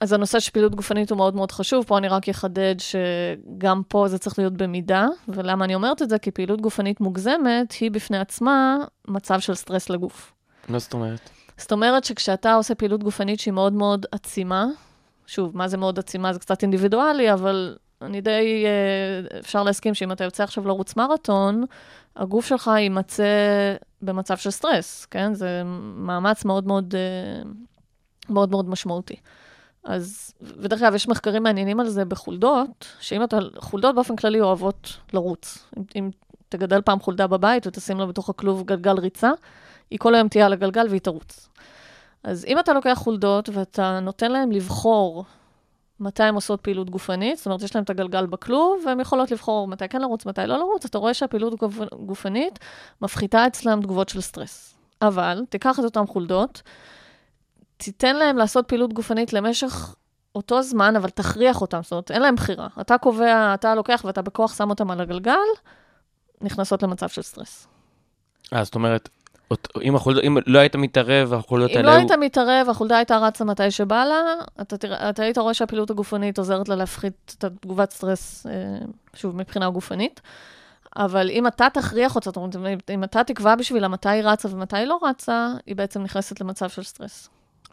אז 0.00 0.12
הנושא 0.12 0.40
של 0.40 0.50
פעילות 0.50 0.74
גופנית 0.74 1.10
הוא 1.10 1.16
מאוד 1.16 1.34
מאוד 1.34 1.52
חשוב. 1.52 1.84
פה 1.84 1.98
אני 1.98 2.08
רק 2.08 2.28
אחדד 2.28 2.74
שגם 2.78 3.82
פה 3.88 4.08
זה 4.08 4.18
צריך 4.18 4.38
להיות 4.38 4.52
במידה. 4.52 5.06
ולמה 5.28 5.64
אני 5.64 5.74
אומרת 5.74 6.02
את 6.02 6.08
זה? 6.08 6.18
כי 6.18 6.30
פעילות 6.30 6.60
גופנית 6.60 7.00
מוגזמת 7.00 7.72
היא 7.80 7.90
בפני 7.90 8.18
עצמה 8.18 8.76
מצב 9.08 9.40
של 9.40 9.54
סטרס 9.54 9.90
לגוף. 9.90 10.32
מה 10.68 10.78
זאת 10.78 10.92
אומרת? 10.92 11.30
זאת 11.56 11.72
אומרת 11.72 12.04
שכשאתה 12.04 12.54
עושה 12.54 12.74
פעילות 12.74 13.04
גופנית 13.04 13.40
שהיא 13.40 13.54
מאוד 13.54 13.72
מאוד 13.72 14.06
עצימה, 14.12 14.66
שוב, 15.26 15.56
מה 15.56 15.68
זה 15.68 15.76
מאוד 15.76 15.98
עצימה? 15.98 16.32
זה 16.32 16.38
קצת 16.38 16.62
אינדיבידואלי, 16.62 17.32
אבל 17.32 17.76
אני 18.02 18.20
די, 18.20 18.64
אה, 18.66 19.38
אפשר 19.38 19.62
להסכים 19.62 19.94
שאם 19.94 20.12
אתה 20.12 20.24
יוצא 20.24 20.42
עכשיו 20.44 20.66
לרוץ 20.66 20.96
מרתון, 20.96 21.64
הגוף 22.16 22.46
שלך 22.46 22.70
יימצא 22.78 23.24
במצב 24.02 24.36
של 24.36 24.50
סטרס, 24.50 25.04
כן? 25.04 25.34
זה 25.34 25.62
מאמץ 25.96 26.44
מאוד 26.44 26.66
מאוד, 26.66 26.94
אה, 26.94 27.50
מאוד 28.28 28.50
מאוד 28.50 28.68
משמעותי. 28.68 29.16
אז, 29.84 30.34
ודרך 30.40 30.82
אגב, 30.82 30.94
יש 30.94 31.08
מחקרים 31.08 31.42
מעניינים 31.42 31.80
על 31.80 31.88
זה 31.88 32.04
בחולדות, 32.04 32.86
שאם 33.00 33.24
אתה, 33.24 33.38
חולדות 33.58 33.94
באופן 33.94 34.16
כללי 34.16 34.40
אוהבות 34.40 34.96
לרוץ. 35.12 35.58
אם, 35.76 35.82
אם 35.96 36.10
תגדל 36.48 36.82
פעם 36.82 37.00
חולדה 37.00 37.26
בבית 37.26 37.66
ותשים 37.66 37.98
לה 37.98 38.06
בתוך 38.06 38.28
הכלוב 38.28 38.62
גלגל 38.62 38.98
ריצה, 38.98 39.30
היא 39.90 39.98
כל 39.98 40.14
היום 40.14 40.28
תהיה 40.28 40.46
על 40.46 40.52
הגלגל 40.52 40.86
והיא 40.88 41.00
תרוץ. 41.00 41.48
אז 42.24 42.44
אם 42.44 42.58
אתה 42.58 42.72
לוקח 42.72 42.94
חולדות 42.94 43.48
ואתה 43.48 44.00
נותן 44.00 44.32
להן 44.32 44.52
לבחור 44.52 45.24
מתי 46.00 46.22
הן 46.22 46.34
עושות 46.34 46.60
פעילות 46.60 46.90
גופנית, 46.90 47.36
זאת 47.36 47.46
אומרת, 47.46 47.62
יש 47.62 47.74
להן 47.74 47.84
את 47.84 47.90
הגלגל 47.90 48.26
בכלוב, 48.26 48.82
והן 48.86 49.00
יכולות 49.00 49.30
לבחור 49.30 49.68
מתי 49.68 49.88
כן 49.88 50.00
לרוץ, 50.00 50.26
מתי 50.26 50.40
לא 50.46 50.58
לרוץ, 50.58 50.84
אתה 50.84 50.98
רואה 50.98 51.14
שהפעילות 51.14 51.54
גופ... 51.54 51.74
גופנית 52.06 52.58
מפחיתה 53.02 53.46
אצלם 53.46 53.82
תגובות 53.82 54.08
של 54.08 54.20
סטרס. 54.20 54.74
אבל, 55.02 55.44
תיקח 55.48 55.78
את 55.78 55.84
אותן 55.84 56.06
חולדות, 56.06 56.62
תיתן 57.76 58.16
להן 58.16 58.36
לעשות 58.36 58.68
פעילות 58.68 58.92
גופנית 58.92 59.32
למשך 59.32 59.94
אותו 60.34 60.62
זמן, 60.62 60.96
אבל 60.96 61.10
תכריח 61.10 61.60
אותם, 61.60 61.80
זאת 61.82 61.92
אומרת, 61.92 62.10
אין 62.10 62.22
להם 62.22 62.34
בחירה. 62.34 62.68
אתה 62.80 62.98
קובע, 62.98 63.54
אתה 63.54 63.74
לוקח 63.74 64.02
ואתה 64.04 64.22
בכוח 64.22 64.56
שם 64.58 64.70
אותם 64.70 64.90
על 64.90 65.00
הגלגל, 65.00 65.38
נכנסות 66.40 66.82
למצב 66.82 67.08
של 67.08 67.22
סטרס. 67.22 67.66
אה, 68.52 68.64
זאת 68.64 68.74
אומרת, 68.74 69.08
אם, 69.82 69.96
החולדות, 69.96 70.24
אם 70.26 70.38
לא 70.46 70.58
היית 70.58 70.76
מתערב, 70.76 71.32
החולדות 71.34 71.70
אם 71.70 71.76
האלה 71.76 71.86
לא 71.88 71.92
היו... 71.92 71.98
היית 71.98 72.12
מתערב, 72.12 72.66
החולדה 72.70 72.96
הייתה 72.96 73.18
רצה 73.18 73.44
מתי 73.44 73.70
שבא 73.70 74.04
לה, 74.04 74.22
אתה, 74.60 74.76
תראה, 74.76 75.10
אתה 75.10 75.22
היית 75.22 75.38
רואה 75.38 75.54
שהפעילות 75.54 75.90
הגופנית 75.90 76.38
עוזרת 76.38 76.68
לה 76.68 76.76
להפחית 76.76 77.34
את 77.38 77.44
התגובת 77.44 77.90
סטרס, 77.90 78.46
אה, 78.46 78.52
שוב, 79.14 79.36
מבחינה 79.36 79.70
גופנית. 79.70 80.20
אבל 80.96 81.30
אם 81.30 81.46
אתה 81.46 81.66
תכריח 81.74 82.14
אותה, 82.16 82.30
זאת 82.30 82.36
אומרת, 82.36 82.54
אם- 82.72 82.94
אם 82.94 83.04
אתה 83.04 83.24
תקבע 83.24 83.54
בשבילה 83.54 83.88
מתי 83.88 84.08
היא 84.08 84.22
רצה 84.24 84.48
ומתי 84.52 84.76
היא 84.76 84.86
לא 84.86 84.98
רצה, 85.02 85.48
היא 85.66 85.76
בעצם 85.76 86.02
נכנסת 86.02 86.40
למצב 86.40 86.68
של 86.68 86.82
סטרס. 86.82 87.28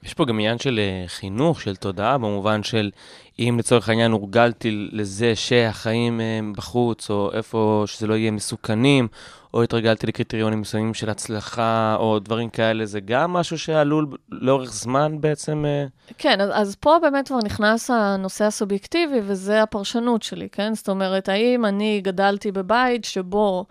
יש 0.06 0.14
פה 0.14 0.26
גם 0.26 0.36
עניין 0.36 0.60
של 0.60 0.80
אה, 0.80 1.08
חינוך, 1.08 1.62
של 1.62 1.76
תודעה, 1.76 2.18
במובן 2.18 2.64
של 2.64 2.92
אם 3.40 3.56
לצורך 3.60 3.90
העניין 3.90 4.12
הורגלתי 4.12 4.88
לזה 4.92 5.36
שהחיים 5.36 6.22
אה, 6.22 6.40
בחוץ, 6.56 7.10
או 7.10 7.32
איפה 7.34 7.84
שזה 7.88 8.08
לא 8.08 8.14
יהיה 8.14 8.32
מסוכנים, 8.32 9.08
או 9.54 9.64
התרגלתי 9.64 10.08
לקריטריונים 10.08 10.62
מסוימים 10.62 10.94
של 10.94 11.10
הצלחה, 11.10 11.96
או 12.00 12.20
דברים 12.20 12.50
כאלה, 12.50 12.86
זה 12.86 13.00
גם 13.00 13.34
משהו 13.34 13.60
שעלול 13.60 14.08
לאורך 14.32 14.74
זמן 14.74 15.22
בעצם... 15.22 15.66
אה, 15.68 15.86
כן, 16.18 16.42
אז, 16.42 16.50
אז 16.54 16.76
פה 16.76 16.98
באמת 17.02 17.28
כבר 17.28 17.40
נכנס 17.46 17.90
הנושא 17.90 18.46
הסובייקטיבי, 18.46 19.22
וזה 19.24 19.64
הפרשנות 19.64 20.24
שלי, 20.24 20.50
כן? 20.52 20.76
זאת 20.76 20.90
אומרת, 20.90 21.30
האם 21.30 21.66
אני 21.66 22.02
גדלתי 22.04 22.52
בבית 22.52 23.06
שבו 23.06 23.66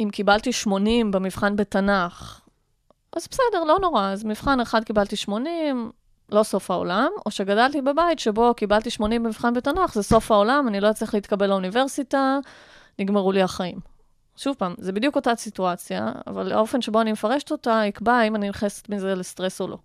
אם 0.00 0.08
קיבלתי 0.12 0.52
80 0.52 1.10
במבחן 1.10 1.56
בתנ"ך, 1.56 2.39
אז 3.16 3.28
בסדר, 3.30 3.64
לא 3.64 3.78
נורא, 3.80 4.12
אז 4.12 4.24
מבחן 4.24 4.60
אחד 4.60 4.84
קיבלתי 4.84 5.16
80, 5.16 5.90
לא 6.32 6.42
סוף 6.42 6.70
העולם, 6.70 7.10
או 7.26 7.30
שגדלתי 7.30 7.82
בבית 7.82 8.18
שבו 8.18 8.54
קיבלתי 8.54 8.90
80 8.90 9.22
במבחן 9.22 9.54
בתנ"ך, 9.54 9.94
זה 9.94 10.02
סוף 10.02 10.32
העולם, 10.32 10.68
אני 10.68 10.80
לא 10.80 10.90
אצליח 10.90 11.14
להתקבל 11.14 11.46
לאוניברסיטה, 11.46 12.38
נגמרו 12.98 13.32
לי 13.32 13.42
החיים. 13.42 13.78
שוב 14.36 14.56
פעם, 14.58 14.74
זה 14.78 14.92
בדיוק 14.92 15.16
אותה 15.16 15.34
סיטואציה, 15.36 16.12
אבל 16.26 16.52
האופן 16.52 16.82
שבו 16.82 17.00
אני 17.00 17.12
מפרשת 17.12 17.50
אותה 17.52 17.82
יקבע 17.86 18.22
אם 18.22 18.36
אני 18.36 18.48
נכנסת 18.48 18.88
מזה 18.88 19.14
לסטרס 19.14 19.60
או 19.60 19.68
לא. 19.68 19.76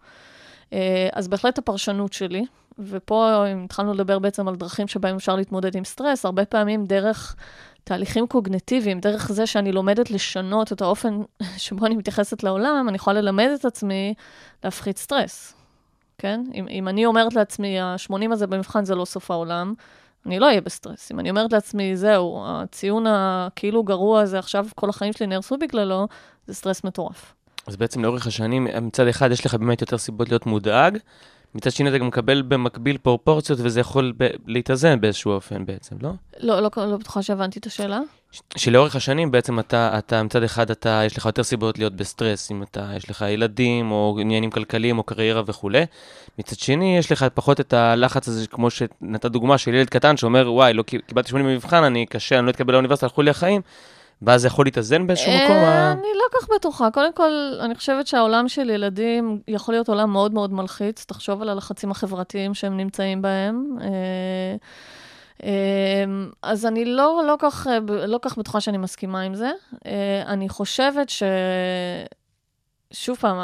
אה, 0.73 1.09
אז 1.13 1.27
בהחלט 1.27 1.57
הפרשנות 1.57 2.13
שלי, 2.13 2.45
ופה 2.79 3.45
אם 3.51 3.63
התחלנו 3.65 3.93
לדבר 3.93 4.19
בעצם 4.19 4.47
על 4.47 4.55
דרכים 4.55 4.87
שבהם 4.87 5.15
אפשר 5.15 5.35
להתמודד 5.35 5.75
עם 5.75 5.83
סטרס, 5.83 6.25
הרבה 6.25 6.45
פעמים 6.45 6.85
דרך 6.85 7.35
תהליכים 7.85 8.27
קוגניטיביים, 8.27 8.99
דרך 8.99 9.31
זה 9.31 9.47
שאני 9.47 9.71
לומדת 9.71 10.11
לשנות 10.11 10.71
את 10.71 10.81
האופן 10.81 11.21
שבו 11.57 11.85
אני 11.85 11.95
מתייחסת 11.95 12.43
לעולם, 12.43 12.85
אני 12.89 12.95
יכולה 12.95 13.21
ללמד 13.21 13.49
את 13.55 13.65
עצמי 13.65 14.13
להפחית 14.63 14.97
סטרס, 14.97 15.53
כן? 16.17 16.43
אם, 16.53 16.67
אם 16.67 16.87
אני 16.87 17.05
אומרת 17.05 17.33
לעצמי, 17.33 17.79
ה-80 17.79 18.31
הזה 18.31 18.47
במבחן 18.47 18.85
זה 18.85 18.95
לא 18.95 19.05
סוף 19.05 19.31
העולם, 19.31 19.73
אני 20.25 20.39
לא 20.39 20.45
אהיה 20.45 20.61
בסטרס. 20.61 21.11
אם 21.11 21.19
אני 21.19 21.29
אומרת 21.29 21.53
לעצמי, 21.53 21.97
זהו, 21.97 22.43
הציון 22.47 23.05
הכאילו 23.07 23.83
גרוע 23.83 24.21
הזה, 24.21 24.39
עכשיו 24.39 24.65
כל 24.75 24.89
החיים 24.89 25.13
שלי 25.13 25.27
נהרסו 25.27 25.57
בגללו, 25.57 26.07
זה 26.47 26.53
סטרס 26.53 26.83
מטורף. 26.83 27.33
אז 27.67 27.75
בעצם 27.75 28.03
לאורך 28.03 28.27
השנים, 28.27 28.67
מצד 28.81 29.07
אחד 29.07 29.31
יש 29.31 29.45
לך 29.45 29.55
באמת 29.55 29.81
יותר 29.81 29.97
סיבות 29.97 30.29
להיות 30.29 30.45
מודאג, 30.45 30.97
מצד 31.55 31.71
שני 31.71 31.89
אתה 31.89 31.97
גם 31.97 32.07
מקבל 32.07 32.41
במקביל 32.41 32.97
פרופורציות, 32.97 33.59
וזה 33.61 33.79
יכול 33.79 34.13
ב- 34.17 34.27
להתאזן 34.47 35.01
באיזשהו 35.01 35.31
אופן 35.31 35.65
בעצם, 35.65 35.95
לא? 36.01 36.09
לא, 36.39 36.59
לא, 36.59 36.69
לא 36.77 36.97
בטוחה 36.97 37.21
שהבנתי 37.21 37.59
את 37.59 37.65
השאלה. 37.65 37.99
ש- 38.31 38.41
שלאורך 38.57 38.95
השנים 38.95 39.31
בעצם 39.31 39.59
אתה, 39.59 39.97
אתה 39.97 40.23
מצד 40.23 40.43
אחד 40.43 40.71
אתה, 40.71 41.01
יש 41.05 41.17
לך 41.17 41.25
יותר 41.25 41.43
סיבות 41.43 41.77
להיות 41.79 41.93
בסטרס, 41.95 42.51
אם 42.51 42.63
אתה, 42.63 42.89
יש 42.95 43.09
לך 43.09 43.25
ילדים, 43.29 43.91
או 43.91 44.17
עניינים 44.21 44.51
כלכליים, 44.51 44.97
או 44.97 45.03
קריירה 45.03 45.41
וכולי. 45.45 45.85
מצד 46.39 46.59
שני, 46.59 46.97
יש 46.97 47.11
לך 47.11 47.25
פחות 47.33 47.59
את 47.59 47.73
הלחץ 47.73 48.27
הזה, 48.27 48.47
כמו 48.47 48.69
שנתת 48.69 49.25
דוגמה 49.31 49.57
של 49.57 49.73
ילד 49.73 49.89
קטן 49.89 50.17
שאומר, 50.17 50.51
וואי, 50.53 50.73
לא 50.73 50.83
קיב- 50.83 51.01
קיבלתי 51.07 51.29
80 51.29 51.45
במבחן, 51.47 51.83
אני 51.83 52.05
קשה, 52.05 52.37
אני 52.39 52.45
לא 52.45 52.51
אתקבל 52.51 52.73
לאוניברסיטה, 52.73 53.05
הלכו 53.05 53.21
לי 53.21 53.29
החיים. 53.29 53.61
ואז 54.21 54.41
זה 54.41 54.47
יכול 54.47 54.65
להתאזן 54.65 55.07
באיזשהו 55.07 55.31
מקום? 55.31 55.55
אה, 55.55 55.91
אני 55.91 56.01
לא 56.01 56.39
כך 56.39 56.47
בטוחה. 56.55 56.91
קודם 56.91 57.13
כל, 57.13 57.31
אני 57.59 57.75
חושבת 57.75 58.07
שהעולם 58.07 58.47
של 58.47 58.69
ילדים 58.69 59.39
יכול 59.47 59.73
להיות 59.73 59.89
עולם 59.89 60.09
מאוד 60.09 60.33
מאוד 60.33 60.53
מלחיץ. 60.53 61.05
תחשוב 61.05 61.41
על 61.41 61.49
הלחצים 61.49 61.91
החברתיים 61.91 62.53
שהם 62.53 62.77
נמצאים 62.77 63.21
בהם. 63.21 63.77
אה, 63.81 63.87
אה, 65.43 66.05
אז 66.41 66.65
אני 66.65 66.85
לא, 66.85 67.23
לא, 67.27 67.35
כך, 67.39 67.67
אה, 67.67 67.79
לא 68.07 68.19
כך 68.21 68.37
בטוחה 68.37 68.61
שאני 68.61 68.77
מסכימה 68.77 69.21
עם 69.21 69.35
זה. 69.35 69.51
אה, 69.85 70.23
אני 70.27 70.49
חושבת 70.49 71.09
ש... 71.09 71.23
שוב 72.91 73.17
פעם, 73.17 73.37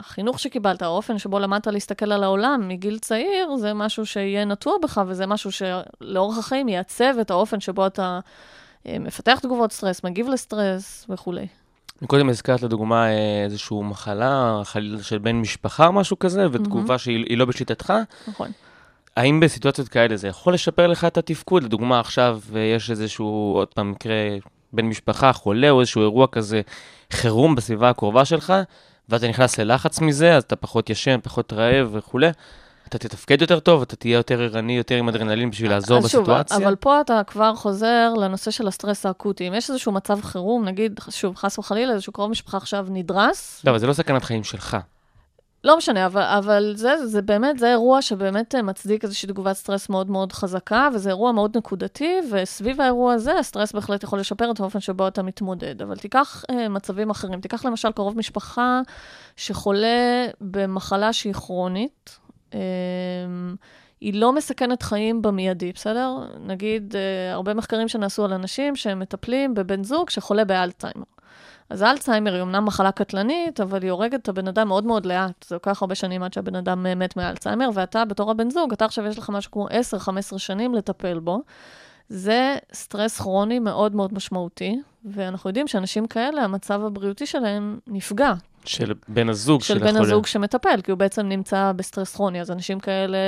החינוך 0.00 0.38
שקיבלת, 0.38 0.82
האופן 0.82 1.18
שבו 1.18 1.38
למדת 1.38 1.66
להסתכל 1.66 2.12
על 2.12 2.24
העולם 2.24 2.68
מגיל 2.68 2.98
צעיר, 2.98 3.56
זה 3.56 3.74
משהו 3.74 4.06
שיהיה 4.06 4.44
נטוע 4.44 4.74
בך, 4.82 5.02
וזה 5.06 5.26
משהו 5.26 5.50
שלאורך 5.52 6.38
החיים 6.38 6.68
יעצב 6.68 7.14
את 7.20 7.30
האופן 7.30 7.60
שבו 7.60 7.86
אתה 7.86 8.02
אה, 8.02 8.20
מפתח 8.86 9.38
תגובות 9.42 9.72
סטרס, 9.72 10.04
מגיב 10.04 10.28
לסטרס 10.28 11.06
וכולי. 11.08 11.46
קודם 12.06 12.28
הזכרת 12.28 12.62
לדוגמה 12.62 13.06
אה, 13.06 13.44
איזושהי 13.44 13.76
מחלה, 13.82 14.60
חלילה 14.64 15.02
של 15.02 15.18
בן 15.18 15.36
משפחה 15.36 15.86
או 15.86 15.92
משהו 15.92 16.18
כזה, 16.18 16.46
ותגובה 16.52 16.98
שהיא 16.98 17.24
היא 17.28 17.38
לא 17.38 17.44
בשליטתך. 17.44 17.92
נכון. 18.28 18.50
האם 19.16 19.40
בסיטואציות 19.40 19.88
כאלה 19.88 20.16
זה 20.16 20.28
יכול 20.28 20.54
לשפר 20.54 20.86
לך 20.86 21.04
את 21.04 21.18
התפקוד? 21.18 21.62
לדוגמה, 21.62 22.00
עכשיו 22.00 22.40
אה, 22.54 22.60
יש 22.60 22.90
איזשהו, 22.90 23.52
עוד 23.54 23.68
פעם, 23.68 23.90
מקרה 23.90 24.14
בן 24.72 24.84
משפחה, 24.84 25.32
חולה, 25.32 25.70
או 25.70 25.80
איזשהו 25.80 26.02
אירוע 26.02 26.26
כזה 26.26 26.60
חירום 27.12 27.54
בסביבה 27.54 27.90
הקרובה 27.90 28.24
שלך, 28.24 28.52
ואתה 29.08 29.28
נכנס 29.28 29.58
ללחץ 29.58 30.00
מזה, 30.00 30.36
אז 30.36 30.42
אתה 30.42 30.56
פחות 30.56 30.90
ישן, 30.90 31.18
פחות 31.22 31.52
רעב 31.52 31.88
וכולי. 31.92 32.30
אתה 32.96 33.08
תתפקד 33.08 33.40
יותר 33.40 33.60
טוב, 33.60 33.82
אתה 33.82 33.96
תהיה 33.96 34.16
יותר 34.16 34.40
ערני, 34.40 34.76
יותר 34.76 34.94
עם 34.94 35.08
אדרנלין 35.08 35.50
בשביל 35.50 35.70
לעזור 35.70 35.98
אז 35.98 36.10
שוב, 36.10 36.20
בסיטואציה. 36.20 36.56
אבל 36.56 36.76
פה 36.76 37.00
אתה 37.00 37.20
כבר 37.26 37.54
חוזר 37.54 38.14
לנושא 38.14 38.50
של 38.50 38.68
הסטרס 38.68 39.06
האקוטי. 39.06 39.48
אם 39.48 39.54
יש 39.54 39.70
איזשהו 39.70 39.92
מצב 39.92 40.20
חירום, 40.22 40.64
נגיד, 40.64 41.00
שוב, 41.10 41.36
חס 41.36 41.58
וחלילה, 41.58 41.92
איזשהו 41.92 42.12
קרוב 42.12 42.30
משפחה 42.30 42.56
עכשיו 42.56 42.86
נדרס, 42.90 43.62
לא, 43.64 43.70
אבל 43.70 43.78
זה 43.78 43.86
לא 43.86 43.92
סכנת 43.92 44.24
חיים 44.24 44.44
שלך. 44.44 44.76
לא 45.64 45.76
משנה, 45.76 46.06
אבל, 46.06 46.22
אבל 46.22 46.72
זה, 46.76 47.06
זה 47.06 47.22
באמת, 47.22 47.58
זה 47.58 47.70
אירוע 47.70 48.02
שבאמת 48.02 48.54
אה, 48.54 48.62
מצדיק 48.62 49.04
איזושהי 49.04 49.28
תגובת 49.28 49.56
סטרס 49.56 49.88
מאוד 49.88 50.10
מאוד 50.10 50.32
חזקה, 50.32 50.88
וזה 50.94 51.08
אירוע 51.08 51.32
מאוד 51.32 51.56
נקודתי, 51.56 52.16
וסביב 52.30 52.80
האירוע 52.80 53.14
הזה, 53.14 53.38
הסטרס 53.38 53.72
בהחלט 53.72 54.02
יכול 54.02 54.18
לשפר 54.18 54.50
את 54.50 54.60
האופן 54.60 54.80
שבו 54.80 55.08
אתה 55.08 55.22
מתמודד. 55.22 55.82
אבל 55.82 55.96
תיקח 55.96 56.44
אה, 56.50 56.68
מצבים 56.68 57.10
אחרים, 57.10 57.40
תיקח 57.40 57.64
למשל 57.64 57.92
קרוב 57.92 58.18
משפחה 58.18 58.80
שחולה 59.36 60.26
במחלה 60.40 61.12
שהיא 61.12 61.32
כרונית, 61.32 62.18
היא 64.02 64.14
לא 64.14 64.32
מסכנת 64.32 64.82
חיים 64.82 65.22
במיידי, 65.22 65.72
בסדר? 65.72 66.18
נגיד, 66.46 66.96
אה, 66.96 67.32
הרבה 67.32 67.54
מחקרים 67.54 67.88
שנעשו 67.88 68.24
על 68.24 68.32
אנשים 68.32 68.76
שהם 68.76 68.98
מטפלים 68.98 69.54
בבן 69.54 69.84
זוג 69.84 70.10
שחולה 70.10 70.44
באלצהיימר. 70.44 71.04
אז 71.70 71.82
אלצהיימר 71.82 72.34
היא 72.34 72.42
אמנם 72.42 72.64
מחלה 72.64 72.92
קטלנית, 72.92 73.60
אבל 73.60 73.82
היא 73.82 73.90
הורגת 73.90 74.20
את 74.20 74.28
הבן 74.28 74.48
אדם 74.48 74.68
מאוד 74.68 74.84
מאוד 74.84 75.06
לאט. 75.06 75.44
זה 75.48 75.54
לוקח 75.54 75.82
הרבה 75.82 75.94
שנים 75.94 76.22
עד 76.22 76.32
שהבן 76.32 76.54
אדם 76.54 76.86
אה, 76.86 76.94
מת 76.94 77.16
מאלצהיימר, 77.16 77.68
ואתה 77.74 78.04
בתור 78.04 78.30
הבן 78.30 78.50
זוג, 78.50 78.72
אתה 78.72 78.84
עכשיו 78.84 79.06
יש 79.06 79.18
לך 79.18 79.30
משהו 79.30 79.50
כמו 79.50 79.68
10-15 79.68 80.38
שנים 80.38 80.74
לטפל 80.74 81.18
בו. 81.18 81.42
זה 82.08 82.56
סטרס 82.72 83.20
כרוני 83.20 83.58
מאוד 83.58 83.94
מאוד 83.94 84.14
משמעותי, 84.14 84.80
ואנחנו 85.04 85.50
יודעים 85.50 85.68
שאנשים 85.68 86.06
כאלה, 86.06 86.44
המצב 86.44 86.84
הבריאותי 86.84 87.26
שלהם 87.26 87.78
נפגע. 87.86 88.32
של 88.64 88.92
בן 89.08 89.28
הזוג 89.28 89.62
של 89.62 89.78
בן 89.78 89.96
הזוג 89.96 90.26
שמטפל, 90.26 90.80
כי 90.84 90.90
הוא 90.90 90.98
בעצם 90.98 91.28
נמצא 91.28 91.72
בסטרס 91.76 92.14
כרוני, 92.14 92.40
אז 92.40 92.50
אנשים 92.50 92.80
כאלה 92.80 93.18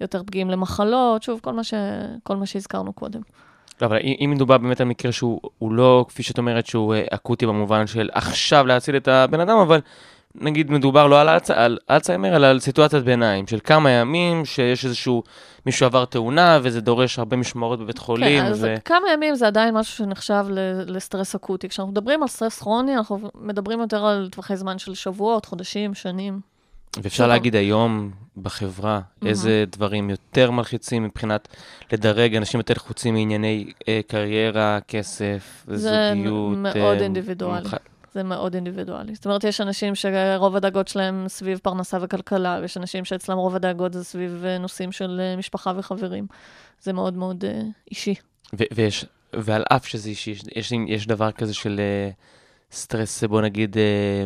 יותר 0.00 0.22
פגיעים 0.22 0.50
למחלות, 0.50 1.22
שוב, 1.22 1.40
כל 1.42 1.52
מה, 1.52 1.64
ש... 1.64 1.74
כל 2.22 2.36
מה 2.36 2.46
שהזכרנו 2.46 2.92
קודם. 2.92 3.20
לא, 3.80 3.86
אבל 3.86 3.98
אם 4.20 4.30
מדובר 4.34 4.58
באמת 4.58 4.80
על 4.80 4.86
מקרה 4.86 5.12
שהוא 5.12 5.40
הוא 5.58 5.72
לא, 5.72 6.04
כפי 6.08 6.22
שאת 6.22 6.38
אומרת, 6.38 6.66
שהוא 6.66 6.94
אה, 6.94 7.04
אקוטי 7.10 7.46
במובן 7.46 7.86
של 7.86 8.10
עכשיו 8.12 8.66
להציל 8.66 8.96
את 8.96 9.08
הבן 9.08 9.40
אדם, 9.40 9.58
אבל 9.58 9.80
נגיד 10.34 10.70
מדובר 10.70 11.06
לא 11.06 11.20
על, 11.20 11.28
אלצ... 11.28 11.50
על 11.50 11.78
אלצהיימר, 11.90 12.36
אלא 12.36 12.46
על 12.46 12.60
סיטואציית 12.60 13.04
ביניים 13.04 13.46
של 13.46 13.58
כמה 13.64 13.90
ימים, 13.90 14.44
שיש 14.44 14.84
איזשהו, 14.84 15.22
מישהו 15.66 15.86
עבר 15.86 16.04
תאונה, 16.04 16.58
וזה 16.62 16.80
דורש 16.80 17.18
הרבה 17.18 17.36
משמרות 17.36 17.80
בבית 17.80 17.98
חולים. 17.98 18.40
כן, 18.42 18.46
אז 18.46 18.64
ו... 18.64 18.74
כמה 18.84 19.06
ימים 19.12 19.34
זה 19.34 19.46
עדיין 19.46 19.74
משהו 19.74 19.96
שנחשב 19.96 20.46
לסטרס 20.86 21.34
אקוטי. 21.34 21.68
כשאנחנו 21.68 21.92
מדברים 21.92 22.22
על 22.22 22.28
סטרס 22.28 22.58
כרוני, 22.60 22.96
אנחנו 22.96 23.18
מדברים 23.40 23.80
יותר 23.80 24.06
על 24.06 24.28
טווחי 24.32 24.56
זמן 24.56 24.78
של 24.78 24.94
שבועות, 24.94 25.44
חודשים, 25.44 25.94
שנים. 25.94 26.40
ואפשר 27.02 27.26
להגיד 27.26 27.56
היום 27.56 28.10
בחברה, 28.36 29.00
איזה 29.26 29.64
דברים 29.72 30.10
יותר 30.10 30.50
מלחיצים 30.50 31.02
מבחינת 31.04 31.48
לדרג 31.92 32.36
אנשים 32.36 32.60
יותר 32.60 32.74
לחוצים 32.76 33.14
מענייני 33.14 33.72
אה, 33.88 34.00
קריירה, 34.06 34.78
כסף, 34.88 35.64
זה 35.68 36.10
זוגיות. 36.14 36.56
מאוד 36.58 36.96
אה, 36.96 37.02
אינדיבידואלי. 37.02 37.64
מח- 37.66 37.74
זה 38.14 38.22
מאוד 38.22 38.54
אינדיבידואלי. 38.54 39.14
זאת 39.14 39.24
אומרת, 39.24 39.44
יש 39.44 39.60
אנשים 39.60 39.94
שרוב 39.94 40.56
הדאגות 40.56 40.88
שלהם 40.88 41.24
סביב 41.28 41.58
פרנסה 41.62 41.98
וכלכלה, 42.00 42.58
ויש 42.62 42.76
אנשים 42.76 43.04
שאצלם 43.04 43.38
רוב 43.38 43.54
הדאגות 43.54 43.92
זה 43.92 44.04
סביב 44.04 44.42
אה, 44.44 44.58
נושאים 44.58 44.92
של 44.92 45.20
אה, 45.20 45.36
משפחה 45.36 45.72
וחברים. 45.76 46.26
זה 46.82 46.92
מאוד 46.92 47.16
מאוד 47.16 47.44
אה, 47.44 47.60
אישי. 47.90 48.14
ו- 48.58 48.64
ויש, 48.74 49.04
ועל 49.32 49.64
אף 49.72 49.86
שזה 49.86 50.08
אישי, 50.08 50.30
יש, 50.30 50.42
יש, 50.56 50.72
יש 50.88 51.06
דבר 51.06 51.32
כזה 51.32 51.54
של 51.54 51.80
אה, 51.80 52.10
סטרס, 52.72 53.24
בוא 53.24 53.40
נגיד, 53.40 53.76
אה, 53.78 54.24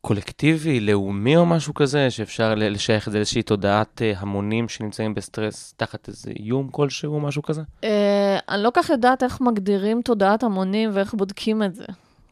קולקטיבי, 0.00 0.80
לאומי 0.80 1.36
או 1.36 1.46
משהו 1.46 1.74
כזה, 1.74 2.10
שאפשר 2.10 2.54
לשייך 2.54 3.08
את 3.08 3.12
זה 3.12 3.18
לאיזושהי 3.18 3.42
תודעת 3.42 4.02
אה, 4.02 4.12
המונים 4.16 4.68
שנמצאים 4.68 5.14
בסטרס 5.14 5.74
תחת 5.76 6.08
איזה 6.08 6.30
איום 6.38 6.68
כלשהו 6.68 7.20
משהו 7.20 7.42
כזה? 7.42 7.62
אה, 7.84 8.38
אני 8.48 8.62
לא 8.62 8.65
כל 8.65 8.70
כך 8.74 8.90
יודעת 8.90 9.22
איך 9.22 9.40
מגדירים 9.40 10.02
תודעת 10.02 10.42
המונים 10.42 10.90
ואיך 10.92 11.14
בודקים 11.14 11.62
את 11.62 11.74
זה. 11.74 11.84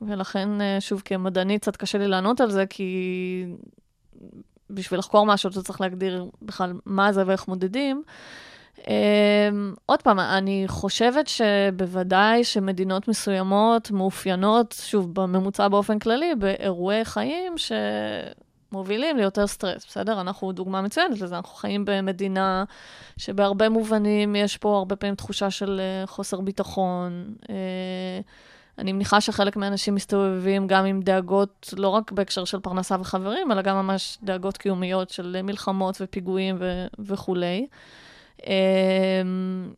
ולכן, 0.06 0.60
אה, 0.60 0.80
שוב, 0.80 1.02
כמדענית 1.04 1.62
קצת 1.62 1.76
קשה 1.76 1.98
לי 1.98 2.08
לענות 2.08 2.40
על 2.40 2.50
זה, 2.50 2.66
כי 2.66 3.46
בשביל 4.70 4.98
לחקור 4.98 5.26
משהו 5.26 5.50
אתה 5.50 5.62
צריך 5.62 5.80
להגדיר 5.80 6.30
בכלל 6.42 6.72
מה 6.86 7.12
זה 7.12 7.22
ואיך 7.26 7.48
מודדים. 7.48 8.02
אה, 8.88 9.48
עוד 9.86 10.02
פעם, 10.02 10.20
אני 10.20 10.64
חושבת 10.66 11.28
שבוודאי 11.28 12.44
שמדינות 12.44 13.08
מסוימות 13.08 13.90
מאופיינות, 13.90 14.74
שוב, 14.80 15.14
בממוצע 15.14 15.68
באופן 15.68 15.98
כללי, 15.98 16.34
באירועי 16.34 17.04
חיים 17.04 17.54
שמובילים 18.70 19.16
ליותר 19.16 19.46
סטרס, 19.46 19.86
בסדר? 19.86 20.20
אנחנו 20.20 20.52
דוגמה 20.52 20.82
מצוינת 20.82 21.20
לזה, 21.20 21.36
אנחנו 21.36 21.54
חיים 21.54 21.84
במדינה 21.84 22.64
שבהרבה 23.16 23.68
מובנים 23.68 24.36
יש 24.36 24.56
פה 24.56 24.76
הרבה 24.76 24.96
פעמים 24.96 25.14
תחושה 25.14 25.50
של 25.50 25.80
אה, 25.80 26.06
חוסר 26.06 26.40
ביטחון. 26.40 27.34
אני 28.78 28.92
מניחה 28.92 29.20
שחלק 29.20 29.56
מהאנשים 29.56 29.94
מסתובבים 29.94 30.66
גם 30.66 30.84
עם 30.84 31.00
דאגות, 31.00 31.74
לא 31.76 31.88
רק 31.88 32.12
בהקשר 32.12 32.44
של 32.44 32.60
פרנסה 32.60 32.96
וחברים, 33.00 33.52
אלא 33.52 33.62
גם 33.62 33.76
ממש 33.76 34.18
דאגות 34.22 34.56
קיומיות 34.56 35.10
של 35.10 35.42
מלחמות 35.42 35.96
ופיגועים 36.00 36.56
ו- 36.58 36.86
וכולי. 36.98 37.66
אמ, 38.46 39.72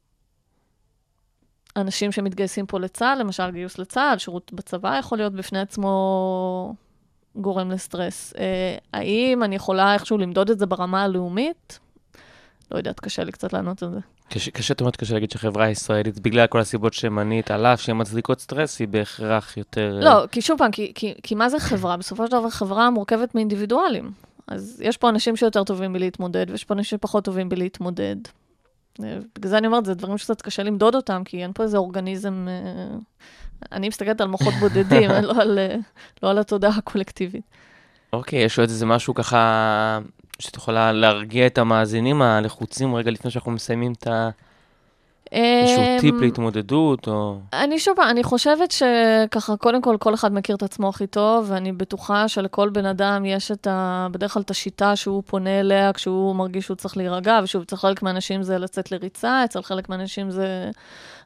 אנשים 1.76 2.12
שמתגייסים 2.12 2.66
פה 2.66 2.80
לצה"ל, 2.80 3.18
למשל 3.18 3.50
גיוס 3.50 3.78
לצה"ל, 3.78 4.18
שירות 4.18 4.52
בצבא 4.52 4.96
יכול 4.98 5.18
להיות 5.18 5.32
בפני 5.32 5.60
עצמו 5.60 6.74
גורם 7.36 7.70
לסטרס. 7.70 8.34
אה, 8.38 8.76
האם 8.92 9.42
אני 9.42 9.56
יכולה 9.56 9.94
איכשהו 9.94 10.18
למדוד 10.18 10.50
את 10.50 10.58
זה 10.58 10.66
ברמה 10.66 11.02
הלאומית? 11.02 11.78
לא 12.70 12.76
יודעת, 12.76 13.00
קשה 13.00 13.24
לי 13.24 13.32
קצת 13.32 13.52
לענות 13.52 13.82
על 13.82 13.90
זה. 13.90 14.15
קשה, 14.28 14.50
קשה, 14.50 14.74
את 14.74 14.80
אומרת, 14.80 14.96
קשה 14.96 15.14
להגיד 15.14 15.30
שהחברה 15.30 15.64
הישראלית, 15.64 16.18
בגלל 16.18 16.46
כל 16.46 16.60
הסיבות 16.60 16.94
שמנית, 16.94 17.50
על 17.50 17.66
אף 17.66 17.80
שהן 17.80 18.00
מצדיקות 18.00 18.40
סטרס, 18.40 18.80
היא 18.80 18.88
בהכרח 18.88 19.56
יותר... 19.56 19.98
אה, 19.98 20.04
לא, 20.04 20.26
כי 20.26 20.42
שוב 20.42 20.58
פעם, 20.58 20.70
כי, 20.70 20.92
כי, 20.94 21.14
כי 21.22 21.34
מה 21.34 21.48
זה 21.48 21.58
חברה? 21.58 21.96
בסופו 21.96 22.26
של 22.26 22.32
דבר 22.32 22.50
חברה 22.50 22.90
מורכבת 22.90 23.34
מאינדיבידואלים. 23.34 24.10
אז 24.46 24.82
יש 24.84 24.96
פה 24.96 25.08
אנשים 25.08 25.36
שיותר 25.36 25.64
טובים 25.64 25.92
בלהתמודד, 25.92 26.46
ויש 26.50 26.64
פה 26.64 26.74
אנשים 26.74 26.98
שפחות 26.98 27.24
טובים 27.24 27.48
בלהתמודד. 27.48 28.16
אה, 29.04 29.18
בגלל 29.34 29.50
זה 29.50 29.58
אני 29.58 29.66
אומרת, 29.66 29.84
זה 29.84 29.94
דברים 29.94 30.18
שקצת 30.18 30.42
קשה 30.42 30.62
למדוד 30.62 30.94
אותם, 30.94 31.22
כי 31.24 31.42
אין 31.42 31.52
פה 31.52 31.62
איזה 31.62 31.76
אורגניזם... 31.76 32.48
אה, 32.48 32.98
אני 33.72 33.88
מסתכלת 33.88 34.20
על 34.20 34.28
מוחות 34.28 34.54
בודדים, 34.54 35.10
לא, 35.22 35.40
על, 35.40 35.58
לא 36.22 36.30
על 36.30 36.38
התודעה 36.38 36.76
הקולקטיבית. 36.76 37.44
אוקיי, 38.12 38.38
יש 38.44 38.58
עוד 38.58 38.68
איזה 38.68 38.86
משהו 38.86 39.14
ככה, 39.14 39.98
שאת 40.38 40.56
יכולה 40.56 40.92
להרגיע 40.92 41.46
את 41.46 41.58
המאזינים 41.58 42.22
הלחוצים 42.22 42.94
רגע 42.94 43.10
לפני 43.10 43.30
שאנחנו 43.30 43.50
מסיימים 43.50 43.92
את 43.92 44.06
ה... 44.06 44.30
איזשהו 45.32 45.82
אמ, 45.82 46.00
טיפ 46.00 46.14
להתמודדות, 46.20 47.08
או... 47.08 47.38
אני 47.52 47.78
שוב 47.78 48.00
אני 48.00 48.22
חושבת 48.22 48.70
שככה, 48.70 49.56
קודם 49.56 49.82
כל, 49.82 49.96
כל 50.00 50.14
אחד 50.14 50.34
מכיר 50.34 50.56
את 50.56 50.62
עצמו 50.62 50.88
הכי 50.88 51.06
טוב, 51.06 51.46
ואני 51.48 51.72
בטוחה 51.72 52.28
שלכל 52.28 52.68
בן 52.68 52.86
אדם 52.86 53.24
יש 53.24 53.50
את 53.50 53.66
ה... 53.66 54.06
בדרך 54.10 54.32
כלל 54.32 54.42
את 54.42 54.50
השיטה 54.50 54.96
שהוא 54.96 55.22
פונה 55.26 55.60
אליה 55.60 55.92
כשהוא 55.92 56.36
מרגיש 56.36 56.64
שהוא 56.64 56.76
צריך 56.76 56.96
להירגע, 56.96 57.40
ושוב, 57.42 57.62
אצל 57.62 57.76
חלק 57.76 58.02
מהאנשים 58.02 58.42
זה 58.42 58.58
לצאת 58.58 58.92
לריצה, 58.92 59.44
אצל 59.44 59.62
חלק 59.62 59.88
מהאנשים 59.88 60.30
זה 60.30 60.70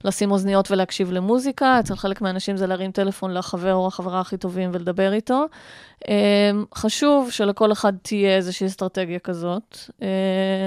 לשים 0.05 0.31
אוזניות 0.31 0.71
ולהקשיב 0.71 1.13
למוזיקה, 1.13 1.81
אצל 1.81 1.97
חלק 1.97 2.21
מהאנשים 2.21 2.57
זה 2.57 2.67
להרים 2.67 2.91
טלפון 2.91 3.35
לחבר 3.35 3.75
או 3.75 3.87
החברה 3.87 4.21
הכי 4.21 4.37
טובים 4.37 4.71
ולדבר 4.73 5.13
איתו. 5.13 5.47
אמ, 6.09 6.65
חשוב 6.75 7.31
שלכל 7.31 7.73
אחד 7.73 7.93
תהיה 8.03 8.37
איזושהי 8.37 8.67
אסטרטגיה 8.67 9.19
כזאת. 9.19 9.79
אה, 10.03 10.09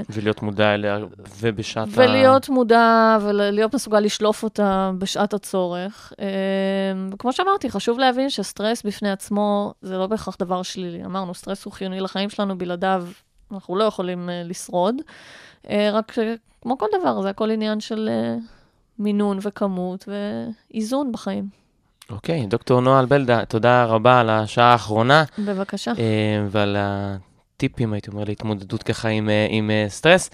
ולהיות 0.09 0.41
מודע 0.41 0.73
אליה, 0.73 0.99
ובשעת 1.39 1.87
ה... 1.87 1.91
ולהיות 2.01 2.49
מודע 2.49 3.17
ולהיות 3.21 3.75
מסוגל 3.75 3.99
לשלוף 3.99 4.43
אותה 4.43 4.91
בשעת 4.97 5.33
הצורך. 5.33 6.13
אמ, 6.19 7.09
וכמו 7.13 7.33
שאמרתי, 7.33 7.69
חשוב 7.69 7.99
להבין 7.99 8.29
שסטרס 8.29 8.83
בפני 8.83 9.11
עצמו 9.11 9.73
זה 9.81 9.97
לא 9.97 10.07
בהכרח 10.07 10.35
דבר 10.39 10.63
שלילי. 10.63 11.05
אמרנו, 11.05 11.33
סטרס 11.33 11.65
הוא 11.65 11.73
חיוני 11.73 11.99
לחיים 11.99 12.29
שלנו, 12.29 12.57
בלעדיו 12.57 13.07
אנחנו 13.51 13.75
לא 13.75 13.83
יכולים 13.83 14.29
uh, 14.29 14.31
לשרוד. 14.49 14.95
אה, 15.65 15.69
רק 15.93 16.11
שכמו 16.11 16.77
כל 16.77 16.85
דבר, 16.99 17.21
זה 17.21 17.29
הכל 17.29 17.51
עניין 17.51 17.79
של 17.79 18.09
מינון 18.99 19.39
וכמות 19.41 20.07
ואיזון 20.07 21.11
בחיים. 21.11 21.63
אוקיי, 22.09 22.45
דוקטור 22.45 22.81
נועה 22.81 23.05
בלדה, 23.05 23.45
תודה 23.45 23.85
רבה 23.85 24.19
על 24.19 24.29
השעה 24.29 24.71
האחרונה, 24.71 25.23
בבקשה. 25.39 25.91
אה, 25.99 26.45
ועל 26.49 26.77
הטיפים, 26.79 27.93
הייתי 27.93 28.11
אומר, 28.11 28.23
להתמודדות 28.23 28.83
ככה 28.83 29.09
עם, 29.09 29.29
אה, 29.29 29.47
עם 29.49 29.71
אה, 29.71 29.85
סטרס. 29.89 30.29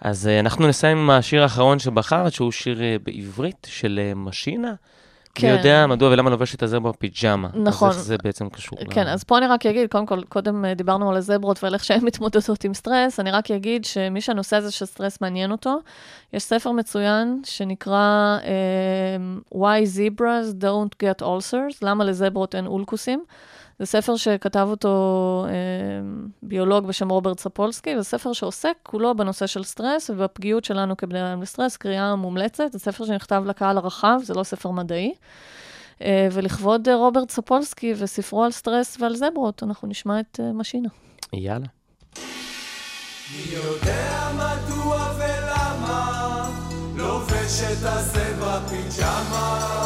אז 0.00 0.26
אנחנו 0.40 0.68
נסיים 0.68 0.98
עם 0.98 1.10
השיר 1.10 1.42
האחרון 1.42 1.78
שבחרת, 1.78 2.32
שהוא 2.32 2.52
שיר 2.52 2.80
בעברית 3.02 3.66
של 3.70 4.12
משינה. 4.16 4.74
כן. 5.34 5.46
מי 5.46 5.56
יודע 5.56 5.86
מדוע 5.86 6.10
ולמה 6.10 6.30
לובשת 6.30 6.54
הזברה 6.54 6.80
פיג'מה. 6.80 7.48
נכון. 7.54 7.88
אז 7.88 7.96
איך 7.96 8.04
זה 8.04 8.16
בעצם 8.24 8.48
קשור? 8.48 8.78
ל- 8.80 8.94
כן, 8.94 9.06
אז 9.08 9.24
פה 9.24 9.38
אני 9.38 9.46
רק 9.46 9.66
אגיד, 9.66 9.90
קודם 9.90 10.06
כל, 10.06 10.22
קודם 10.28 10.64
אה, 10.64 10.74
דיברנו 10.74 11.10
על 11.10 11.16
הזברות 11.16 11.64
ועל 11.64 11.74
איך 11.74 11.84
שהן 11.84 12.04
מתמודדות 12.06 12.64
עם 12.64 12.74
סטרס, 12.74 13.20
אני 13.20 13.30
רק 13.30 13.50
אגיד 13.50 13.84
שמי 13.84 14.20
שהנושא 14.20 14.56
הזה 14.56 14.70
של 14.70 14.86
סטרס 14.86 15.20
מעניין 15.20 15.52
אותו, 15.52 15.78
יש 16.32 16.42
ספר 16.42 16.72
מצוין 16.72 17.40
שנקרא 17.44 18.38
אמ, 18.40 19.54
Why 19.54 19.86
Zebras 19.96 20.62
Don't 20.62 21.04
Get 21.06 21.22
Ulcers, 21.22 21.78
למה 21.82 22.04
לזברות 22.04 22.54
אין 22.54 22.66
אולקוסים. 22.66 23.24
זה 23.82 23.86
ספר 23.86 24.16
שכתב 24.16 24.66
אותו 24.70 25.46
אה, 25.48 25.52
ביולוג 26.42 26.86
בשם 26.86 27.08
רוברט 27.08 27.38
ספולסקי, 27.38 27.96
זה 27.96 28.02
ספר 28.02 28.32
שעוסק 28.32 28.74
כולו 28.82 29.14
בנושא 29.16 29.46
של 29.46 29.64
סטרס 29.64 30.10
ובפגיעות 30.10 30.64
שלנו 30.64 30.96
כבני 30.96 31.20
אדם 31.22 31.42
לסטרס, 31.42 31.76
קריאה 31.76 32.16
מומלצת, 32.16 32.72
זה 32.72 32.78
ספר 32.78 33.04
שנכתב 33.04 33.42
לקהל 33.46 33.76
הרחב, 33.76 34.20
זה 34.22 34.34
לא 34.34 34.42
ספר 34.42 34.70
מדעי. 34.70 35.14
אה, 36.02 36.28
ולכבוד 36.32 36.88
אה, 36.88 36.94
רוברט 36.94 37.30
ספולסקי 37.30 37.94
וספרו 37.98 38.44
על 38.44 38.50
סטרס 38.50 38.96
ועל 39.00 39.16
זברות, 39.16 39.62
אנחנו 39.62 39.88
נשמע 39.88 40.20
את 40.20 40.40
אה, 40.42 40.52
משינה. 40.52 40.88
יאללה. 41.32 41.66
מי 43.32 43.54
יודע 43.54 44.30
מדוע 44.34 45.12
ולמה 45.18 46.50
לובשת 46.96 47.82
הזברה 47.82 48.60
פיג'מה 48.68 49.81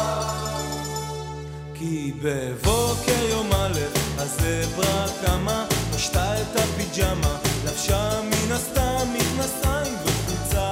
כי 1.79 2.11
בבוקר 2.21 3.27
יום 3.29 3.49
א', 3.53 3.79
הזברה 4.17 5.05
קמה, 5.25 5.65
פשטה 5.95 6.41
את 6.41 6.55
הפיג'מה, 6.55 7.37
לבשה 7.65 8.21
מן 8.21 8.51
הסתם 8.51 9.07
מכנסיים 9.13 9.93
וחולצה, 10.05 10.69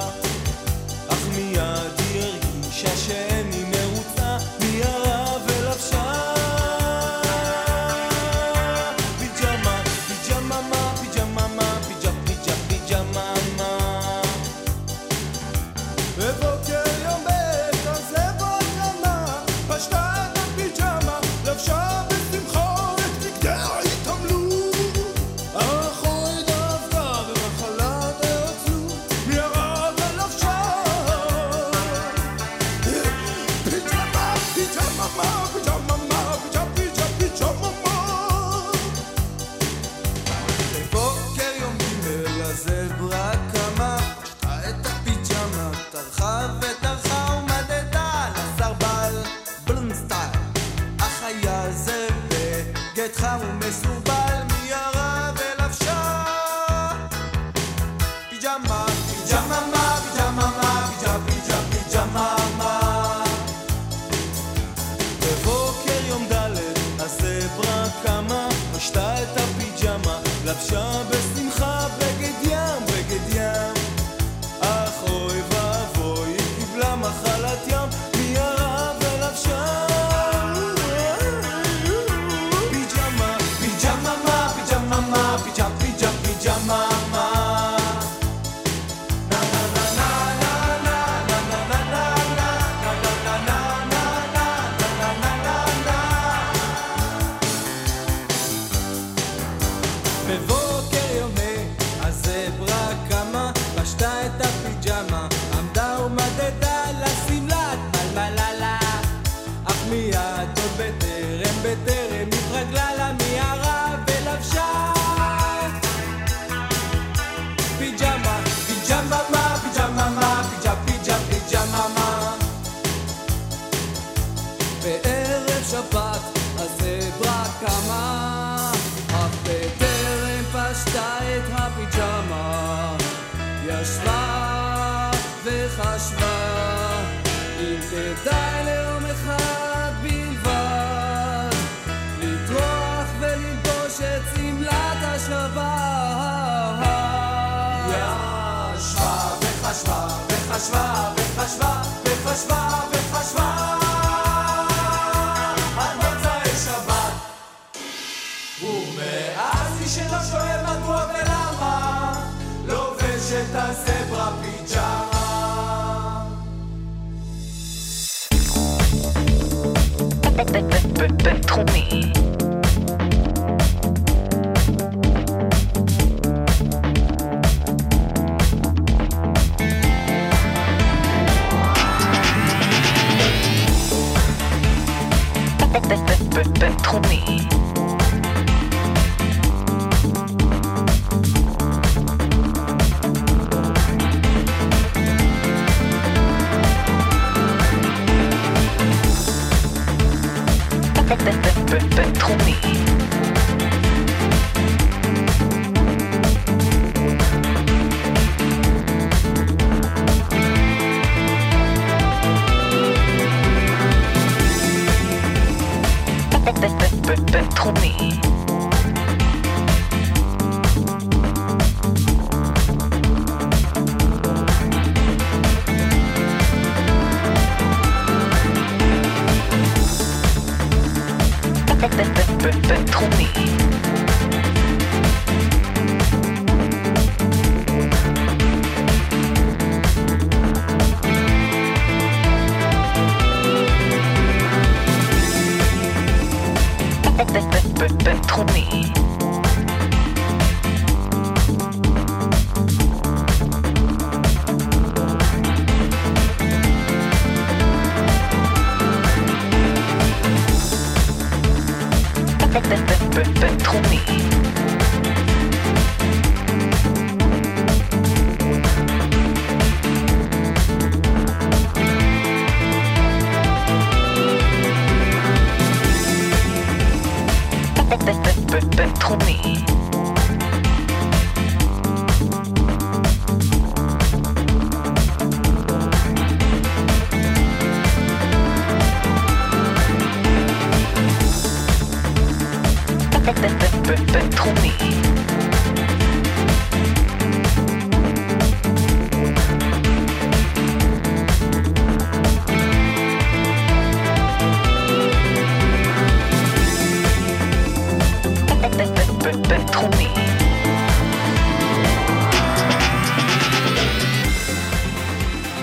אך 1.08 1.28
מיד 1.36 1.85